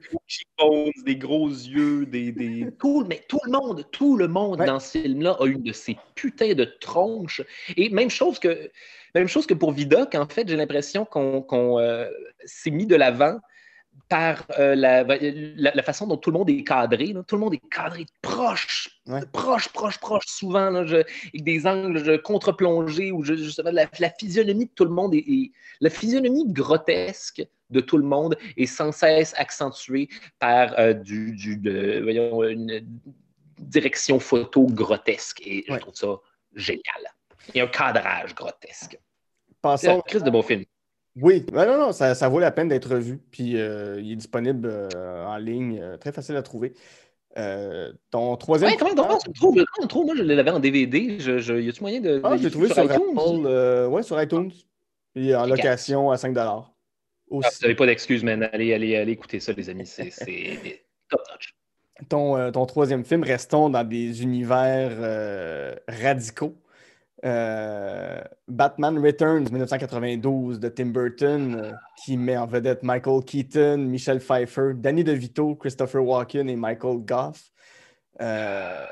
[1.05, 2.73] Des gros yeux, des, des...
[2.79, 5.97] Tout, mais tout le monde, tout le monde dans ce film-là a une de ces
[6.17, 7.41] putains de tronches.
[7.77, 8.69] Et même chose que,
[9.15, 12.09] même chose que pour Vidoc, en fait, j'ai l'impression qu'on euh,
[12.45, 13.39] s'est mis de l'avant
[14.15, 17.13] par euh, la, façon dont tout le monde est cadré.
[17.27, 19.01] Tout le monde est cadré proche,
[19.33, 24.93] proche, proche, proche, souvent, avec des angles contre-plongés, ou justement la, physionomie de tout le
[24.93, 25.51] monde est,
[25.81, 30.09] la physionomie grotesque de tout le monde est sans cesse accentuée
[30.39, 32.87] par euh, du, une
[33.59, 35.43] direction photo grotesque.
[35.45, 36.21] Et je trouve ça
[36.55, 37.03] génial.
[37.53, 38.97] Et un cadrage grotesque.
[39.77, 40.65] C'est un crise de beau film.
[41.17, 43.19] Oui, non, non, ça, ça vaut la peine d'être vu.
[43.31, 46.75] Puis euh, il est disponible euh, en ligne, euh, très facile à trouver.
[48.11, 48.73] ton troisième.
[48.73, 50.07] Ouais, comment, comment, comment trouve?
[50.07, 51.21] Moi, je l'avais en DVD.
[51.21, 52.21] Je, je, y a-tu moyen de.
[52.25, 53.47] Ah, je l'ai trouvé sur, iTunes?
[53.89, 54.51] ouais, sur iTunes.
[55.15, 56.67] Et en location à 5 ah,
[57.31, 58.49] Vous n'avez pas d'excuses, man.
[58.53, 59.87] Allez, allez, allez écouter ça, les amis.
[59.87, 61.55] C'est top notch.
[62.09, 66.57] Ton, ton, troisième film, restons dans des univers radicaux.
[67.25, 71.73] Euh, Batman Returns 1992 de Tim Burton, euh,
[72.05, 77.51] qui met en vedette Michael Keaton, Michelle Pfeiffer, Danny DeVito, Christopher Walken et Michael Goff.
[78.21, 78.85] Euh,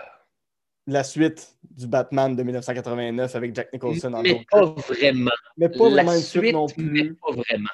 [0.87, 5.31] la suite du Batman de 1989 avec Jack Nicholson en Mais pas vraiment.
[5.59, 6.91] Mais pas vraiment une suite non plus.
[6.91, 7.69] Mais pas vraiment.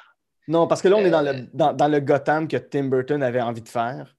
[0.49, 3.23] Non, parce que là, on est dans le, dans, dans le Gotham que Tim Burton
[3.23, 4.15] avait envie de faire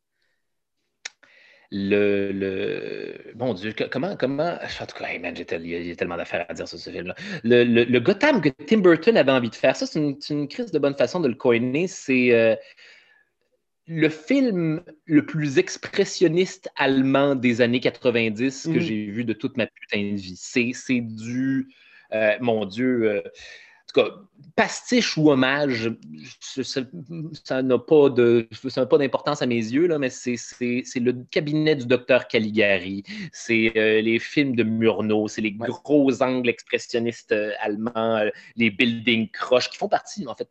[1.73, 4.17] le, le, Bon Dieu, comment.
[4.17, 4.59] comment...
[4.81, 7.15] En tout cas, il y a tellement d'affaires à dire sur ce film-là.
[7.45, 10.79] Le, le, Gotham que Tim Burton avait envie de faire, ça, c'est une, crise de
[10.79, 11.87] bonne façon de le coiner.
[11.87, 12.57] C'est euh,
[13.87, 18.81] le film le plus expressionniste allemand des années 90 que mm.
[18.81, 20.37] j'ai vu de toute ma putain de vie.
[20.37, 21.69] C'est du.
[22.13, 23.11] Euh, mon Dieu.
[23.11, 23.23] Euh,
[23.93, 24.09] tout cas,
[24.57, 25.91] pastiche ou hommage,
[27.45, 28.49] ça n'a pas de,
[28.85, 30.37] pas d'importance à mes yeux, là, mais c'est,
[30.97, 36.49] le cabinet du docteur Caligari, c'est euh, les films de Murnau, c'est les gros angles
[36.49, 40.49] expressionnistes euh, allemands, euh, les building croches qui font partie, en fait,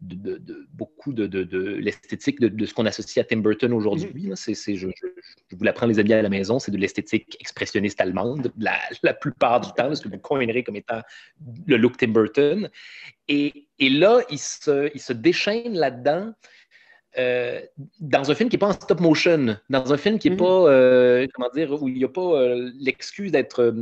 [0.00, 1.24] de, beaucoup de,
[1.76, 4.28] l'esthétique de, ce qu'on associe à Tim Burton aujourd'hui.
[4.30, 4.76] Mm-hmm.
[4.76, 4.88] je,
[5.56, 9.72] vous l'apprends, les amis à la maison, c'est de l'esthétique expressionniste allemande la, plupart du
[9.72, 11.00] temps, ce que vous coinerez comme étant
[11.66, 12.68] le look Tim Burton.
[13.28, 16.32] Et, là, il se, il se déchaîne là-dedans.
[17.16, 17.60] Euh,
[18.00, 20.38] dans un film qui n'est pas en stop motion, dans un film qui n'est mm-hmm.
[20.38, 23.72] pas, euh, comment dire, où il n'y a pas euh, l'excuse d'être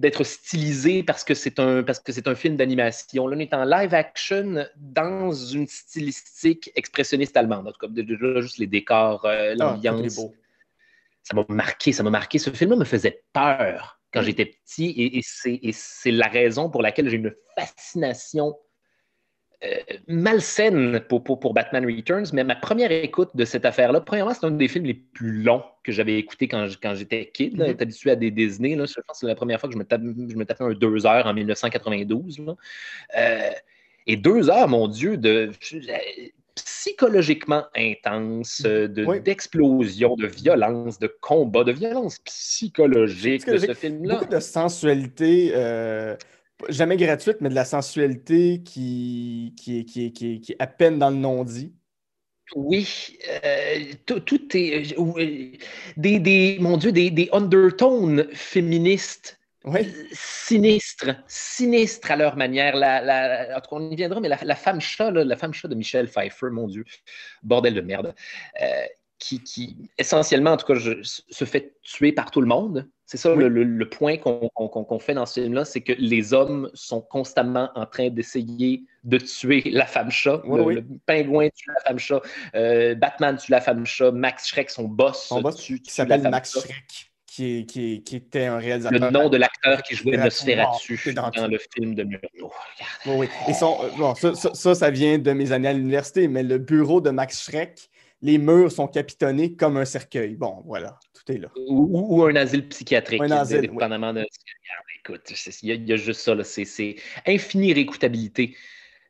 [0.00, 3.28] d'être stylisé parce que c'est un, parce que c'est un film d'animation.
[3.28, 7.68] Là, on est en live action dans une stylistique expressionniste allemande.
[7.68, 10.20] En tout cas, juste les décors, euh, ah, l'ambiance.
[11.22, 12.38] ça m'a marqué, ça m'a marqué.
[12.38, 14.24] Ce film-là me faisait peur quand mm.
[14.24, 18.56] j'étais petit et, et c'est la raison pour laquelle j'ai une fascination
[20.08, 24.50] malsaine pour, pour, Batman Returns, mais ma première écoute de cette affaire-là, premièrement, c'est un
[24.50, 27.58] des films les plus longs que j'avais écouté quand, quand j'étais kid.
[27.58, 27.82] Mm -hmm.
[27.82, 28.74] habitué à des Disney.
[28.76, 28.86] Là.
[28.86, 31.06] Je pense que c'est la première fois que je me, je me tapais un deux
[31.06, 32.40] heures en 1992.
[33.16, 33.50] Euh,
[34.06, 35.50] et deux heures, mon Dieu, de
[36.54, 39.20] psychologiquement intense, euh, de- Oui.
[39.20, 44.14] d'explosion, de violence, de combat, de violence psychologique de ce film-là.
[44.14, 46.16] Beaucoup de sensualité, euh,
[46.68, 50.66] jamais gratuite, mais de la sensualité qui, qui, est, qui, qui, est, qui est à
[50.66, 51.74] peine dans le non-dit.
[52.56, 54.98] Oui, euh, tout, tout est.
[54.98, 55.52] euh, euh,
[55.96, 62.74] des, des, mon Dieu, des, des undertones féministes Oui, sinistres, sinistres à leur manière.
[62.74, 65.36] La, la, en tout cas, on y viendra, mais la, la femme chat, là, la
[65.36, 66.84] femme chat de Michel Pfeiffer, mon Dieu,
[67.44, 68.14] bordel de merde,
[68.60, 68.66] euh,
[69.20, 72.88] qui, qui, essentiellement, en tout cas, je- se fait tuer par tout le monde.
[73.10, 73.42] C'est ça Oui.
[73.48, 78.08] le, point qu'on fait dans ce film-là, c'est que les hommes sont constamment en train
[78.08, 80.40] d'essayer de tuer la femme chat.
[80.44, 80.74] Oui, le, oui.
[80.76, 82.20] le pingouin tue la femme chat,
[82.54, 86.22] euh, Batman tue la femme chat, Max Schreck, son boss, son boss tue, qui s'appelle
[86.22, 86.60] Max chat.
[86.60, 89.00] Schreck, qui, est, qui, est- qui était un réalisateur.
[89.00, 92.20] Le nom de l'acteur qui jouait Nosferatu, dans dans le film de Murnau.
[92.36, 92.52] Regarde.
[93.06, 93.28] Oui, oui.
[93.48, 96.44] Et son, euh, bon, ça, ça, ça, ça vient de mes années à l'université, mais
[96.44, 97.90] le bureau de Max Schreck,
[98.22, 100.36] les murs sont capitonnés comme un cercueil.
[100.36, 101.50] Bon, voilà, tout est là.
[101.68, 104.20] Ou, un asile psychiatrique, Un asile, dépendamment de.
[104.20, 105.30] Regarde, écoute,
[105.62, 106.96] il y, a- il y a juste ça, là, c'est c'est
[107.26, 108.56] infinie réécoutabilité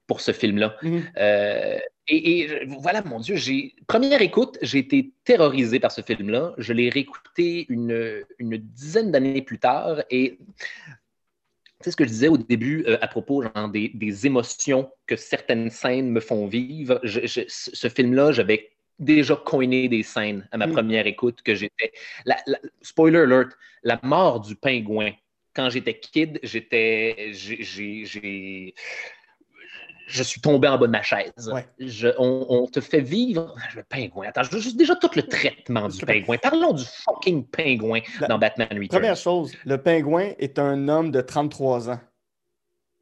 [0.06, 0.76] pour ce film-là.
[0.82, 1.02] Mhm.
[1.18, 6.54] Euh, et, et voilà, mon Dieu, j'ai première écoute, j'ai été terrorisé par ce film-là.
[6.58, 10.38] Je l'ai réécouté une, une dizaine d'années plus tard et
[11.82, 15.16] c'est ce que je disais au début euh, à propos genre, des, des émotions que
[15.16, 16.98] certaines scènes me font vivre.
[17.04, 18.70] Je- je- ce ce film-là, j'avais
[19.00, 20.72] déjà coiné des scènes à ma Mm.
[20.72, 21.92] première écoute que j'étais.
[22.82, 23.50] spoiler alert,
[23.82, 25.10] la mort du pingouin.
[25.54, 27.30] Quand j'étais kid, j'étais.
[27.32, 28.74] j'ai-
[30.06, 31.32] Je suis tombé en bas de ma chaise.
[31.52, 31.64] Ouais.
[31.78, 33.54] Je- on, on te fait vivre.
[33.76, 34.26] Le pingouin.
[34.28, 36.36] Attends, je veux juste déjà tout le traitement du pingouin.
[36.38, 38.88] Parlons du fucking pingouin La- dans Batman Returns.
[38.88, 42.00] Première chose, le pingouin est un homme de 33 ans.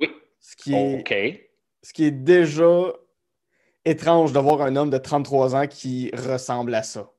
[0.01, 0.11] Oui.
[0.39, 1.51] Ce qui est,
[1.83, 2.93] ce qui est déjà
[3.89, 7.11] étrange de voir un homme de 33 ans qui ressemble à ça.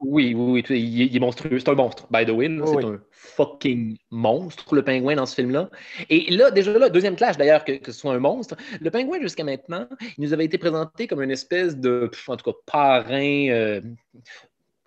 [0.00, 1.58] Oui, oui, oui, il, est- il est monstrueux.
[1.58, 2.46] C'est un monstre, by the way.
[2.46, 2.84] c'est oui.
[2.84, 5.70] un fucking monstre, le pingouin, dans ce film-là.
[6.08, 8.56] Et là, déjà là, deuxième clash d'ailleurs, que, que ce soit un monstre.
[8.80, 12.52] Le pingouin, jusqu'à maintenant, il nous avait été présenté comme une espèce de, en tout
[12.52, 13.80] cas, parrain euh,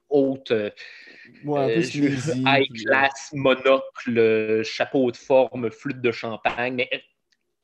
[0.09, 0.69] haute, euh,
[1.45, 1.81] Ouais, euh,
[2.45, 6.89] high euh, class, monocle, chapeau de forme, flûte de champagne, mais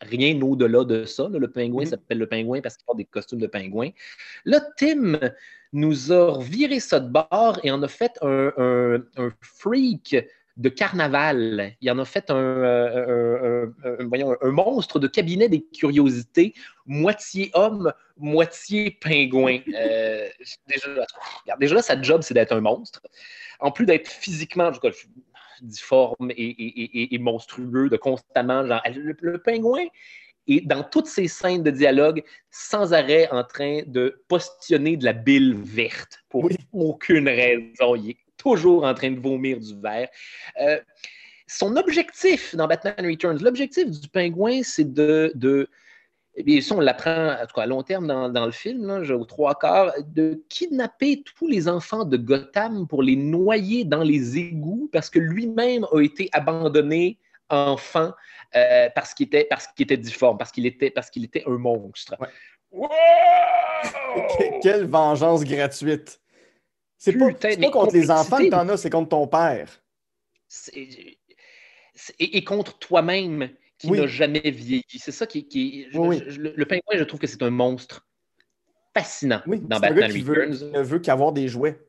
[0.02, 1.28] rien au-delà de ça.
[1.32, 1.90] Le pingouin Mhm.
[1.90, 3.90] s'appelle le pingouin parce qu'il porte des costumes de pingouin.
[4.46, 5.20] Là, Tim
[5.74, 10.16] nous a reviré ça de bord et en a fait un, un- un freak
[10.56, 11.74] de carnaval.
[11.82, 16.54] Il en a fait un, euh, un- monstre de cabinet des curiosités,
[16.86, 19.60] moitié homme, moitié pingouin.
[19.76, 20.28] Euh,
[20.68, 21.06] déjà,
[21.60, 23.02] déjà là, sa job, c'est d'être un monstre.
[23.60, 25.08] En plus d'être physiquement, je je-
[25.62, 29.86] difforme et, et- et- et monstrueux, de constamment, genre, le, le pingouin
[30.48, 35.14] est dans toutes ces scènes de dialogue sans arrêt en train de postionner de la
[35.14, 36.56] bile verte pour Oui.
[36.72, 37.96] aucune raison.
[37.96, 40.08] Il est toujours en train de vomir du verre.
[40.62, 40.80] Euh,
[41.48, 45.70] son objectif dans Batman Returns, l'objectif du pingouin, c'est de, de
[46.40, 48.86] eh bien, ça, on l'apprend en tout cas, à long terme dans, dans le film,
[48.86, 54.04] là, aux trois quarts, de kidnapper tous les enfants de Gotham pour les noyer dans
[54.04, 57.18] les égouts parce que lui-même a été abandonné
[57.50, 58.12] enfant
[58.56, 61.58] euh, parce qu'il était, parce qu'il était difforme, parce qu'il était, parce qu'il était un
[61.58, 62.16] monstre.
[62.20, 62.28] Ouais.
[62.72, 62.90] Wow!
[64.38, 66.22] Que- Quelle vengeance gratuite.
[67.00, 67.32] C'est pas,
[67.72, 69.82] contre les enfants que t'en as, c'est contre ton père.
[70.74, 71.18] Et,
[72.20, 74.00] et contre toi-même qui Oui.
[74.00, 74.84] n'a jamais vieilli.
[74.98, 76.24] C'est ça qui, qui je- Oui, oui.
[76.28, 78.06] je- le, le pingouin, je trouve que c'est un monstre
[78.96, 81.80] fascinant Oui, dans Batman qui veut, ne veut qu'avoir des jouets.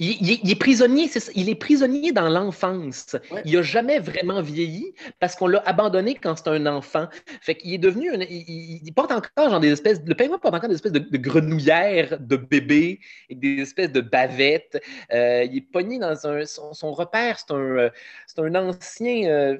[0.00, 3.14] Il, il- il est prisonnier, c'est ça, il est prisonnier dans l'enfance.
[3.30, 3.42] Ouais.
[3.44, 7.08] Il n'a jamais vraiment vieilli parce qu'on l'a abandonné quand c'était un enfant.
[7.42, 10.68] Fait qu'il est devenu un- il, porte encore genre des espèces, le pingouin porte encore
[10.68, 14.82] des espèces de, de grenouillères de bébés et des espèces de bavettes.
[15.12, 17.90] Euh, il est pogné dans un, son, son repère, c'est un, euh,
[18.38, 19.58] un ancien euh,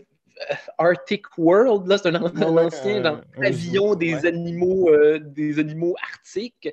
[0.78, 4.26] Arctic World, là, c'est un, un ouais, ancien genre, un pavillon zoo, des ouais.
[4.26, 6.68] animaux, euh, des animaux arctiques.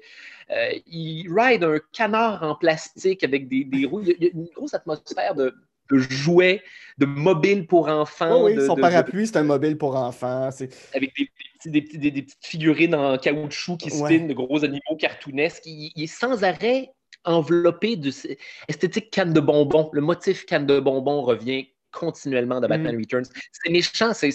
[0.52, 4.02] Euh, il ride un canard en plastique avec des, des roues.
[4.02, 5.54] Il y a- une grosse atmosphère de,
[5.92, 6.62] de jouets,
[6.98, 8.42] de mobiles pour enfants.
[8.42, 10.50] Oh oui, de- son de- parapluie, c'est un mobile pour enfants.
[10.94, 14.10] Avec des, des petits- des petits- des- des petites figurines en caoutchouc qui Ouais.
[14.14, 15.64] spinent, de gros animaux cartoonesques.
[15.66, 16.92] Il, il est sans arrêt
[17.24, 18.12] enveloppé de
[18.68, 19.90] esthétique canne de bonbons.
[19.94, 21.68] Le motif canne de bonbons revient
[22.00, 23.26] continuellement dans Batman Returns.
[23.52, 24.32] C'est méchant, c'est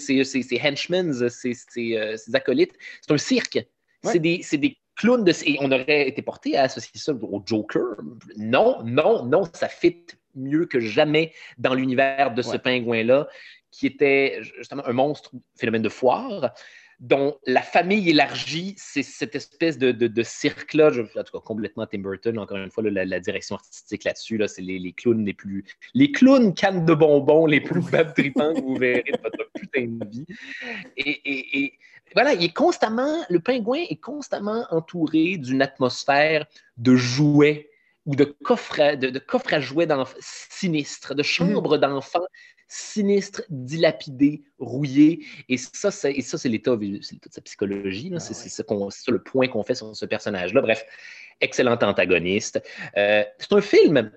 [0.61, 2.73] henchmen, c'est c'est, euh, acolytes.
[3.01, 3.55] C'est un cirque.
[4.03, 4.11] Ouais.
[4.11, 5.31] C'est des, des clowns de...
[5.45, 7.95] Et on aurait été porté à associer ça au Joker.
[8.37, 12.59] Non, non, non, ça fit mieux que jamais dans l'univers de ce Ouais.
[12.59, 13.27] pingouin-là,
[13.69, 16.53] qui était justement un monstre, phénomène de foire,
[17.01, 21.99] dont la famille élargie, c'est cette espèce de, de, cirque-là, en tout cas complètement Tim
[21.99, 25.65] Burton, encore une fois, la, direction artistique là-dessus, là, c'est les, les, clowns les plus...
[25.95, 29.87] Les clowns cannes de bonbons les plus bab tripants que vous verrez de votre putain
[29.87, 30.25] de vie.
[30.95, 31.73] Et, et,
[32.13, 36.45] voilà, il est constamment, le pingouin est constamment entouré d'une atmosphère
[36.77, 37.71] de jouets
[38.05, 39.21] ou de coffres à, de, de
[39.51, 39.87] à jouets
[40.19, 41.81] sinistres, de chambres mm.
[41.81, 42.27] d'enfants
[42.71, 45.25] sinistre, dilapidé, rouillé.
[45.49, 48.09] Et ça, c'est, et ça, c'est l'état, de sa psychologie.
[48.15, 48.65] Ah c'est, c'est,
[49.09, 50.61] le point qu'on fait sur ce personnage-là.
[50.61, 50.85] Bref,
[51.41, 52.63] excellent antagoniste.
[52.95, 54.11] Euh, c'est un film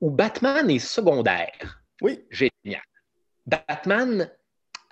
[0.00, 1.82] où Batman est secondaire.
[2.00, 2.24] Oui.
[2.30, 2.82] Génial.
[3.44, 4.30] Batman,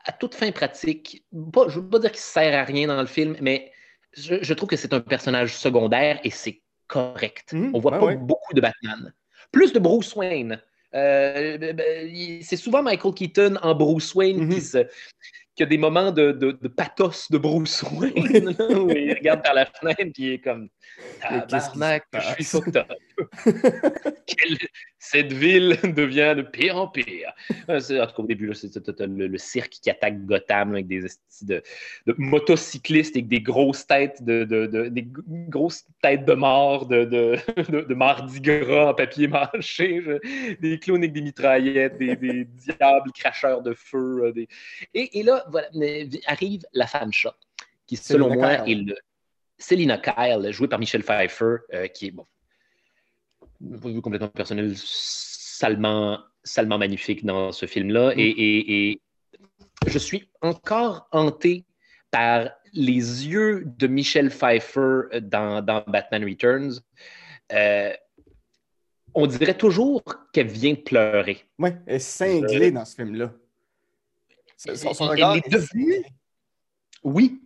[0.05, 3.01] à toute fin pratique, je ne veux pas dire qu'il ne sert à rien dans
[3.01, 3.73] le film, mais
[4.13, 7.55] je, trouve que c'est un personnage secondaire et c'est correct.
[7.55, 9.15] Mmh, On voit pas beaucoup de Batman.
[9.53, 10.61] Plus de Bruce Wayne.
[10.97, 14.89] Euh, ben, ben, c'est souvent Michael Keaton en Bruce Wayne qui, mm-hmm.
[15.57, 19.55] Se, a des moments de, de, de pathos de Bruce Wayne, où il regarde par
[19.55, 20.69] la fenêtre et il est comme
[21.21, 22.93] Tabarnak, je suis au top.
[24.99, 27.33] Cette ville devient de pire en pire.
[27.69, 28.75] En tout cas, au début, c'est
[29.07, 31.03] le, cirque qui attaque Gotham avec des
[31.43, 31.63] de,
[32.07, 34.45] de, motocyclistes avec des grosses têtes de,
[34.89, 35.09] des
[35.49, 40.03] grosses têtes de mort de, de, mardi gras en papier mâché,
[40.61, 44.25] des clowns avec des mitraillettes, des, diables cracheurs de feu.
[44.25, 44.47] Euh,
[44.95, 45.69] et, et, là, voilà,
[46.27, 47.37] arrive la femme chat,
[47.87, 48.97] qui selon moi est le
[49.59, 52.27] Selina Kyle, jouée par Michel Pfeiffer, euh, qui est, bon,
[54.03, 58.15] complètement personnel, salement, salement magnifique dans ce film-là.
[58.15, 58.19] Mm.
[58.19, 59.01] Et,
[59.87, 61.65] je suis encore hanté
[62.11, 66.81] par les yeux de Michel Pfeiffer dans, Batman Returns.
[67.53, 67.93] Euh,
[69.15, 71.45] on dirait toujours qu'elle vient de pleurer.
[71.59, 73.33] Oui, elle est cinglée dans ce film-là.
[74.57, 75.37] Son, regard
[77.03, 77.41] Oui,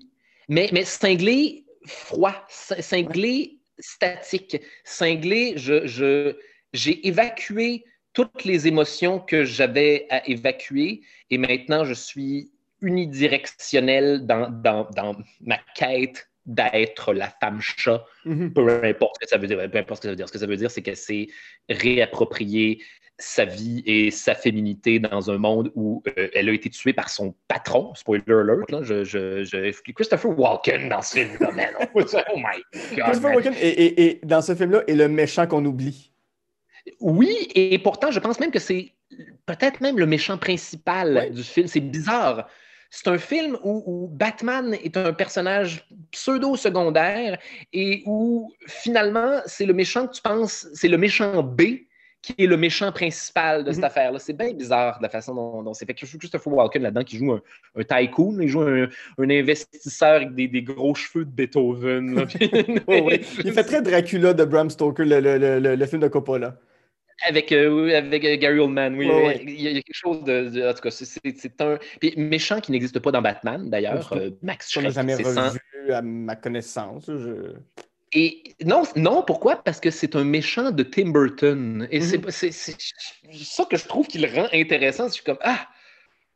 [0.49, 4.61] mais, mais cinglée froid, cinglé, statique.
[4.85, 6.35] Cinglé, je,
[6.73, 12.51] j'ai évacué toutes les émotions que j'avais à évacuer et maintenant je suis
[12.81, 18.53] unidirectionnel dans, dans, ma quête d'être la femme chat, mm-hmm.
[18.53, 19.71] peu importe ce que ça veut dire.
[19.71, 20.29] Peu importe ce que ça veut dire.
[20.29, 21.29] Ce que ça veut dire, c'est qu'elle s'est
[21.69, 22.83] réappropriée
[23.21, 27.11] sa vie et sa féminité dans un monde où euh, elle a été tuée par
[27.11, 27.95] son patron.
[27.95, 31.69] Spoiler alert, là, je, je, Christopher Walken dans ce film-là, man.
[31.95, 32.63] Oh, my
[32.97, 33.05] God.
[33.05, 36.13] Christopher Walken, et, dans ce film-là, est le méchant qu'on oublie.
[37.01, 38.93] Oui, et pourtant, je pense même que c'est
[39.47, 41.67] peut-être même le méchant principal du film.
[41.67, 42.49] C'est bizarre.
[42.91, 47.39] C'est un film où, où, Batman est un personnage pseudo-secondaire
[47.73, 51.63] et où finalement, c'est le méchant que tu penses, c'est le méchant B
[52.23, 53.85] qui est le méchant principal de cette mhm.
[53.85, 54.19] affaire-là.
[54.19, 55.97] C'est bien bizarre de la façon dont, c'est fait.
[55.99, 57.41] Je Christopher Walken là-dedans qui joue un,
[57.83, 62.27] tycoon, il joue un, investisseur avec des, gros cheveux de Beethoven.
[63.45, 66.57] Il fait très Dracula de Bram Stoker, le, film de Coppola.
[67.29, 69.07] Avec, euh, avec euh, Gary Oldman, oui.
[69.43, 70.71] Il, y a, quelque chose de.
[70.71, 71.79] en tout cas, c'est un.
[72.01, 74.11] Puis, méchant qui n'existe pas dans Batman, d'ailleurs.
[74.15, 74.85] Euh, Max Schreck.
[74.85, 77.05] Je n'ai jamais revu à ma connaissance.
[77.09, 77.57] Je...
[78.13, 79.63] Et non, non, pourquoi?
[79.63, 81.87] Parce que c'est un méchant de Tim Burton.
[81.91, 82.31] Et c'est mhm.
[82.31, 85.07] ça que je trouve qui le rend intéressant.
[85.07, 85.69] Je suis comme, ah,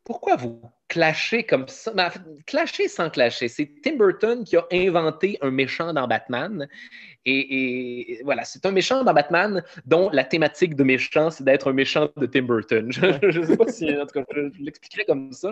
[0.04, 1.92] pourquoi vous clashez comme ça?
[1.96, 2.08] Mais
[2.46, 3.48] clasher sans clasher.
[3.48, 6.68] C'est Tim Burton qui a inventé un méchant dans Batman.
[7.24, 11.72] Et, voilà, c'est un méchant dans Batman dont la thématique de méchant, c'est d'être un
[11.72, 12.92] méchant de Tim Burton.
[12.92, 15.50] Je ne sais pas si, en tout cas, je, l'expliquerai comme ça.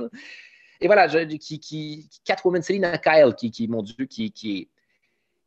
[0.81, 4.69] Et voilà, je, qui, qui, Catwoman, Selina Kyle, qui, qui, mon Dieu, qui, qui est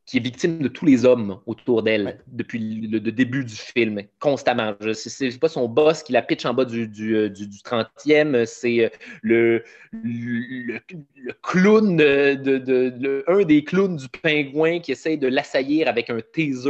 [0.05, 4.75] qui est victime de tous les hommes autour d'elle depuis le, début du film, constamment.
[4.79, 8.45] Ce n'est pas son boss qui la pitch en bas du, du, euh, du, 30e,
[8.45, 8.89] c'est euh,
[9.23, 10.79] le, le,
[11.41, 16.69] clown, de, de, un des clowns du pingouin qui essaye de l'assaillir avec un taser.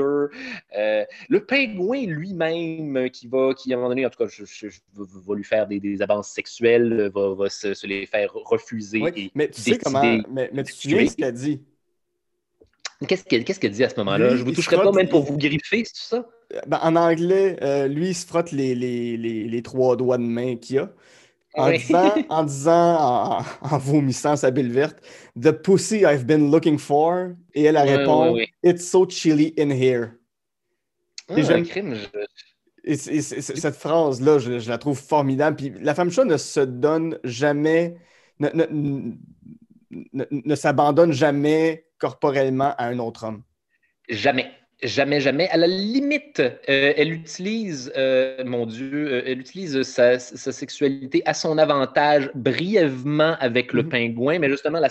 [0.78, 4.68] Euh, le pingouin lui-même qui va, qui à un moment donné, en tout cas, je,
[4.94, 9.04] va lui faire des, des avances sexuelles, va, se, les faire refuser.
[9.14, 11.62] et mais tu sais comment, mais, mais tu te souviens ce qu'elle dit?
[13.08, 14.36] Qu'est-ce qu'elle dit à ce moment-là?
[14.36, 16.26] Je vous toucherai pas même pour vous griffer, c'est tout ça?
[16.68, 20.56] Ben, en anglais, euh, lui, il se frotte les, les, les, trois doigts de main
[20.56, 20.90] qu'il a.
[21.58, 24.98] En disant, en, disant en, vomissant sa bille verte,
[25.42, 27.30] The pussy I've been looking for.
[27.54, 30.10] Et elle a répondu It's so chilly in here.
[31.30, 31.96] Ah, crime,
[32.84, 35.56] et, cette phrase-là, je, la trouve formidable.
[35.56, 37.96] Puis la femme chat ne se donne jamais,
[38.40, 38.50] ne,
[40.12, 43.44] ne, ne s'abandonne jamais corporellement à un autre homme?
[44.10, 44.52] Jamais.
[44.84, 45.48] Jamais, jamais.
[45.50, 51.24] À la limite, euh, elle utilise, euh, mon Dieu, euh, elle utilise sa, sa, sexualité
[51.26, 53.90] à son avantage brièvement avec le Mhm.
[53.90, 54.90] pingouin, mais justement, la,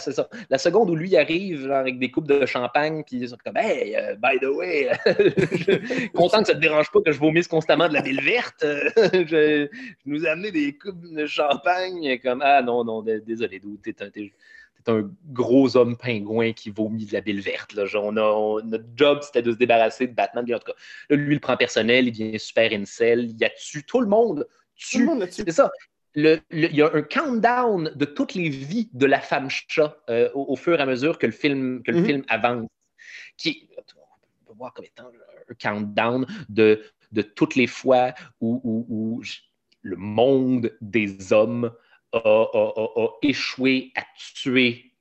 [0.48, 3.58] la, seconde où lui arrive genre, avec des coupes de champagne, puis ils sont comme
[3.58, 7.46] Hey, uh, by the way, je, content que ça te dérange pas que je vomisse
[7.46, 8.64] constamment de la ville verte.
[8.96, 9.68] je, je,
[10.06, 14.08] nous ai amené des coupes de champagne, comme Ah non, non, désolé, t'es un.
[14.84, 17.72] C'est un gros homme pingouin qui vomit de la bile verte.
[17.72, 17.86] Là.
[17.86, 20.44] Genre, on a, on, notre job, c'était de se débarrasser de Batman.
[20.44, 20.78] En tout cas,
[21.08, 24.06] là, lui, il le prend personnel, il devient super incel, il a tué tout le
[24.06, 24.46] monde.
[24.76, 25.08] Tue.
[25.30, 25.70] C'est ça.
[26.14, 29.96] Le, le, il y a un countdown de toutes les vies de la femme chat
[30.10, 32.06] euh, au, au, fur et à mesure que le film, que le mm -hmm.
[32.06, 32.68] film avance.
[33.36, 35.10] Qui, on peut voir comme étant
[35.50, 39.22] un countdown de, de toutes les fois où, où, où
[39.82, 41.72] le monde des hommes
[42.14, 44.04] a, a, a, a, échoué à
[44.34, 44.94] tuer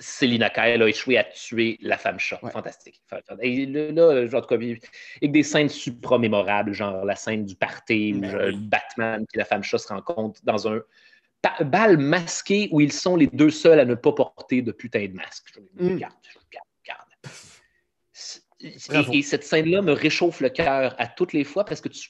[0.00, 2.42] Selina Kyle a échoué à tuer la femme chat.
[2.42, 2.50] Ouais.
[2.50, 3.02] Fantastique.
[3.42, 4.88] Et là, genre, avec
[5.22, 8.56] des scènes supra-mémorables, genre la scène du party où oui.
[8.56, 10.80] Batman et la femme chat se rencontrent dans un
[11.60, 15.12] bal masqué où ils sont les deux seuls à ne pas porter de putain de
[15.12, 15.52] masque.
[15.54, 15.92] Je Hmm.
[15.94, 17.10] regarde, je regarde, regarde.
[19.12, 22.08] Et, et, cette scène-là me réchauffe le cœur à toutes les fois parce que tu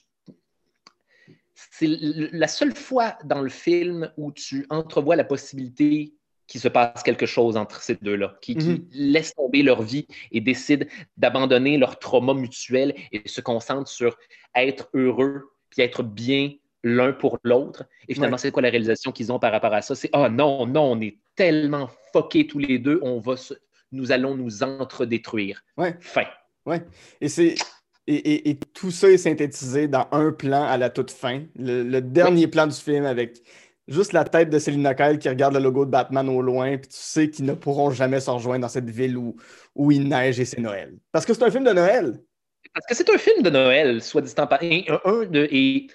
[1.76, 6.14] c'est la seule fois dans le film où tu entrevois la possibilité
[6.46, 8.88] qu'il se passe quelque chose entre ces deux-là, qui, mm -hmm.
[8.88, 14.16] qui, laissent tomber leur vie et décident d'abandonner leur trauma mutuel et se concentrent sur
[14.54, 16.52] être heureux puis être bien
[16.84, 17.80] l'un pour l'autre.
[18.08, 18.42] Et finalement, ouais.
[18.42, 19.96] c'est quoi la réalisation qu'ils ont par rapport à ça?
[19.96, 23.54] C'est «Ah oh, non, non, on est tellement fuckés tous les deux, on va se,
[23.90, 25.56] nous allons nous entre-détruire.
[25.76, 25.96] Ouais.
[25.98, 26.28] Fin.
[26.66, 26.80] Ouais.
[27.20, 27.56] Et c'est
[28.06, 31.42] et, et, et, tout ça est synthétisé dans un plan à la toute fin.
[31.56, 32.50] Le, le dernier oui.
[32.50, 33.42] plan du film avec
[33.88, 36.88] juste la tête de Selina Kyle qui regarde le logo de Batman au loin, puis
[36.88, 39.36] tu sais qu'ils ne pourront jamais se rejoindre dans cette ville où,
[39.74, 40.94] où il neige et c'est Noël.
[41.12, 42.20] Parce que c'est un film de Noël.
[42.72, 44.82] Parce que c'est un film de Noël, soit dit en parlant.
[44.88, 45.86] Un, un de, et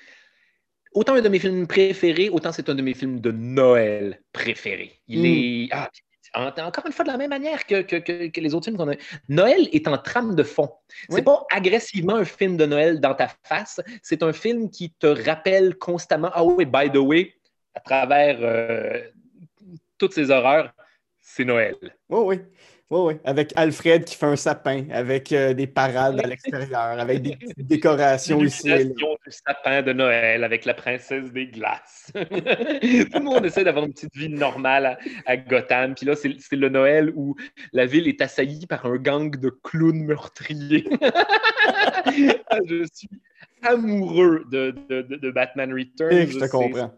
[0.94, 5.02] autant un de mes films préférés, autant c'est un de mes films de Noël préférés.
[5.08, 5.26] Il mm.
[5.26, 5.68] est.
[5.72, 5.90] Ah,
[6.34, 8.92] encore une fois, de la même manière que, que, que, que les autres films qu'on
[8.92, 8.96] a.
[9.28, 10.70] Noël est en trame de fond.
[11.10, 11.22] C'est oui.
[11.22, 13.82] pas agressivement un film de Noël dans ta face.
[14.02, 17.34] C'est un film qui te rappelle constamment Ah oui, by the way,
[17.74, 19.02] à travers euh,
[19.98, 20.72] toutes ces horreurs,
[21.20, 21.76] c'est Noël.
[22.10, 22.40] Oui, oui.
[22.92, 23.14] Oui, oui.
[23.24, 28.44] Avec Alfred qui fait un sapin, avec euh, des parades à l'extérieur, avec des décorations
[28.44, 28.64] ici.
[28.68, 28.96] du
[29.28, 32.12] sapin de Noël avec la princesse des glaces.
[32.16, 35.94] Tout le monde essaie d'avoir une petite vie normale à, à Gotham.
[35.94, 37.36] Puis là, c'est le Noël où
[37.74, 40.90] la ville est assaillie par un gang de clowns meurtriers.
[42.08, 43.10] Je suis
[43.62, 46.12] amoureux de, de, de, de Batman Returns.
[46.12, 46.92] Et je te comprends.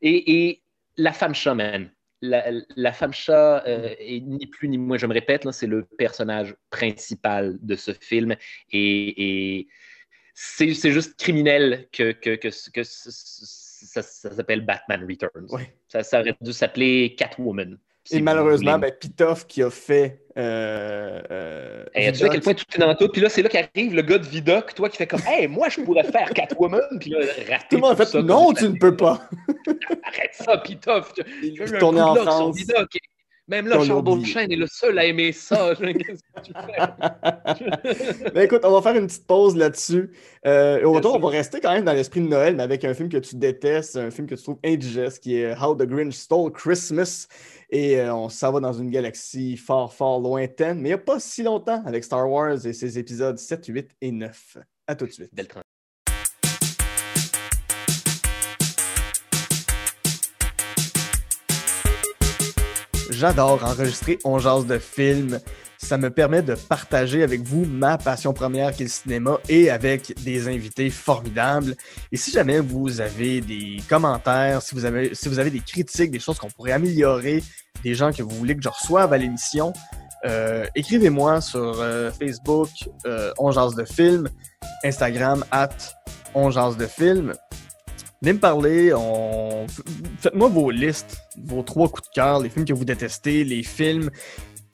[0.00, 0.62] Et, et
[0.96, 1.90] la femme shaman
[2.20, 5.84] la, la, femme chat euh, est ni plus ni moins, je me répète, c'est le
[5.84, 8.34] personnage principal de ce film
[8.70, 9.68] et, et
[10.34, 15.46] c'est juste criminel que, que, que, que ça, ça s'appelle Batman Returns.
[15.50, 15.74] Ouais.
[15.88, 17.78] Ça, ça, aurait dû s'appeler Catwoman.
[18.10, 20.22] Et malheureusement, ben, Pitoff qui a fait.
[20.36, 23.08] Euh, euh, hey, tu sais à quel point tout est dans tout?
[23.08, 25.68] Puis là, c'est là qu'arrive le gars de Vidoc, toi qui fais comme Hey, moi,
[25.68, 26.80] je pourrais faire Catwoman.
[27.00, 27.66] Puis là, rater.
[27.70, 29.28] Tout le monde a fait Non, tu ne peux pas.
[30.04, 31.12] Arrête ça, Pitoff.
[31.42, 32.56] Il est tourné en France.
[33.48, 35.74] Même là, Charles Beauchesne est le seul à aimer ça.
[35.74, 38.30] Qu'est-ce que tu fais?
[38.34, 40.10] ben écoute, on va faire une petite pause là-dessus.
[40.46, 42.92] Euh, au retour, on va rester quand même dans l'esprit de Noël, mais avec un
[42.92, 46.14] film que tu détestes, un film que tu trouves indigeste, qui est How the Grinch
[46.14, 47.26] Stole Christmas.
[47.70, 50.98] Et euh, on s'en va dans une galaxie fort, fort lointaine, mais il n'y a
[50.98, 54.58] pas si longtemps avec Star Wars et ses épisodes 7, 8 et 9.
[54.86, 55.34] À tout de suite.
[55.34, 55.48] Belle
[63.18, 65.40] J'adore enregistrer On de films.
[65.76, 69.70] Ça me permet de partager avec vous ma passion première qui est le cinéma et
[69.70, 71.74] avec des invités formidables.
[72.12, 76.48] Et si jamais vous avez des commentaires, si vous avez, des critiques, des choses qu'on
[76.48, 77.42] pourrait améliorer,
[77.82, 79.72] des gens que vous voulez que je reçoive à l'émission,
[80.24, 82.68] euh, écrivez-moi sur euh, Facebook,
[83.04, 84.28] euh, de films,
[84.84, 85.70] Instagram, at
[86.36, 87.34] On de films.
[88.20, 89.66] Venez me parler, on...
[90.18, 94.10] faites-moi vos listes, vos trois coups de cœur, les films que vous détestez, les films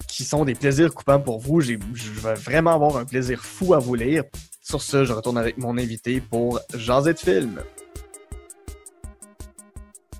[0.09, 1.61] qui sont des plaisirs coupants pour vous.
[1.61, 4.25] Je vais vraiment avoir un plaisir fou à vous lire.
[4.63, 7.61] Sur ce, je retourne avec mon invité pour Jaser de film.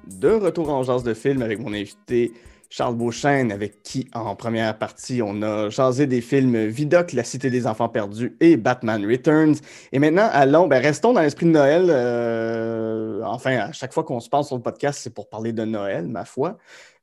[0.07, 2.35] De retour en Jase de film avec mon invité
[2.77, 7.49] Charles Beauchesne, avec qui, en première partie, on a jasé des films Vidoc, La Cité
[7.49, 9.55] des Enfants Perdus et Batman Returns.
[9.93, 11.87] Et maintenant, allons, ben, restons dans l'esprit de Noël.
[11.89, 15.65] Euh, enfin, à chaque fois qu'on se parle sur le podcast, c'est pour parler de
[15.65, 16.59] Noël, ma foi.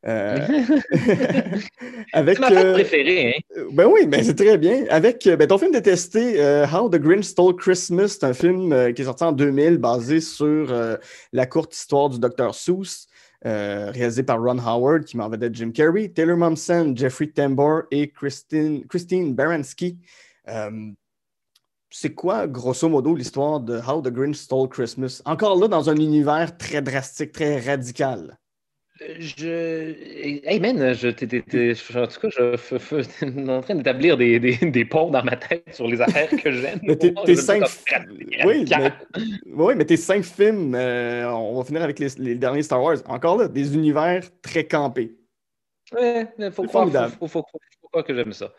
[0.06, 0.40] Euh,
[2.12, 3.36] avec, c'est ma fête préférée.
[3.38, 3.62] Hein?
[3.72, 4.84] Ben oui, ben c'est très bien.
[4.90, 9.06] Avec ben, ton film détesté, How the Grinch Stole Christmas, c'est un film qui est
[9.06, 10.76] sorti en 2000, basé sur
[11.32, 12.54] la courte histoire du Dr.
[12.54, 13.08] Seuss.
[13.48, 18.12] Euh, réalisé par Ron Howard, qui m'en vedette Jim Carrey, Taylor Momsen, Jeffrey Tambor et
[18.12, 19.98] Christine, Christine Baranski.
[20.48, 20.92] Euh,
[21.90, 25.24] c'est quoi, grosso modo, l'histoire de How the Grinch Stole Christmas?
[25.26, 28.38] Encore là, dans un univers très drastique, très radical.
[29.20, 29.96] Je.
[30.46, 35.10] Hey man, je, en tout cas, je, suis en train d'établir des, des, des, ponts
[35.10, 36.80] dans ma tête sur les affaires que j'aime.
[36.84, 37.64] mais tes, cinq...
[38.46, 38.92] oui, mais...
[39.48, 42.98] oui, mais tes cinq films, euh, on va finir avec les, les, derniers Star Wars.
[43.08, 45.16] Encore là, des univers très campés.
[45.94, 47.44] Ouais, il faut, faut, faut, faut,
[47.92, 48.54] faut, que j'aime ça.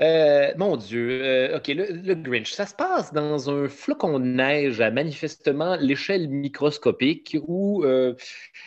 [0.00, 4.80] Euh, mon Dieu, euh, OK, le, Grinch, ça se passe dans un flocon de neige
[4.80, 8.14] à manifestement l'échelle microscopique où euh,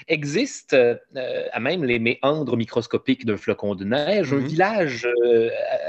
[0.08, 4.48] existe, à même les méandres microscopiques d'un flocon de neige, un mm-hmm.
[4.48, 5.08] village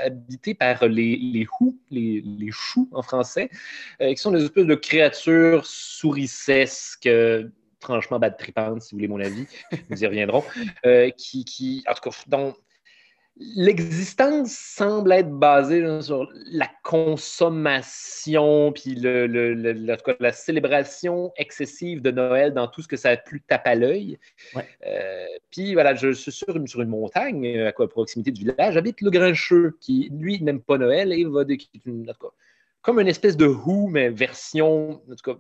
[0.05, 1.47] habité par les, les
[1.91, 3.51] les, les, choux en français,
[4.01, 7.09] qui sont des espèces de créatures souricesques
[7.81, 9.47] franchement bad tripantes, si vous voulez mon avis,
[9.89, 10.45] nous y reviendrons,
[11.17, 12.55] qui, qui, en tout cas, dans,
[13.37, 19.27] l'existence semble être basée sur la consommation, puis le,
[20.21, 24.19] la célébration excessive de Noël dans tout ce que ça a pu taper à l'œil.
[24.87, 28.75] Euh, puis voilà, je suis sur une, sur une montagne à, proximité du village.
[28.75, 31.57] J'habite le Grincheux, qui lui n'aime pas Noël et va de,
[32.83, 35.39] comme une espèce de Who, mais version, en tout cas,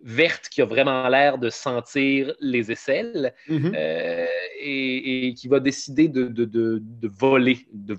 [0.00, 3.72] verte qui a vraiment l'air de sentir les aisselles mm-hmm.
[3.74, 4.26] euh,
[4.60, 7.96] et, qui va décider de, voler, de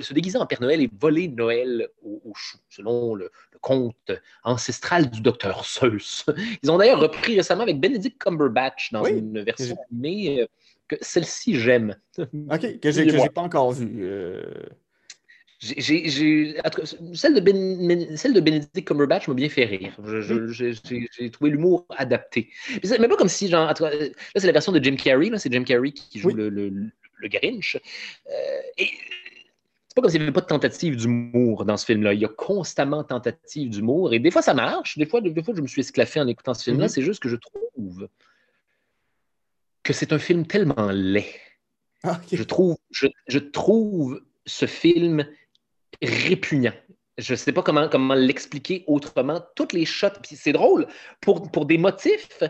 [0.00, 3.30] se déguiser en Père Noël et voler Noël au, chou, selon le,
[3.60, 4.12] conte
[4.44, 6.26] ancestral du docteur Seuss.
[6.62, 10.46] Ils ont d'ailleurs repris récemment avec Benedict Cumberbatch dans une version mais euh,
[10.88, 11.96] que celle-ci j'aime.
[12.18, 14.04] OK, que j'ai pas encore vue.
[14.04, 14.42] Euh,
[15.58, 19.96] celle, de ben, celle de Benedict Cumberbatch m'a bien fait rire.
[20.50, 22.50] J'ai trouvé l'humour adapté.
[22.82, 23.90] Mais pas comme si, genre, là,
[24.36, 27.76] c'est la version de Jim Carrey, c'est Jim Carrey qui joue le, le, le, Grinch.
[27.76, 28.90] Euh, et
[29.88, 32.12] c'est pas comme s'il n'y avait pas de tentative d'humour dans ce film-là.
[32.12, 34.12] Il y a constamment tentative d'humour.
[34.12, 34.98] Et des fois, ça marche.
[34.98, 36.86] Des fois, des fois, je me suis esclaffé en écoutant ce film-là.
[36.86, 36.90] Mm-hmm.
[36.90, 38.08] C'est juste que je trouve
[39.82, 41.24] que c'est un film tellement laid.
[42.02, 45.26] Ah, je, trouve, je, je trouve ce film
[46.02, 46.74] répugnant.
[47.18, 49.40] Je ne sais pas comment, comment l'expliquer autrement.
[49.54, 50.86] Toutes les shots, puis c'est drôle,
[51.20, 52.42] pour, pour des motifs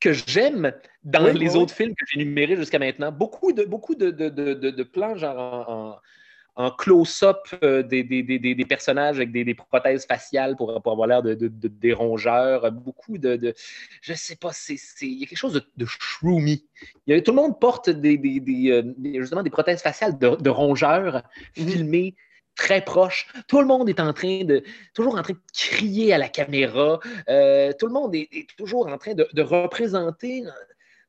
[0.00, 0.72] que j'aime
[1.02, 3.12] dans les autres films que j'ai numérés jusqu'à maintenant.
[3.12, 6.00] Beaucoup de, beaucoup de, de, de, plans genre
[6.56, 11.06] en, close-up euh, des, des, des, des, personnages avec des, prothèses faciales pour, pour avoir
[11.06, 12.70] l'air de, des rongeurs.
[12.72, 13.54] Beaucoup de,
[14.00, 16.64] Je sais pas, c'est, il y a quelque chose de, shroomy.
[17.06, 18.18] Il y a, tout le monde porte des,
[18.70, 18.82] euh,
[19.20, 21.22] justement des prothèses faciales de, rongeurs
[21.56, 21.70] mm-hmm.
[21.70, 22.16] filmées
[22.58, 23.26] très proche.
[23.46, 27.00] Tout le monde est en train de, toujours en train de crier à la caméra.
[27.30, 30.50] Euh, tout le monde est, toujours en train de, représenter euh,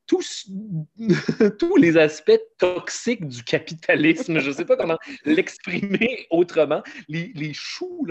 [0.06, 0.48] tous,
[1.58, 4.38] tous les aspects toxiques du capitalisme.
[4.38, 6.82] Je ne sais pas comment l'exprimer autrement.
[7.08, 8.06] Les, les choux,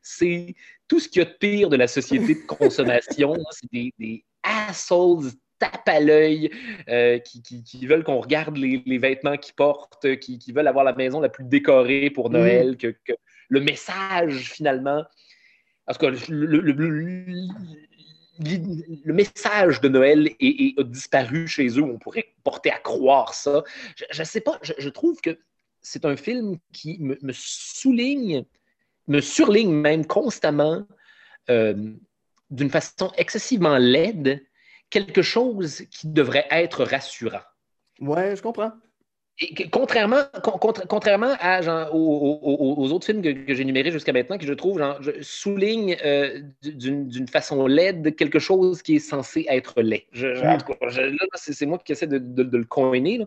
[0.00, 0.54] c'est
[0.88, 3.34] tout ce qu'il y a de pire de la société de consommation.
[3.50, 5.32] C'est des, des assholes
[5.64, 6.50] tape à l'œil,
[6.88, 11.28] euh, qui, veulent qu'on regarde les, vêtements qu'ils portent, qui, veulent avoir la maison la
[11.28, 12.32] plus décorée pour mm.
[12.32, 12.94] Noël, que,
[13.48, 15.04] le message finalement.
[15.86, 16.60] Parce que le,
[18.38, 21.82] le, message de Noël est, a disparu chez eux.
[21.82, 23.62] On pourrait porter à croire ça.
[24.10, 25.38] Je ne sais pas, je, trouve que
[25.82, 28.44] c'est un film qui me, souligne,
[29.08, 30.86] me surligne même constamment
[31.50, 31.92] euh,
[32.50, 34.42] d'une façon excessivement laide
[34.90, 37.42] quelque chose qui devrait être rassurant.
[38.00, 38.72] Ouais, je comprends.
[39.72, 40.22] contrairement,
[40.88, 45.96] contrairement à, aux, autres films que, j'ai numérés jusqu'à maintenant, qui je trouve je souligne
[46.04, 50.06] euh, d'une façon laide quelque chose qui est censé être laid.
[51.34, 53.26] c'est moi qui essaie de, le coiner.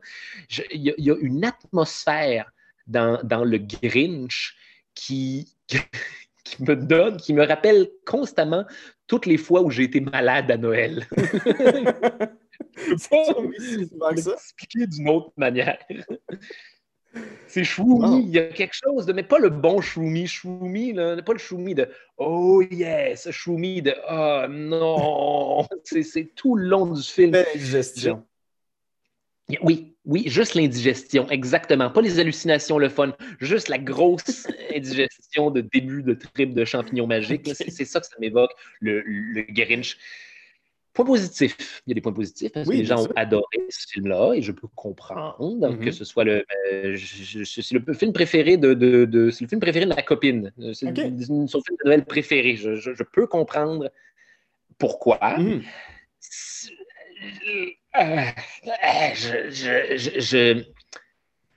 [0.71, 2.51] Il y, a une atmosphère
[2.87, 4.55] dans, dans le Grinch
[4.93, 5.53] qui,
[6.57, 8.65] qui me donne, qui me rappelle constamment
[9.07, 11.07] toutes les fois où j'ai été malade à Noël.
[12.97, 15.77] C'est expliquer d'une autre manière.
[17.47, 21.33] C'est choumi, il y a quelque chose de, mais pas le bon choumi, choumi, pas
[21.33, 27.31] le choumi de oh yes, choumi de oh non, c'est tout le long du film.
[27.31, 28.23] Belle gestion.
[29.61, 31.89] Oui, oui, juste l'indigestion, exactement.
[31.89, 37.07] Pas les hallucinations, le fun, juste la grosse indigestion de début de trip de champignons
[37.07, 37.49] magiques.
[37.53, 39.97] C'est ça que ça m'évoque, le, le Grinch.
[40.93, 43.87] Point positif, il y a des points positifs parce que les gens ont adoré ce
[43.87, 45.85] film-là et je peux comprendre mm-hmm.
[45.85, 46.43] que ce soit le,
[46.73, 50.51] euh, c'est le film préféré de, de, le film préféré de ma copine.
[50.73, 52.55] C'est son film de Noël préféré.
[52.55, 53.91] Je, peux comprendre
[54.79, 55.19] pourquoi.
[59.13, 60.63] Je,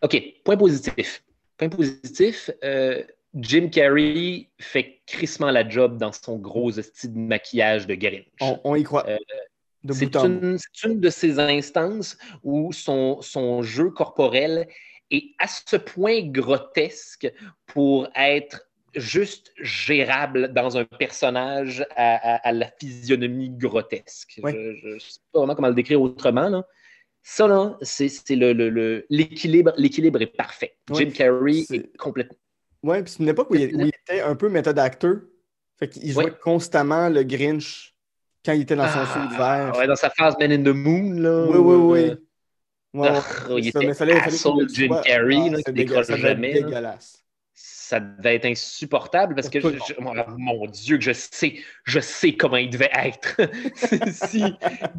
[0.03, 1.23] OK, point positif.
[1.57, 2.51] Point positif.
[2.65, 3.03] Euh,
[3.35, 8.25] Jim Carrey fait crissement la job dans son gros style de maquillage de Grinch.
[8.65, 9.07] On, y croit.
[9.09, 9.19] Euh,
[9.91, 14.67] c'est une, une, de ces instances où son, son jeu corporel
[15.11, 17.33] est à ce point grotesque
[17.67, 24.41] pour être juste gérable dans un personnage à, la physionomie grotesque.
[24.43, 26.49] Je ne sais pas vraiment comment le décrire autrement.
[26.49, 26.67] Là.
[27.23, 30.77] Ça, là, c'est l'équilibre le, l'équilibre est parfait.
[30.93, 32.37] Jim Carrey est complètement
[32.83, 35.17] oui, puis c'est une époque où il, était un peu méthode acteur.
[35.79, 37.95] Fait qu'il jouait constamment le Grinch
[38.45, 39.79] quand il était dans son ah, vert.
[39.79, 41.47] Ouais, dans sa phase Man in the Moon, là.
[41.49, 42.17] Oui, oui, oui.
[42.93, 46.55] Ouais, ah, il était fallait, fallait Jim Carrey, ah, qui décroche jamais.
[46.55, 47.23] dégueulasse
[47.91, 49.59] ça devait être insupportable parce que,
[50.39, 53.41] mon Dieu, que je sais, je sais comment il devait être.
[54.13, 54.45] si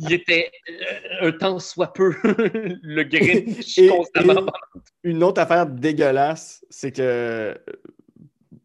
[0.02, 4.52] il était euh, un temps soit peu le Grinch constamment.
[5.04, 7.56] une autre affaire dégueulasse, c'est que euh,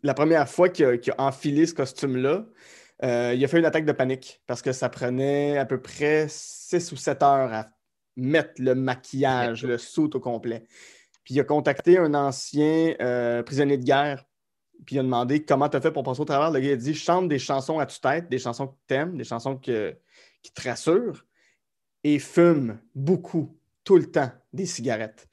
[0.03, 2.47] la première fois qu'il a, enfilé ce costume-là,
[3.05, 6.27] euh, il a fait une attaque de panique parce que ça prenait à peu près
[6.29, 7.69] 6 ou 7 heures à
[8.17, 10.65] mettre le maquillage, le saut au complet.
[11.27, 14.25] Puis il a contacté un ancien euh, prisonnier de guerre.
[14.87, 16.53] Puis il a demandé comment tu as fait pour passer au travers.
[16.53, 19.25] Le gars a dit chante des chansons à tue-tête, des chansons que tu aimes, des
[19.25, 21.27] chansons qui te rassurent,
[22.05, 25.29] et fume beaucoup, tout le temps, des cigarettes.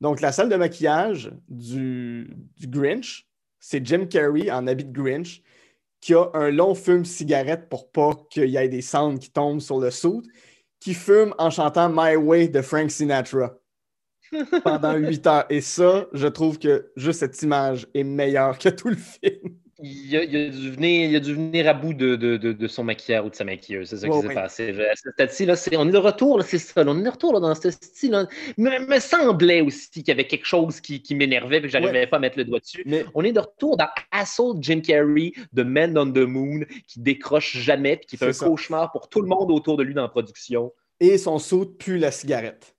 [0.00, 3.28] Donc, la salle de maquillage du, Grinch,
[3.58, 5.42] c'est Jim Carrey en habit de Grinch
[6.00, 9.60] qui a un long fume cigarette pour pas qu'il y ait des cendres qui tombent
[9.60, 10.26] sur le soude,
[10.78, 13.54] qui fume en chantant My Way de Frank Sinatra
[14.62, 15.46] pendant huit heures.
[15.50, 19.56] Et ça, je trouve que juste cette image est meilleure que tout le film.
[19.82, 22.84] Il a, a, dû, venir, il a dû venir à bout de, de, de, son
[22.84, 23.88] maquilleur ou de sa maquilleuse.
[23.88, 24.70] C'est ça qui s'est passé.
[24.70, 26.84] À ce stade-ci, on est de retour, c'est ça.
[26.86, 28.26] On est de retour dans ce style.
[28.56, 31.76] Il me semblait aussi qu'il y avait quelque chose qui, qui m'énervait et que je
[31.76, 32.84] n'arrivais pas à mettre le doigt dessus.
[32.86, 33.04] Mais...
[33.14, 37.56] On est de retour dans Assault Jim Carrey de Men on the Moon qui décroche
[37.56, 40.08] jamais et qui fait un cauchemar pour tout le monde autour de lui dans la
[40.08, 40.72] production.
[41.00, 42.74] Et son saut pue la cigarette.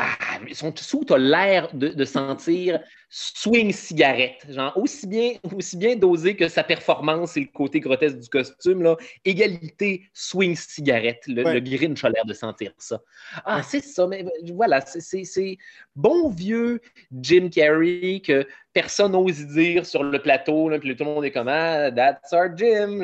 [0.00, 2.78] Ah, mais son sous a l'air de, sentir
[3.10, 4.46] swing cigarette.
[4.48, 8.82] Genre, aussi bien, aussi bien dosé que sa performance et le côté grotesque du costume,
[8.82, 11.22] là, égalité swing cigarette.
[11.26, 13.00] Le, Grinch a l'air de sentir ça.
[13.44, 15.58] Ah, c'est ça, mais voilà, c'est
[15.96, 16.80] bon vieux
[17.20, 21.32] Jim Carrey que personne n'ose dire sur le plateau, là, puis tout le monde est
[21.32, 23.00] comme Ah, that's our Jim.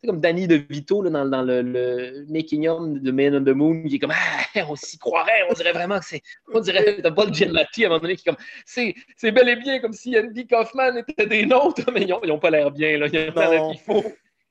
[0.00, 3.84] C'est comme Danny DeVito là, dans, dans le, making of de Man on the Moon,
[3.84, 6.22] qui est comme Ah, on s'y croirait, on dirait vraiment que c'est.
[6.52, 9.56] On dirait de Paul Giamatti à un moment donné, qui est comme C'est bel et
[9.56, 12.98] bien comme si Andy Kaufman était des nôtres, mais ils n'ont pas l'air bien.
[12.98, 13.06] Là.
[13.12, 14.04] Il, faut,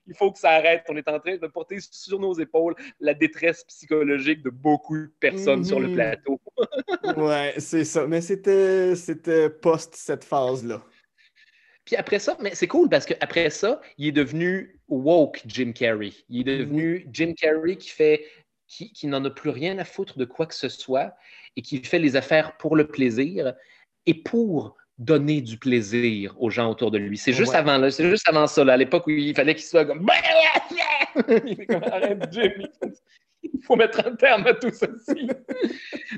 [0.07, 0.83] il faut que ça arrête.
[0.89, 5.11] On est en train de porter sur nos épaules la détresse psychologique de beaucoup de
[5.19, 5.95] personnes sur le mhm.
[5.95, 6.39] plateau.
[7.17, 8.07] ouais, c'est ça.
[8.07, 10.83] Mais c'était post cette phase-là.
[11.83, 16.13] Puis après ça, mais c'est cool parce qu'après ça, il est devenu woke Jim Carrey.
[16.29, 18.25] Il est devenu Jim Carrey qui fait
[18.67, 21.15] qui, qui n'en a plus rien à foutre de quoi que ce soit
[21.55, 23.53] et qui fait les affaires pour le plaisir
[24.05, 27.17] et pour donner du plaisir aux gens autour de lui.
[27.17, 29.85] C'est juste avant là, c'est juste avant ça, à l'époque où il fallait qu'il soit
[29.85, 30.07] comme
[31.45, 32.67] il comme arrête Jimmy.
[33.43, 35.27] Il faut mettre un terme à tout ceci.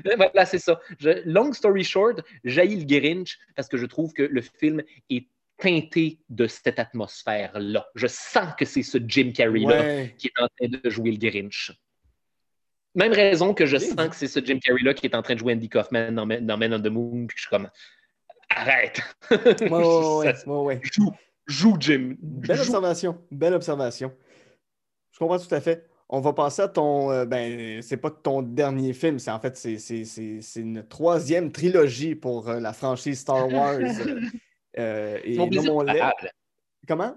[0.16, 0.80] voilà, c'est ça.
[1.24, 5.28] long story short, jaillit le Grinch parce que je trouve que le film est
[5.58, 7.86] teinté de cette atmosphère-là.
[7.94, 11.72] Je sens que c'est ce Jim Carrey-là qui est en train de jouer le Grinch.
[12.98, 15.38] Même raison que je sens que c'est ce Jim Carrey-là qui est en train de
[15.38, 17.68] jouer Andy Kaufman dans, dans Men on the Moon, puis je suis comme
[18.50, 19.00] arrête.
[19.30, 21.12] Ouais, ouais, Joue,
[21.46, 22.16] joue, Jim.
[22.20, 23.16] Belle observation.
[23.30, 24.12] Belle observation.
[25.12, 25.86] Je comprends tout à fait.
[26.08, 27.12] On va passer à ton.
[27.12, 32.48] Euh, ben, c'est pas ton dernier film, c'est en fait c'est une troisième trilogie pour
[32.48, 33.78] euh, la franchise Star Wars.
[34.78, 35.86] euh, et mon
[36.88, 37.14] Comment?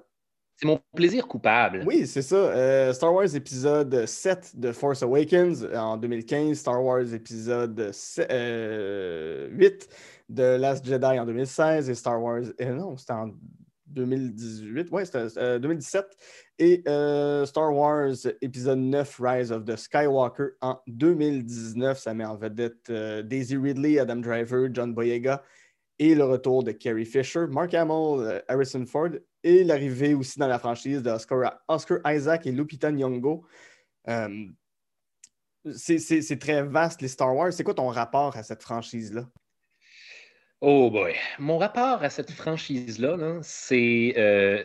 [0.61, 1.83] C'est mon plaisir coupable.
[1.87, 2.35] Oui, c'est ça.
[2.35, 9.89] Euh, Star Wars épisode 7 de Force Awakens en 2015, Star Wars épisode 8
[10.29, 12.43] de Last Jedi en 2016 et Star Wars.
[12.61, 13.31] Euh, non, c'était en
[13.87, 16.05] 2018, ouais, c'était 2017.
[16.59, 16.83] Et
[17.47, 21.97] Star Wars épisode 9, Rise of the Skywalker en 2019.
[21.97, 22.91] Ça met en vedette
[23.25, 25.41] Daisy Ridley, Adam Driver, John Boyega
[26.01, 29.09] et le retour de Carrie Fisher, Mark Hamill, Harrison Ford
[29.43, 33.45] et l'arrivée aussi dans la franchise d'Oscar Oscar Isaac et Lupita Nyong'o.
[35.75, 37.53] c'est très vaste, les Star Wars.
[37.53, 39.27] C'est quoi ton rapport à cette franchise-là?
[40.59, 41.13] Oh boy.
[41.37, 44.15] Mon rapport à cette franchise-là, c'est.
[44.17, 44.63] Euh,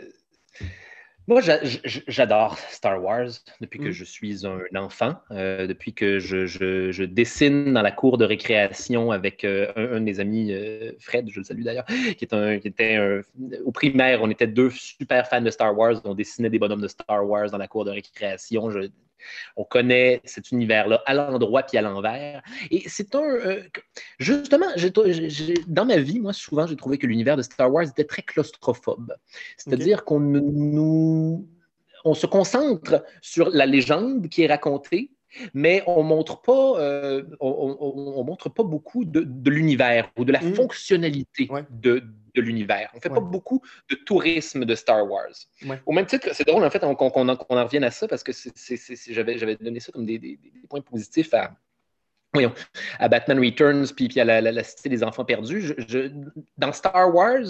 [1.28, 1.40] moi,
[1.82, 3.28] j'adore Star Wars
[3.60, 3.92] depuis que mm.
[3.92, 9.44] je suis un enfant, euh, depuis que je, dessine dans la cour de récréation avec
[9.44, 10.54] euh, un, de mes amis,
[11.00, 13.22] Fred, je le salue d'ailleurs, qui, qui était un,
[13.64, 14.20] au primaire.
[14.22, 16.00] On était deux super fans de Star Wars.
[16.04, 18.70] On dessinait des bonhommes de Star Wars dans la cour de récréation.
[18.70, 18.88] Je
[19.56, 22.42] on connaît cet univers-là à l'endroit puis à l'envers.
[22.70, 23.22] Et c'est un.
[23.22, 23.62] Euh,
[24.18, 24.66] justement,
[25.66, 29.14] dans ma vie, moi, souvent, j'ai trouvé que l'univers de Star Wars était très claustrophobe.
[29.56, 31.48] C'est-à-dire qu'on nous.
[32.04, 35.10] On se concentre sur la légende qui est racontée,
[35.54, 40.54] mais on montre pas, euh, on, montre pas beaucoup de, l'univers ou de la mm.
[40.54, 42.02] fonctionnalité de,
[42.34, 42.90] de l'univers.
[42.92, 45.32] On ne fait pas beaucoup de tourisme de Star Wars.
[45.86, 48.32] Au même titre, c'est drôle en fait qu'on en, revienne à ça parce que
[49.08, 50.38] j'avais donné ça comme des,
[50.68, 51.56] points positifs à,
[52.32, 52.52] voyons,
[52.98, 55.74] à Batman Returns puis, puis à la, Cité des Enfants Perdus.
[56.56, 57.46] dans Star Wars,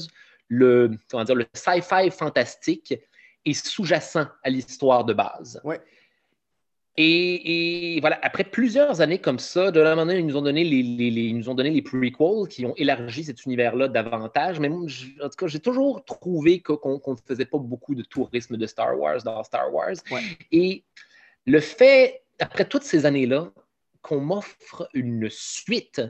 [0.49, 2.95] le, le sci-fi fantastique
[3.45, 5.61] est sous-jacent à l'histoire de base.
[5.65, 5.81] Ouais.
[6.99, 10.79] Et, voilà, après plusieurs années comme ça, de la manière, ils nous ont donné les,
[10.79, 14.61] ils nous ont donné les prequels qui ont élargi cet univers-là davantage.
[14.61, 18.67] Mais en tout cas, j'ai toujours trouvé qu'on ne faisait pas beaucoup de tourisme de
[18.67, 19.97] Star Wars dans Star Wars.
[20.53, 20.85] Et
[21.45, 23.53] le fait, après toutes ces années-là,
[24.01, 26.01] qu'on m'offre une suite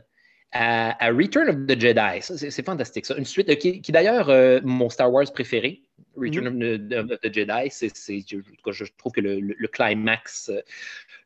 [0.53, 3.07] à, Return of the Jedi, c'est fantastique.
[3.07, 3.17] Ça.
[3.17, 5.83] Une suite qui, qui d'ailleurs, euh, mon Star Wars préféré.
[6.17, 7.13] Return mm-hmm.
[7.13, 7.93] of, the, Jedi, c'est,
[8.27, 10.51] je, trouve que le, climax,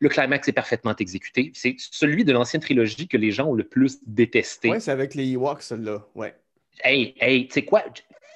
[0.01, 1.53] le climax est parfaitement exécuté.
[1.55, 4.71] C'est celui de l'ancienne trilogie que les gens ont le plus détesté.
[4.71, 6.07] Oui, c'est avec les Ewoks, là.
[6.15, 6.35] Ouais.
[6.83, 7.85] Hey, hey, tu sais quoi?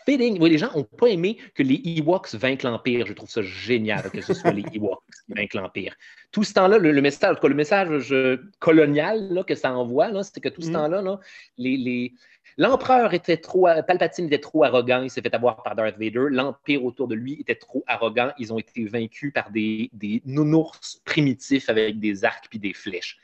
[0.06, 0.38] Fitting.
[0.40, 3.06] Oui, les gens n'ont pas aimé que les Ewoks vainquent l'Empire.
[3.06, 5.94] Je trouve ça génial que ce soit les Ewoks qui vainquent l'Empire.
[6.30, 8.14] Tout ce temps-là, le, message, le message
[8.58, 10.72] colonial là, que ça envoie, c'est que tout ce mm-hmm.
[10.72, 11.20] temps-là, là,
[11.56, 12.12] les, les
[12.56, 16.26] L'empereur était trop, Palpatine était trop arrogant, il s'est fait avoir par Darth Vader.
[16.30, 21.00] L'empire autour de lui était trop arrogant, ils ont été vaincus par des, des nounours
[21.04, 23.18] primitifs avec des arcs puis des flèches.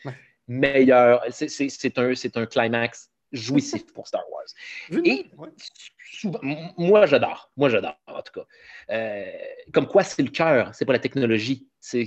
[0.48, 5.04] Meilleur, c'est un, un climax jouissif pour Star Wars.
[5.04, 5.26] Et
[6.76, 8.46] moi j'adore, moi j'adore en tout cas.
[8.90, 9.24] Euh,
[9.72, 11.68] comme quoi c'est le cœur, c'est pas la technologie.
[11.78, 12.06] C'est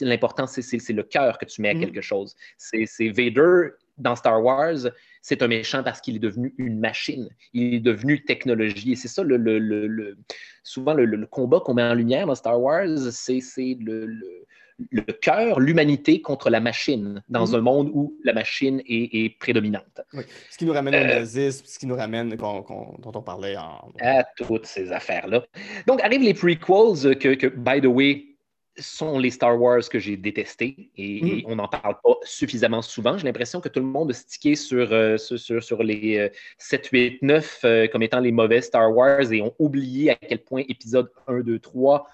[0.00, 1.80] l'important, c'est le cœur que tu mets à mm-hmm.
[1.80, 2.36] quelque chose.
[2.56, 4.88] C'est Vader dans Star Wars,
[5.26, 7.28] c'est un méchant parce qu'il est devenu une machine.
[7.52, 8.92] Il est devenu technologie.
[8.92, 10.16] Et c'est ça, le,
[10.62, 13.40] souvent, le, combat qu'on met en lumière dans Star Wars, c'est
[13.80, 17.54] le, cœur, l'humanité contre la machine, dans mhm.
[17.56, 20.00] un monde où la machine est, prédominante.
[20.48, 23.90] Ce qui nous ramène au euh, nazisme, ce qui nous ramène, dont on parlait en...
[23.98, 25.42] À toutes ces affaires-là.
[25.88, 28.35] Donc, arrivent les prequels que, que by the way,
[28.78, 31.42] sont les Star Wars que j'ai détestés et, mm.
[31.46, 33.18] on n'en parle pas suffisamment souvent.
[33.18, 37.22] J'ai l'impression que tout le monde a stické sur, euh, sur, sur, les 7, 8,
[37.22, 41.40] 9 comme étant les mauvais Star Wars et ont oublié à quel point épisode 1,
[41.40, 42.06] 2, 3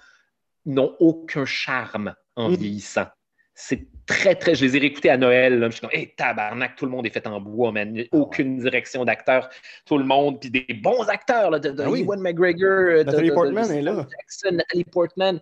[0.65, 2.55] n'ont aucun charme en mm.
[2.55, 3.07] vieillissant.
[3.55, 4.55] C'est très, très.
[4.55, 5.63] Je les ai réécoutés à Noël.
[5.65, 7.95] Je suis comme, hé, tabarnak, tout le monde est fait en bois, man.
[7.99, 9.49] Ah aucune direction d'acteur.
[9.85, 13.81] Tout le monde, puis des bons acteurs, là, de, de ah McGregor, Natalie Portman est
[13.81, 14.07] là.
[14.09, 15.39] Jackson, Natalie Portman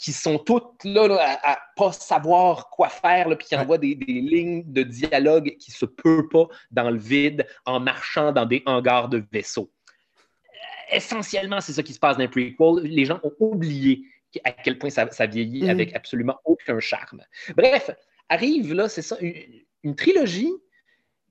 [0.00, 1.04] qui sont toutes là,
[1.42, 5.84] à, ne pas savoir quoi faire, puis qui envoient des, lignes de dialogue qui se
[5.84, 9.70] peut pas dans le vide en marchant dans des hangars de vaisseaux.
[10.48, 12.82] Euh, essentiellement, c'est ça qui se passe dans les prequels.
[12.82, 14.06] Les gens ont oublié
[14.42, 15.70] à quel point ça, vieillit mm.
[15.70, 17.22] avec absolument aucun charme.
[17.54, 17.90] Bref,
[18.30, 20.52] arrive là, c'est ça, une, trilogie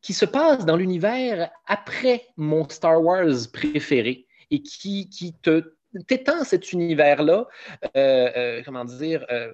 [0.01, 5.73] qui se passe dans l'univers après mon Star Wars préféré et qui, qui te
[6.07, 7.47] t'étends cet univers-là,
[7.95, 9.51] euh, euh, comment dire, euh,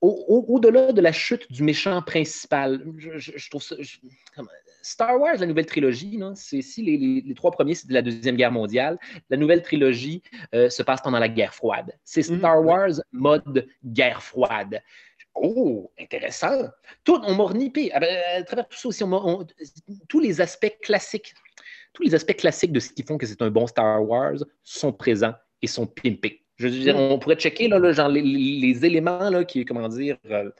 [0.00, 2.84] au-delà de la chute du méchant principal.
[2.98, 3.74] Je, trouve ça.
[4.80, 8.52] Star Wars, la nouvelle trilogie, c'est si les, trois premiers, c'est de la Deuxième Guerre
[8.52, 8.96] mondiale.
[9.28, 10.22] La nouvelle trilogie
[10.52, 11.92] se passe pendant la guerre froide.
[12.04, 14.80] C'est mmh, Star Wars mode guerre froide.
[15.34, 16.68] Oh, intéressant.
[17.02, 17.90] Tout, on m'a renippé.
[17.92, 19.04] Ah ben, à travers tout ça aussi,
[20.08, 21.34] tous les aspects classiques,
[21.92, 24.92] tous les aspects classiques de ce qui font que c'est un bon Star Wars sont
[24.92, 26.44] présents et sont pimpés.
[26.56, 27.00] Je veux dire, mm.
[27.00, 30.50] on pourrait checker là, genre, les, éléments là, qui, comment dire, euh,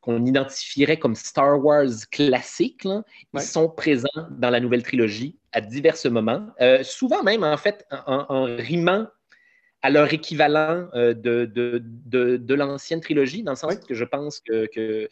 [0.00, 2.86] qu'on identifierait comme Star Wars classiques,
[3.34, 7.84] ils sont présents dans la nouvelle trilogie à divers moments, euh, souvent même en fait
[7.90, 9.08] en, rimant
[9.82, 14.66] à leur équivalent euh, de, de, l'ancienne trilogie, dans le sens que je pense que,
[14.66, 15.08] que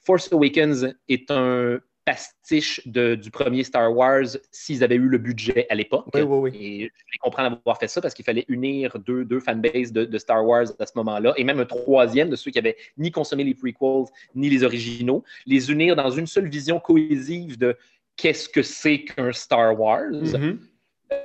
[0.00, 5.74] Force Awakens est un pastiche du premier Star Wars s'ils avaient eu le budget à
[5.74, 6.06] l'époque.
[6.14, 6.50] Oui, oui, oui.
[6.54, 10.06] Et je les comprends d'avoir fait ça parce qu'il fallait unir deux, deux fanbases de,
[10.06, 13.10] de, Star Wars à ce moment-là, et même un troisième de ceux qui avaient ni
[13.10, 17.76] consommé les prequels ni les originaux, les unir dans une seule vision cohésive de
[18.16, 20.10] qu'est-ce que c'est qu'un Star Wars.
[20.10, 20.56] Mm-hmm.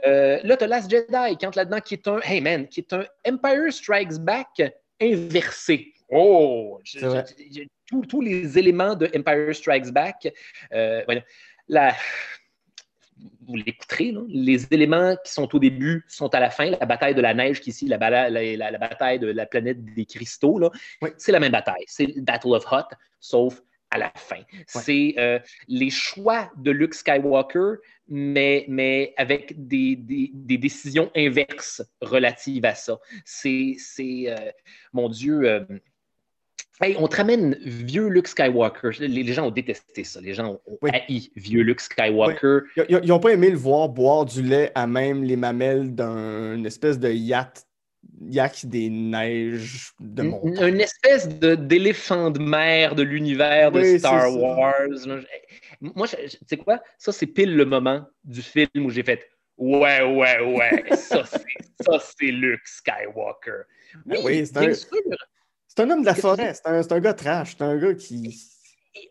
[0.05, 2.81] Euh, là, tu as Last Jedi qui entre là-dedans, qui est un, hey man, qui
[2.81, 4.61] est un Empire Strikes Back
[5.01, 5.93] inversé.
[6.09, 6.79] Oh,
[8.01, 10.27] tous les éléments de Empire Strikes Back.
[10.73, 11.03] Euh,
[11.67, 11.95] la,
[13.47, 16.71] vous l'écouterez, les éléments qui sont au début sont à la fin.
[16.71, 17.97] La bataille de la neige, qui ici, la,
[18.29, 20.59] la, bataille de la planète des cristaux,
[21.17, 21.83] c'est la même bataille.
[21.87, 23.61] C'est Battle of Hoth, sauf
[23.91, 24.41] à la fin.
[24.65, 27.75] C'est euh, les choix de Luke Skywalker,
[28.07, 32.99] mais, mais avec des, des, décisions inverses relatives à ça.
[33.23, 34.51] C'est, euh,
[34.93, 35.65] mon Dieu,
[36.83, 38.89] Hey, on te ramène vieux Luke Skywalker.
[38.99, 40.19] Les, gens ont détesté ça.
[40.19, 42.59] Les gens ont haï vieux Luke Skywalker.
[42.89, 46.99] Ils n'ont pas aimé le voir boire du lait à même les mamelles d'une espèce
[46.99, 47.65] de yacht
[48.19, 50.73] yak des neiges de montagne.
[50.73, 54.89] Une espèce d'éléphant de, mer de l'univers de Star Wars.
[55.79, 56.81] Moi, tu sais quoi?
[56.97, 59.25] Ça, c'est pile le moment du film où j'ai fait
[59.57, 63.63] Ouais, ouais, ouais, ça, c'est Luke Skywalker.
[64.05, 64.73] Oui, c'est un...
[65.75, 68.39] C'est un homme de la forêt, c'est un, un, gars trash, c'est un gars qui.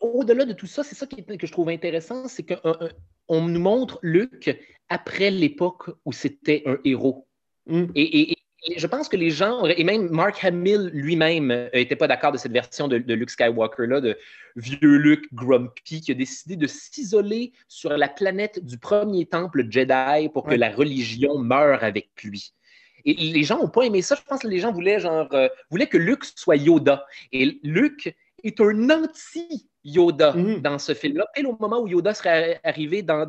[0.01, 3.99] Au-delà de tout ça, c'est ça qui, que je trouve intéressant, c'est qu'on nous montre
[4.03, 4.57] Luc
[4.89, 7.27] après l'époque où c'était un héros.
[7.67, 7.87] Mm.
[7.97, 8.37] Et,
[8.77, 12.53] je pense que les gens, et même Mark Hamill lui-même n'était pas d'accord de cette
[12.53, 14.17] version de, Luke Skywalker-là, de
[14.55, 20.29] vieux Luke grumpy, qui a décidé de s'isoler sur la planète du premier temple Jedi
[20.29, 22.55] pour que la religion meure avec lui.
[23.05, 24.15] Et les gens n'ont pas aimé ça.
[24.15, 27.05] Je pense que les gens voulaient, genre, euh, voulaient que Luke soit Yoda.
[27.33, 28.15] Et Luke
[28.45, 30.61] est un anti-Yoda mhm.
[30.61, 33.29] dans ce film-là, et au moment où Yoda serait arrivé dans,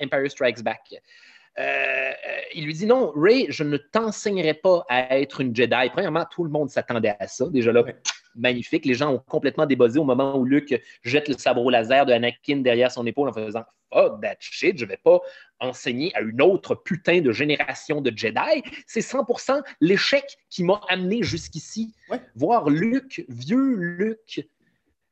[0.00, 0.94] Empire Strikes Back.
[1.58, 2.12] Euh, euh,
[2.54, 5.90] il lui dit non, Ray, je ne t'enseignerai pas à être une Jedi.
[5.92, 7.46] Premièrement, tout le monde s'attendait à ça.
[7.48, 7.84] Déjà là,
[8.36, 8.84] magnifique.
[8.84, 12.12] Les gens ont complètement débossé au moment où Luke jette le sabre au laser de
[12.12, 15.20] Anakin derrière son épaule en faisant fuck that shit, je vais pas
[15.60, 18.62] enseigner à une autre putain de génération de Jedi.
[18.86, 21.94] C'est 100% l'échec qui m'a amené jusqu'ici.
[22.34, 24.46] Voir Luke, vieux Luke,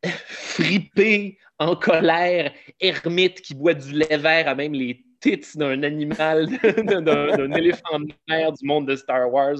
[0.04, 6.46] fripé, en colère, ermite qui boit du lait vert à même les tits d'un animal,
[6.84, 9.56] d'un éléphant de mer du monde de Star Wars.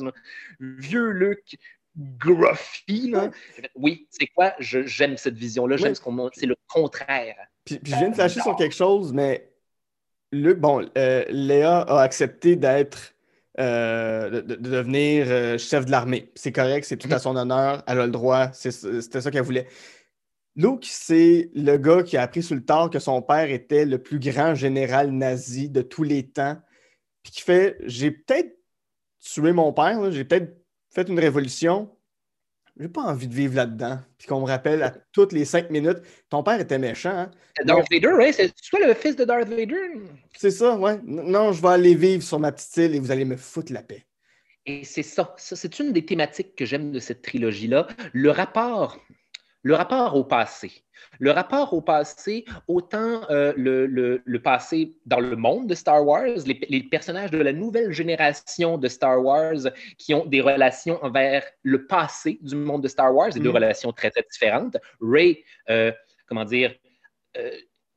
[0.60, 1.58] Vieux Luke,
[1.96, 3.12] gruffy.
[3.74, 4.54] Oui, c'est quoi?
[4.58, 5.76] J'aime cette vision-là.
[5.76, 7.36] J'aime ce qu'on C'est le contraire.
[7.64, 9.50] Puis, je viens de flasher sur quelque chose, mais
[10.32, 13.14] Luc, bon, euh, Léa a accepté d'être,
[13.58, 16.30] euh, de, devenir euh, chef de l'armée.
[16.34, 19.66] C'est correct, c'est tout à son honneur, elle a le droit, c'était ça qu'elle voulait.
[20.56, 24.02] Luke, c'est le gars qui a appris sur le tard que son père était le
[24.02, 26.56] plus grand général nazi de tous les temps,
[27.22, 28.56] puis qui fait J'ai peut-être
[29.20, 30.56] tué mon père, j'ai peut-être
[30.90, 31.96] fait une révolution,
[32.78, 33.98] j'ai pas envie de vivre là-dedans.
[34.18, 37.10] Puis qu'on me rappelle à toutes les cinq minutes, ton père était méchant.
[37.10, 37.30] Hein?
[37.64, 38.32] Darth Vader, oui.
[38.32, 39.80] C'est toi le fils de Darth Vader?
[40.36, 41.00] C'est ça, ouais.
[41.04, 43.82] Non, je vais aller vivre sur ma petite île et vous allez me foutre la
[43.82, 44.04] paix.
[44.66, 45.34] Et c'est ça.
[45.38, 47.86] ça c'est une des thématiques que j'aime de cette trilogie-là.
[48.12, 49.00] Le rapport,
[49.66, 50.70] le rapport au passé.
[51.18, 56.82] Le rapport au passé, autant euh, le, passé dans le monde de Star Wars, les,
[56.84, 59.62] personnages de la nouvelle génération de Star Wars
[59.98, 63.56] qui ont des relations envers le passé du monde de Star Wars, et deux mhm.
[63.56, 64.76] relations très, très différentes.
[65.00, 65.90] Ray, euh,
[66.28, 66.72] comment dire,
[67.36, 67.50] euh,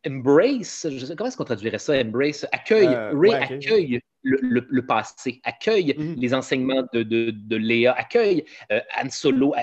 [0.07, 6.15] embrace, comment est-ce qu'on traduirait ça, embrace, accueille, Ray accueille le, passé, accueille mhm.
[6.17, 9.53] les enseignements de, de, Léa, accueille Han Solo,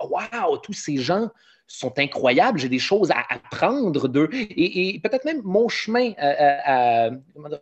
[0.00, 1.30] wow, tous ces gens
[1.66, 7.10] sont incroyables, j'ai des choses à apprendre d'eux et, peut-être même mon chemin, à,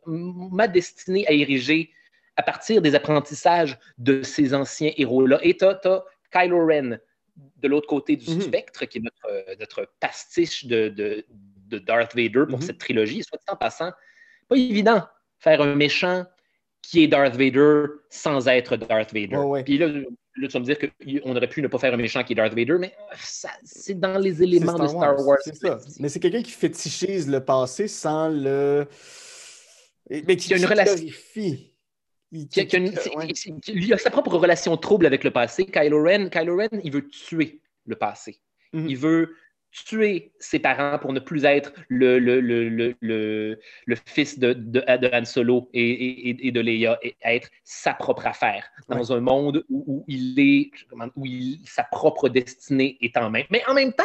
[0.06, 1.90] ma destinée à ériger
[2.36, 5.39] à partir des apprentissages de ces anciens héros-là.
[5.43, 6.98] Et tu as, Kylo Ren
[7.56, 8.40] de l'autre côté du mhm.
[8.43, 11.24] spectre, qui est notre, notre pastiche de, de,
[11.78, 12.64] Darth Vader pour mhm.
[12.64, 13.23] cette trilogie.
[13.23, 13.93] Soit en passant,
[14.48, 15.02] pas évident
[15.39, 16.24] faire un méchant
[16.91, 19.63] qui est Darth Vader sans être Darth Vader.
[19.65, 19.89] Puis là,
[20.39, 22.37] Là, tu vas me dire qu'on aurait pu ne pas faire un méchant qui est
[22.37, 25.39] Darth Vader, mais euh, c'est dans les éléments de Star Wars.
[25.99, 28.87] Mais c'est quelqu'un qui fétichise le passé sans le.
[30.11, 31.07] Mais qui, a une relation.
[33.63, 35.65] Qui, a sa propre relation trouble avec le passé.
[35.65, 38.39] Kylo Ren, Kylo Ren il veut tuer le passé.
[38.75, 38.91] Mhm.
[38.91, 39.35] Il veut
[39.85, 44.81] tuer ses parents pour ne plus être le, le, le, le, le fils de, de,
[44.81, 49.20] de, Han Solo et, et, et, de Leia, et être sa propre affaire dans un
[49.20, 50.70] monde où, où, il est,
[51.16, 53.43] où il, sa propre destinée est en main.
[53.51, 54.05] Mais en même temps,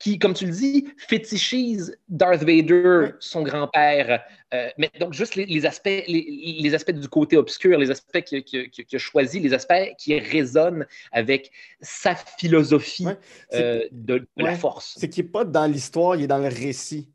[0.00, 4.24] qui, comme tu le dis, fétichise Darth Vader, son grand-père.
[4.54, 8.22] Euh, mais donc, juste les, les aspects, les, les, aspects du côté obscur, les aspects
[8.22, 11.52] qu'il qu qu a choisi, les aspects qui résonnent avec
[11.82, 13.18] sa philosophie ouais,
[13.52, 14.44] euh, de, de ouais.
[14.44, 14.96] la force.
[14.98, 17.10] C'est qu'il n'est pas dans l'histoire, il est dans le récit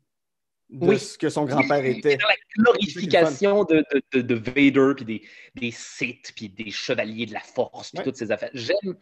[0.70, 0.98] de oui.
[0.98, 2.16] ce que son grand-père était.
[2.16, 5.22] Dans la glorification de, de, de, Vader, puis des,
[5.54, 8.04] des Sith, puis des chevaliers de la force, puis ouais.
[8.04, 8.50] toutes ces affaires.
[8.54, 8.96] J'aime.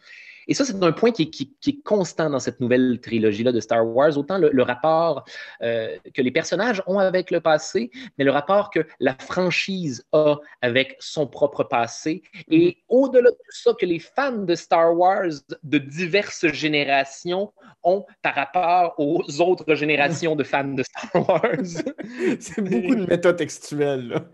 [0.47, 3.51] Et ça, c'est un point qui est, qui, qui est, constant dans cette nouvelle trilogie-là
[3.51, 4.17] de Star Wars.
[4.17, 5.25] Autant le, le rapport
[5.61, 10.37] euh, que les personnages ont avec le passé, mais le rapport que la franchise a
[10.61, 12.23] avec son propre passé.
[12.49, 12.77] Et mm-hmm.
[12.89, 15.31] au-delà de ça, que les fans de Star Wars
[15.63, 17.51] de diverses générations
[17.83, 21.83] ont par rapport aux autres générations de fans de Star Wars.
[22.39, 24.25] c'est beaucoup de métatextuels, là.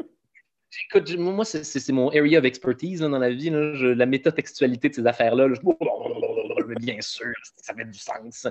[0.89, 3.49] Écoute, moi, c'est mon area of expertise là, dans la vie.
[3.49, 5.49] Là, je, la métatextualité de ces affaires-là.
[5.53, 5.60] Je...
[6.80, 8.48] Bien sûr, ça fait du sens.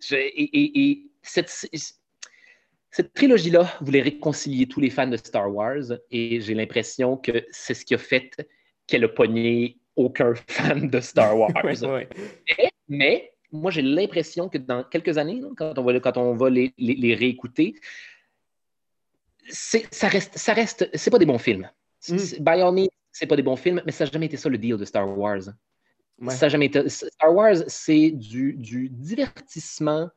[0.00, 1.50] Je, et, et, et cette,
[2.90, 5.82] cette trilogie-là voulait réconcilier tous les fans de Star Wars
[6.12, 8.30] et j'ai l'impression que c'est ce qui a fait
[8.86, 11.50] qu'elle a pogné aucun fan de Star Wars.
[11.64, 12.08] ouais, ouais.
[12.58, 16.50] Mais, mais, moi, j'ai l'impression que dans quelques années, quand on va, quand on va
[16.50, 17.74] les, les, les réécouter,
[19.50, 21.68] ça reste, ça reste, c'est pas des bons films.
[22.08, 22.16] Mm.
[22.40, 24.58] By all means, c'est pas des bons films, mais ça n'a jamais été ça le
[24.58, 25.42] deal de Star Wars.
[26.20, 26.34] Ouais.
[26.34, 26.88] Ça jamais été...
[26.88, 30.10] Star Wars, c'est du, du, divertissement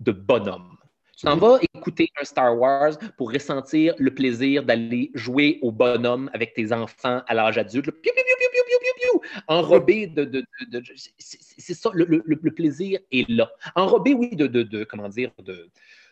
[0.00, 0.76] de bonhomme.
[1.16, 6.30] Tu t'en vas écouter un Star Wars pour ressentir le plaisir d'aller jouer au bonhomme
[6.32, 7.90] avec tes enfants à l'âge adulte.
[7.90, 8.22] Piou, piou,
[9.00, 10.24] piou, enrobé de.
[10.24, 10.82] de, de, de
[11.18, 13.50] c'est ça, le, le, le, plaisir est là.
[13.74, 15.68] Enrobé, oui, de, de, comment dire, de,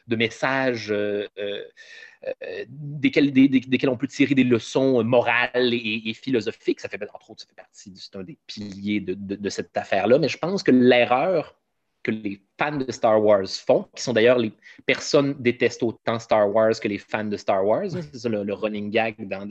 [0.06, 6.80] de messages euh, euh, desquels, des, desquels, on peut tirer des leçons morales et, philosophiques.
[6.80, 10.18] Ça fait, entre autres, ça fait partie, c'est un des piliers de, cette affaire-là.
[10.18, 11.56] Mais je pense que l'erreur
[12.02, 14.52] que les fans de Star Wars font, qui sont d'ailleurs les
[14.86, 17.90] personnes détestent autant Star Wars que les fans de Star Wars.
[17.90, 19.44] C'est ça le, running gag dans,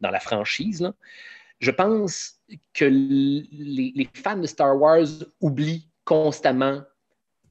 [0.00, 0.80] la franchise.
[0.80, 0.92] Là.
[1.60, 2.40] Je pense
[2.74, 5.06] que les, fans de Star Wars
[5.40, 6.82] oublient constamment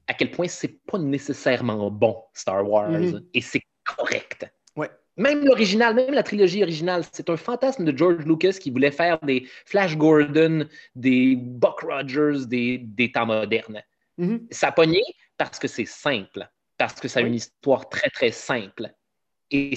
[0.08, 3.24] à quel point c'est pas nécessairement bon, Star Wars, mm -hmm.
[3.34, 4.40] et c'est correct.
[4.74, 4.90] Ouais.
[5.16, 9.18] Même l'original, même la trilogie originale, c'est un fantasme de George Lucas qui voulait faire
[9.30, 13.82] des Flash Gordon, des Buck Rogers, des, des temps modernes.
[14.16, 14.38] Mm -hmm.
[14.58, 15.02] Ça a pogné
[15.36, 16.42] parce que c'est simple,
[16.80, 17.28] parce que ça a oui.
[17.28, 18.84] une histoire très, très simple.
[19.50, 19.76] Et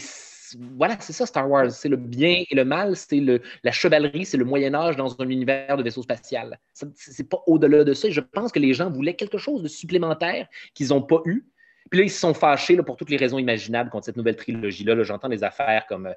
[0.78, 1.72] voilà, c'est ça Star Wars.
[1.72, 3.22] C'est le bien et le mal, c'est
[3.64, 6.60] la chevalerie, c'est le Moyen Âge dans un univers de vaisseau spatial.
[6.74, 8.08] C'est pas au-delà de ça.
[8.08, 11.46] Et je pense que les gens voulaient quelque chose de supplémentaire qu'ils n'ont pas eu.
[11.90, 14.38] Puis là, ils se sont fâchés là, pour toutes les raisons imaginables contre cette nouvelle
[14.38, 14.96] trilogie-là.
[14.96, 16.14] -là, J'entends des affaires comme euh,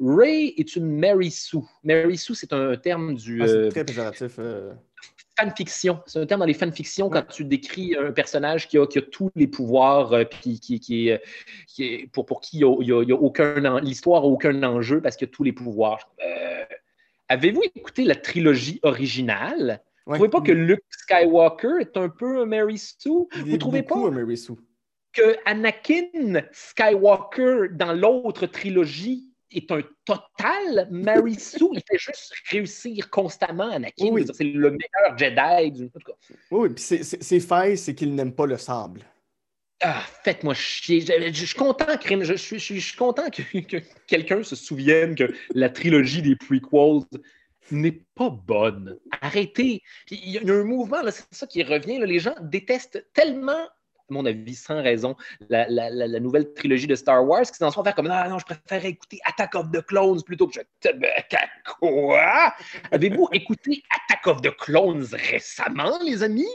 [0.00, 1.58] Ray est une Mary Sue.
[1.84, 3.42] Mary Sue, c'est un terme du.
[3.42, 4.36] Ah, c'est très péjoratif.
[4.38, 4.72] Euh
[5.38, 6.00] fanfiction.
[6.06, 9.02] C'est un terme dans les fanfictions quand tu décris un personnage qui a, qui a
[9.02, 11.22] tous les pouvoirs, euh, puis qui, qui, est,
[11.66, 15.00] qui est, pour, pour qui il y a, y a aucun l'histoire n'a aucun enjeu
[15.00, 16.10] parce qu'il a tous les pouvoirs.
[16.24, 16.64] Euh,
[17.28, 19.80] Avez-vous écouté la trilogie originale?
[20.04, 23.08] Vous ne trouvez pas que Luke Skywalker est un peu un Mary Sue?
[23.46, 24.52] Vous trouvez pas Mary Sue.
[25.12, 31.68] que Anakin Skywalker dans l'autre trilogie est un total Mary Sue.
[31.72, 34.08] Il fait juste réussir constamment Anakin.
[34.10, 34.24] Oui.
[34.32, 35.90] C'est le meilleur Jedi du.
[36.50, 39.02] Oui, puis ses failles, c'est qu'il n'aime pas le sable.
[39.84, 41.00] Ah, faites-moi chier.
[41.00, 45.34] Je, suis content, je, je, suis, je suis content que, que quelqu'un se souvienne que
[45.54, 47.02] la trilogie des prequels
[47.72, 48.98] n'est pas bonne.
[49.20, 49.82] Arrêtez.
[50.10, 51.98] Il y a un mouvement, c'est ça qui revient.
[51.98, 53.66] Là, les gens détestent tellement
[54.12, 55.16] mon avis, sans raison,
[55.48, 58.28] la, la, la, la nouvelle trilogie de Star Wars, qui s'en sont faire comme ah,
[58.28, 60.60] non, je préfère écouter Attack of the Clones plutôt que je.
[61.78, 62.54] Quoi?
[62.90, 66.48] Avez-vous écouté Attack of the Clones récemment, les amis?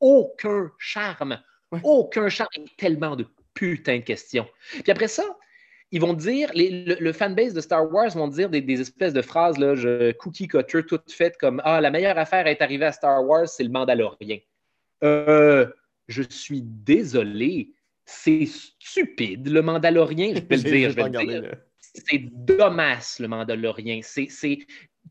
[0.00, 1.40] Aucun charme.
[1.72, 1.80] Ouais.
[1.82, 2.48] Aucun charme.
[2.76, 4.46] Tellement de putain de questions.
[4.82, 5.24] Puis après ça,
[5.92, 9.12] ils vont dire, les, le, le, fanbase de Star Wars vont dire des, des espèces
[9.12, 12.62] de phrases, là, je, cookie cutter, toutes faites comme Ah, la meilleure affaire à être
[12.62, 14.38] arrivée à Star Wars, c'est le Mandalorien.
[15.02, 15.66] Euh,
[16.10, 17.72] je suis désolé,
[18.04, 20.90] c'est stupide, le Mandalorien, je peux le dire.
[20.90, 21.56] Je vais le dire.
[21.78, 24.00] C'est dommage, le Mandalorien.
[24.02, 24.58] C'est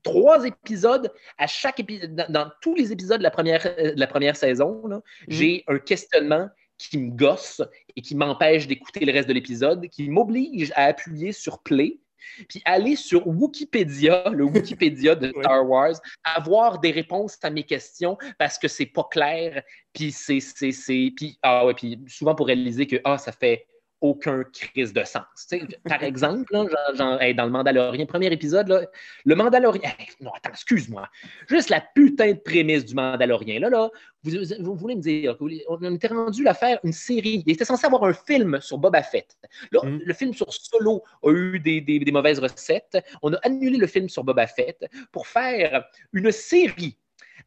[0.04, 1.12] trois épisodes.
[1.38, 4.36] À chaque épisode, dans, dans, tous les épisodes de la première, euh, de la première
[4.36, 5.00] saison, mm.
[5.28, 7.62] j'ai un questionnement qui me gosse
[7.96, 12.00] et qui m'empêche d'écouter le reste de l'épisode, qui m'oblige à appuyer sur play
[12.48, 18.18] puis aller sur Wikipédia, le Wikipédia de Star Wars, avoir des réponses à mes questions
[18.38, 19.64] parce que c'est pas clair,
[19.94, 23.66] puis c'est, c'est, c'est, puis, ah ouais, puis souvent pour réaliser que, ah, ça fait
[24.02, 25.48] aucun crise de sens.
[25.88, 28.90] par exemple, dans le Mandalorian, premier épisode,
[29.26, 29.92] le Mandalorian.
[30.22, 31.08] non, attends, excuse-moi.
[31.48, 33.60] Juste la putain de prémisse du Mandalorian.
[33.60, 33.90] Là, là,
[34.24, 37.44] vous, voulez me dire qu'on était rendu à faire une série.
[37.46, 39.38] Il était censé avoir un film sur Boba Fett.
[39.72, 40.00] Mm.
[40.06, 42.98] Le film sur Solo a eu des, des mauvaises recettes.
[43.22, 46.98] On a annulé le film sur Boba Fett pour faire une série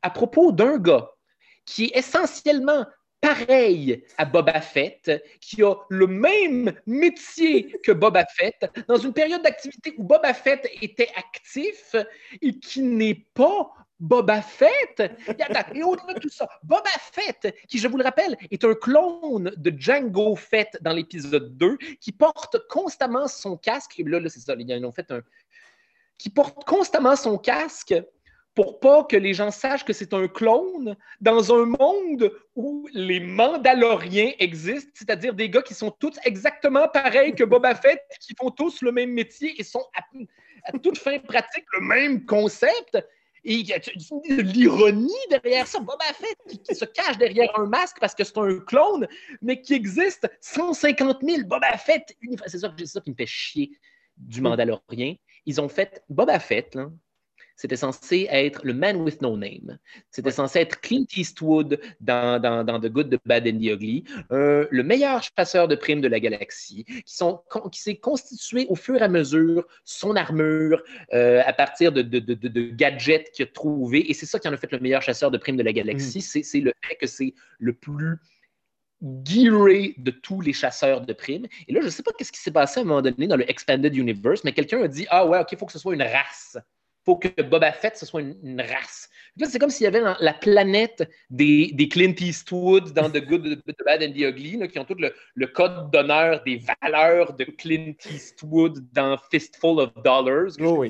[0.03, 1.11] à propos d'un gars
[1.65, 2.87] qui est essentiellement
[3.23, 9.43] pareil à Boba Fett, qui a le même métier que Boba Fett, dans une période
[9.43, 11.95] d'activité où Boba Fett était actif
[12.43, 13.71] et qui n'est pas
[14.01, 15.13] Boba Fett.
[15.73, 19.53] Et au-delà de tout ça, Boba Fett, qui, je vous le rappelle, est un clone
[19.57, 24.03] de Django Fett dans l'épisode 2, qui porte constamment son casque.
[24.05, 25.23] Là, là c'est ça, ils ont fait un.
[26.19, 27.95] Qui porte constamment son casque
[28.55, 33.21] pour pas que les gens sachent que c'est un clone dans un monde où les
[33.21, 38.51] Mandaloriens existent, c'est-à-dire des gars qui sont tous exactement pareils que Boba Fett, qui font
[38.51, 42.99] tous le même métier et sont à, toute fin pratique le même concept.
[43.45, 43.81] Et il y a
[44.43, 45.81] l'ironie derrière ça.
[45.81, 49.09] Boba Fett qui, se cache derrière un masque parce que c'est un clone,
[49.41, 51.43] mais qui existe 150 000.
[51.47, 52.17] Boba Fett,
[52.47, 53.73] c'est ça, ça qui me fait chier
[54.17, 55.15] du Mandalorien.
[55.47, 56.89] Ils ont fait Boba Fett, là,
[57.57, 59.79] c'était censé être le Man with No Name.
[60.11, 64.67] C'était censé être Clint Eastwood dans, dans, The Good, The Bad and The Ugly, euh,
[64.71, 68.97] le meilleur chasseur de primes de la galaxie, qui, sont, qui s'est constitué au fur
[68.97, 74.11] et à mesure son armure euh, à partir de, de, de, gadgets qu'il a trouvés.
[74.11, 76.19] Et c'est ça qui en a fait le meilleur chasseur de primes de la galaxie.
[76.19, 76.43] Mm.
[76.43, 78.19] C'est le fait que c'est le plus
[79.25, 81.47] gearé de tous les chasseurs de primes.
[81.67, 83.37] Et là, je ne sais pas ce qui s'est passé à un moment donné dans
[83.37, 85.95] le Expanded Universe, mais quelqu'un a dit Ah ouais, OK, il faut que ce soit
[85.95, 86.57] une race
[87.05, 89.09] faut que Boba Fett, ce soit une, race.
[89.45, 93.85] C'est comme s'il y avait la planète des, des, Clint Eastwood dans The Good, The
[93.85, 98.87] Bad and The Ugly, qui ont tout le, code d'honneur des valeurs de Clint Eastwood
[98.93, 100.53] dans Fistful of Dollars.
[100.61, 100.85] Oh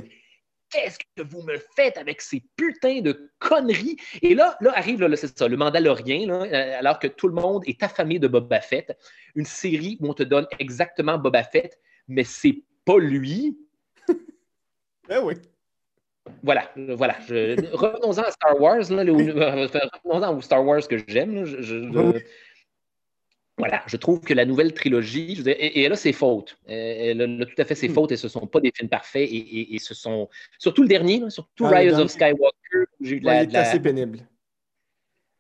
[0.73, 3.97] Qu'est-ce que vous me faites avec ces putains de conneries?
[4.23, 7.35] Et là, là arrive, là, c'est ça, le Mandalorien, là, euh, alors que tout le
[7.35, 8.97] monde est affamé de Boba Fett.
[9.35, 11.79] Une série où on te donne exactement Boba Fett,
[12.09, 13.59] mais c'est pas lui.
[15.11, 15.35] eh oui.
[16.43, 17.17] Voilà, voilà.
[17.29, 21.45] Revenons-en à Star Wars, là, revenons-en au Star Wars que j'aime.
[23.59, 26.59] voilà, je trouve que la nouvelle trilogie, et, là, c'est faute.
[26.67, 27.95] Elle a tout à fait ses hmm.
[27.95, 29.29] fautes et ce ne sont pas des films parfaits.
[29.31, 30.29] Et, ce sont.
[30.59, 32.87] Surtout le dernier, surtout ah, Rise of Skywalker.
[33.01, 34.21] J'ai eu de la, il est assez pénible.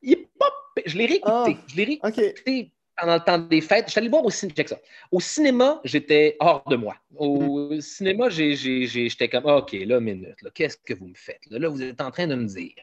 [0.02, 0.50] Il est pas...
[0.84, 1.56] Je l'ai réécouté.
[1.56, 3.86] Ah, je l'ai réécouté pendant le temps des fêtes.
[3.86, 4.54] Je suis allé voir au cinéma.
[4.66, 4.78] ça.
[5.10, 6.96] Au cinéma, j'étais hors de moi.
[7.16, 7.80] Au mm-hmm.
[7.80, 11.40] cinéma, j'étais comme OK, là, minute, qu'est-ce que vous me faites?
[11.50, 12.74] Là, vous êtes en train de me dire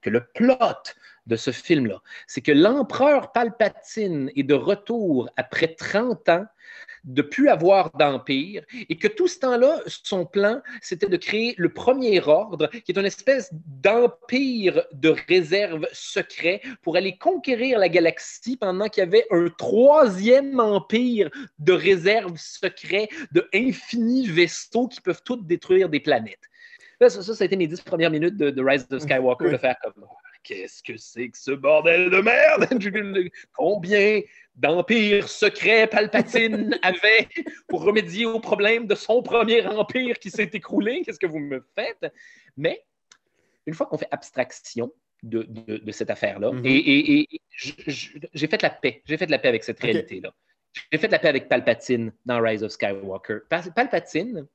[0.00, 0.56] que le plot
[1.26, 6.46] de ce film-là, c'est que l'empereur Palpatine est de retour après 30 ans
[7.04, 11.72] de plus avoir d'empire et que tout ce temps-là, son plan, c'était de créer le
[11.72, 18.56] premier ordre, qui est une espèce d'empire de réserve secret pour aller conquérir la galaxie
[18.56, 25.22] pendant qu'il y avait un troisième empire de réserve secret de infinis vaisseaux qui peuvent
[25.24, 26.48] tous détruire des planètes.
[27.00, 30.04] ça, ça, a été mes dix premières minutes de, Rise of Skywalker, de faire comme
[30.42, 32.68] qu'est-ce que c'est que ce bordel de merde?
[33.52, 34.20] Combien
[34.54, 37.28] d'empires secrets Palpatine avait
[37.68, 41.02] pour remédier aux problèmes de son premier empire qui s'est écroulé?
[41.04, 42.12] Qu'est-ce que vous me faites?
[42.56, 42.84] Mais
[43.66, 44.92] une fois qu'on fait abstraction
[45.22, 45.46] de,
[45.92, 46.66] cette affaire-là, mm-hmm.
[46.66, 50.34] et, j'ai fait la paix, j'ai fait la paix avec cette réalité-là.
[50.90, 53.40] J'ai fait la paix avec Palpatine dans Rise of Skywalker.
[53.48, 54.46] Palpatine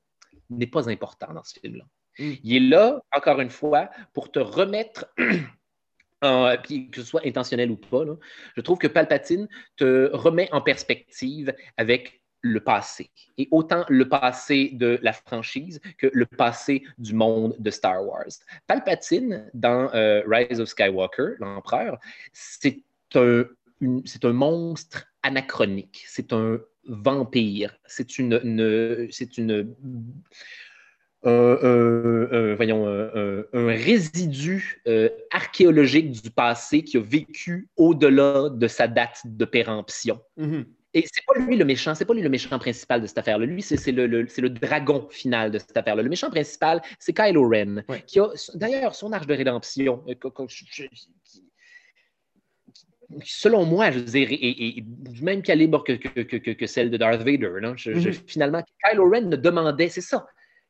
[0.50, 1.84] n'est pas important dans ce film-là.
[2.18, 2.32] Mm.
[2.42, 5.06] Il est là, encore une fois, pour te remettre
[6.20, 8.04] que ce soit intentionnel ou pas,
[8.56, 13.10] je trouve que Palpatine te remet en perspective avec le passé.
[13.36, 18.28] Et autant le passé de la franchise que le passé du monde de Star Wars.
[18.66, 21.98] Palpatine, dans euh, Rise of Skywalker, l'empereur,
[22.32, 22.82] c'est
[23.14, 23.44] un,
[24.32, 26.04] monstre anachronique.
[26.06, 27.76] C'est un vampire.
[27.86, 28.38] C'est une
[31.24, 39.20] un, voyons, un, résidu euh, archéologique du passé qui a vécu au-delà de sa date
[39.24, 40.20] de péremption.
[40.38, 40.64] Mm-hmm.
[40.94, 43.44] Et c'est pas lui le méchant, c'est pas lui le méchant principal de cette affaire-là.
[43.44, 46.02] Lui, c'est le, le, dragon final de cette affaire-là.
[46.02, 50.14] Le méchant principal, c'est Kylo Ren, qui a d'ailleurs son arche de rédemption, euh,
[53.22, 57.20] selon moi, je veux dire, est, du même calibre que, que, que, celle de Darth
[57.20, 57.50] Vader.
[57.60, 58.22] Mm-hmm.
[58.26, 60.26] Finalement, Kylo Ren ne demandait, c'est ça,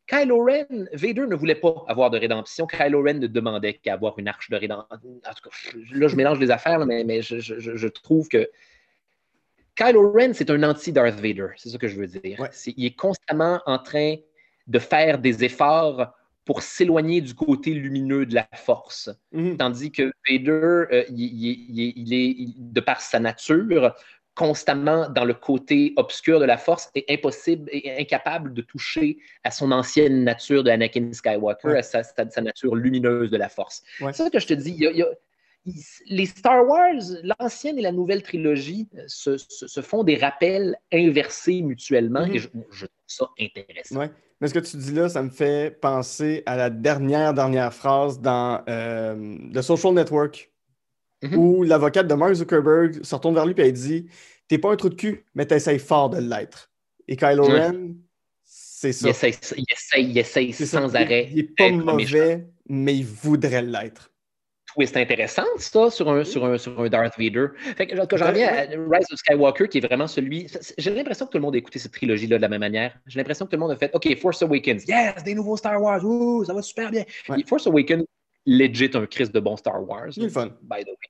[0.08, 2.66] Kylo Ren, Vader ne voulait pas avoir de rédemption.
[2.66, 4.96] Kylo Ren ne demandait qu'à avoir une arche de rédemption.
[5.02, 8.48] En tout cas, là, je mélange les affaires, mais, mais je, je, je, trouve que
[9.76, 11.48] Kylo Ren, c'est un anti-Darth Vader.
[11.56, 12.48] C'est ça que je veux dire.
[12.76, 14.16] il est constamment en train
[14.66, 16.14] de faire des efforts
[16.48, 19.10] pour s'éloigner du côté lumineux de la force.
[19.32, 19.58] Mhm.
[19.58, 23.94] Tandis que Vader, euh, il, est, de par sa nature,
[24.38, 29.50] constamment dans le côté obscur de la force et impossible et incapable de toucher à
[29.50, 33.82] son ancienne nature de Anakin Skywalker, à sa, nature lumineuse de la force.
[33.98, 34.86] C'est ça que je te dis.
[36.06, 42.24] les Star Wars, l'ancienne et la nouvelle trilogie, euh, se, font des rappels inversés mutuellement
[42.24, 42.34] mhm.
[42.36, 44.08] et je, je, trouve ça intéressant.
[44.40, 48.20] Mais ce que tu dis là, ça me fait penser à la dernière, dernière phrase
[48.20, 50.52] dans euh, The Social Network,
[51.22, 51.38] mhm.
[51.38, 54.06] où l'avocate de Mark Zuckerberg se retourne vers lui et elle dit
[54.48, 56.70] T'es pas un trou de cul, mais t'essayes fort de l'être.
[57.06, 57.94] Et Kylo Ren,
[58.44, 59.08] c'est ça.
[59.08, 61.28] Il essaye, il essaye, sans arrêt.
[61.32, 64.10] Il est pas mauvais, mais il voudrait l'être
[64.74, 67.48] twist intéressante, ça, sur un, sur un, sur un Darth Vader.
[67.76, 70.46] Fait que, quand j'en reviens à Rise of Skywalker, qui est vraiment celui.
[70.76, 72.96] J'ai l'impression que tout le monde a écouté cette trilogie-là de la même manière.
[73.06, 75.80] J'ai l'impression que tout le monde a fait OK, Force Awakens, yes, des nouveaux Star
[75.82, 77.04] Wars, ouh, ça va super bien.
[77.46, 78.04] Force Awakens,
[78.48, 80.12] legit un Christ de bon Star Wars.
[80.12, 80.48] C'est fun.
[80.62, 81.08] By the way.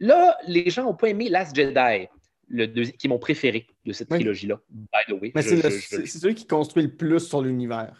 [0.00, 2.08] Là, les gens n'ont pas aimé Last Jedi.
[2.48, 5.32] Le qui est mon préféré de cette trilogie-là, by the way.
[5.34, 7.96] Mais c'est celui qui construit le plus sur l'univers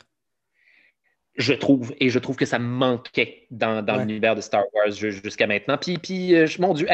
[1.36, 5.76] je trouve, et je trouve que ça manquait dans, l'univers de Star Wars jusqu'à maintenant.
[5.78, 6.86] Puis, puis euh, mon Dieu,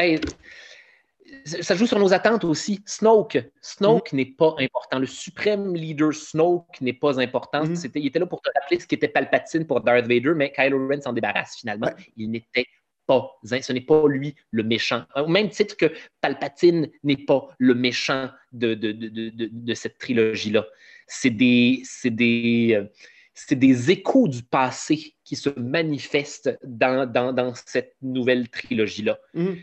[1.45, 2.81] ça joue sur nos attentes aussi.
[2.85, 4.15] Snoke, Snoke mm-hmm.
[4.15, 4.99] n'est pas important.
[4.99, 7.63] Le suprême leader Snoke n'est pas important.
[7.63, 7.91] Mm-hmm.
[7.95, 11.01] il était là pour te rappeler ce qu'était Palpatine pour Darth Vader, mais Kylo Ren
[11.01, 11.89] s'en débarrasse finalement.
[12.17, 12.65] Il n'était
[13.07, 15.03] pas, ce n'est pas lui le méchant.
[15.15, 15.91] Au même titre que
[16.21, 20.65] Palpatine n'est pas le méchant de, de, cette trilogie-là.
[21.07, 22.85] C'est des, des, euh,
[23.33, 29.19] c'est des échos du passé qui se manifestent dans, cette nouvelle trilogie-là.
[29.33, 29.57] Mhm.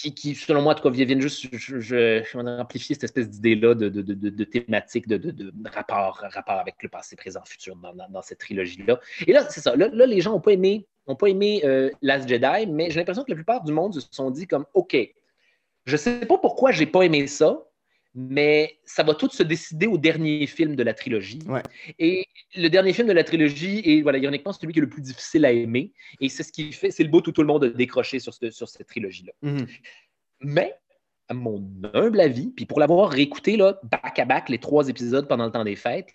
[0.00, 3.88] Qui, selon moi, en tout cas, viennent juste je, je, amplifier cette espèce d'idée-là de,
[3.88, 9.00] de, thématique, de, rapport, rapport avec le passé, présent, futur dans, cette trilogie-là.
[9.26, 9.74] Et là, c'est ça.
[9.74, 13.24] Là, les gens n'ont pas aimé, ont pas aimé euh, Last Jedi, mais j'ai l'impression
[13.24, 14.96] que la plupart du monde se sont dit comme OK,
[15.84, 17.67] je ne sais pas pourquoi j'ai pas aimé ça,
[18.20, 21.38] mais ça va tout se décider au dernier film de la trilogie.
[22.00, 22.26] Et
[22.56, 25.44] le dernier film de la trilogie est voilà, ironiquement celui qui est le plus difficile
[25.44, 25.92] à aimer.
[26.20, 28.34] Et c'est ce qui fait, c'est le beau où tout le monde a décroché sur,
[28.34, 29.32] sur cette trilogie-là.
[29.42, 29.66] Mhm.
[30.40, 30.74] Mais,
[31.28, 31.64] à mon
[31.94, 35.52] humble avis, puis pour l'avoir réécouté là, back à back les trois épisodes pendant le
[35.52, 36.12] temps des fêtes,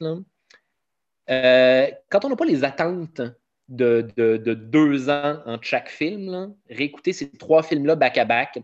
[1.29, 3.21] euh, quand on n'a pas les attentes
[3.69, 8.59] de, deux ans entre chaque film, réécouter ces trois films-là back à back,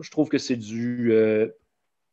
[0.00, 1.12] je trouve que c'est du.
[1.12, 1.48] Euh,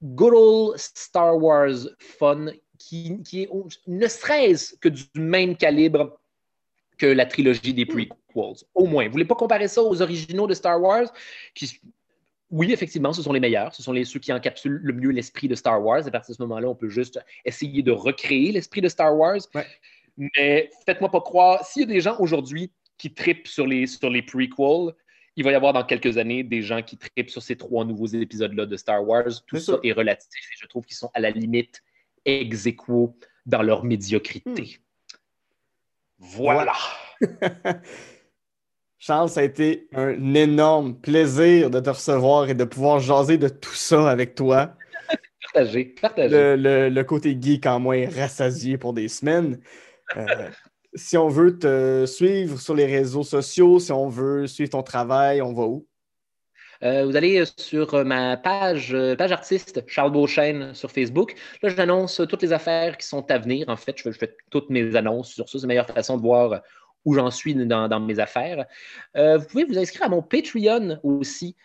[0.01, 2.47] good old Star Wars fun
[2.77, 3.49] qui, est
[3.87, 6.19] ne serait-ce que du même calibre
[6.97, 8.15] que la trilogie des prequels,
[8.75, 9.03] au moins.
[9.03, 11.11] Vous ne voulez pas comparer ça aux originaux de Star Wars,
[11.55, 11.79] qui,
[12.49, 15.47] oui, effectivement, ce sont les meilleurs, ce sont les, ceux qui encapsulent le mieux l'esprit
[15.47, 16.05] de Star Wars.
[16.05, 19.39] À partir de ce moment-là, on peut juste essayer de recréer l'esprit de Star Wars.
[20.17, 24.09] Mais faites-moi pas croire, s'il y a des gens aujourd'hui qui tripent sur les, sur
[24.09, 24.93] les prequels,
[25.35, 28.07] il va y avoir dans quelques années des gens qui tripent sur ces trois nouveaux
[28.07, 29.43] épisodes-là de Star Wars.
[29.47, 31.81] Tout ça, est relatif et je trouve qu'ils sont à la limite
[32.25, 34.49] ex aequo dans leur médiocrité.
[34.49, 35.15] Hmm.
[36.19, 36.73] Voilà.
[38.99, 43.47] Charles, ça a été un énorme plaisir de te recevoir et de pouvoir jaser de
[43.47, 44.75] tout ça avec toi.
[45.53, 46.55] Partagez, partagez.
[46.55, 49.59] Le, le, côté geek en moins rassasié pour des semaines.
[50.15, 50.49] Euh,
[50.93, 55.41] si on veut te suivre sur les réseaux sociaux, si on veut suivre ton travail,
[55.41, 55.88] on va où?
[56.84, 61.35] Euh, vous allez sur ma page, euh, page artiste, Charles Beauchesne, sur Facebook.
[61.61, 63.69] Là, j'annonce toutes les affaires qui sont à venir.
[63.69, 65.59] En fait, je fais, toutes mes annonces sur ça.
[65.59, 66.61] C'est la meilleure façon de voir
[67.05, 68.65] où j'en suis dans, mes affaires.
[69.15, 71.55] Euh, vous pouvez vous inscrire à mon Patreon aussi,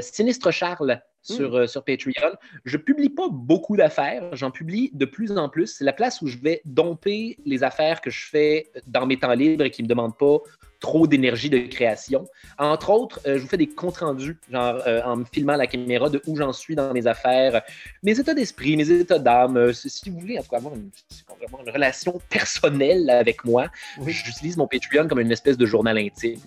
[0.00, 1.00] Sinistre Charles.
[1.28, 1.66] Sur, hmm.
[1.66, 2.36] sur, Patreon.
[2.64, 5.66] Je ne publie pas beaucoup d'affaires, j'en publie de plus en plus.
[5.66, 9.34] C'est la place où je vais domper les affaires que je fais dans mes temps
[9.34, 10.38] libres et qui ne me demandent pas
[10.80, 12.26] trop d'énergie de création.
[12.58, 15.66] Entre autres, euh, je vous fais des comptes rendus, genre euh, en me filmant la
[15.66, 17.62] caméra de où j'en suis dans mes affaires,
[18.02, 19.56] mes états d'esprit, mes états d'âme.
[19.56, 20.90] Euh, si vous voulez en tout cas avoir une,
[21.64, 23.68] une relation personnelle avec moi,
[24.06, 26.40] j'utilise mon Patreon comme une espèce de journal intime.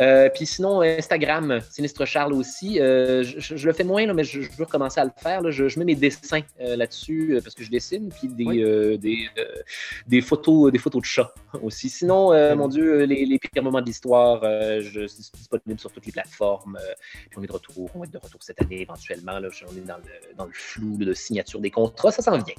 [0.00, 2.80] Euh, puis sinon, Instagram, Sinistre Charles aussi.
[2.80, 5.50] Euh, je, le fais moins, mais je, veux recommencer à le faire.
[5.50, 8.98] Je, mets mes dessins euh, là-dessus parce que je dessine, puis des,
[10.06, 11.88] des, photos, des photos de chats aussi.
[11.88, 14.42] Sinon, mon Dieu, les, pires moments de l'histoire,
[14.80, 16.78] je suis disponible sur toutes les plateformes.
[17.28, 19.38] puis on est de retour, on va être de retour cette année éventuellement.
[19.38, 22.54] Là, on est dans le, dans le flou de signature des contrats, ça s'en vient.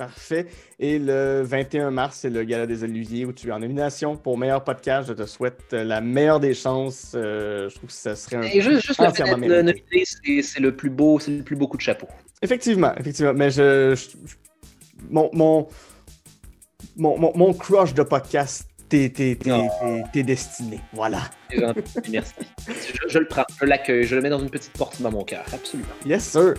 [0.00, 0.46] Parfait.
[0.78, 4.38] Et le 21 mars, c'est le Gala des Oliviers où tu es en nomination pour
[4.38, 5.10] meilleur podcast.
[5.10, 7.12] Je te souhaite la meilleure des chances.
[7.14, 8.42] Euh, je trouve que ça serait un.
[8.44, 11.82] Et juste, juste le nominé, c'est le plus beau, c'est le plus beau coup de
[11.82, 12.08] chapeau.
[12.40, 13.34] Effectivement, effectivement.
[13.34, 13.94] Mais je,
[15.10, 15.68] mon, mon,
[16.96, 20.80] mon, mon, crush de podcast t'es destiné.
[20.92, 21.22] Voilà.
[22.10, 22.34] Merci.
[23.08, 25.44] Je, le prends, je l'accueille, je le mets dans une petite porte dans mon cœur.
[25.52, 25.88] Absolument.
[26.04, 26.54] Yes, sir.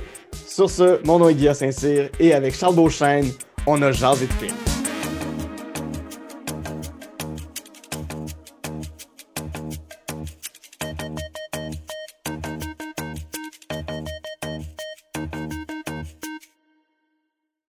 [0.47, 3.29] Sur ce, mon nom est Guillaume Saint-Cyr et avec Charles Beauchesne,
[3.67, 4.70] on a jasé de film.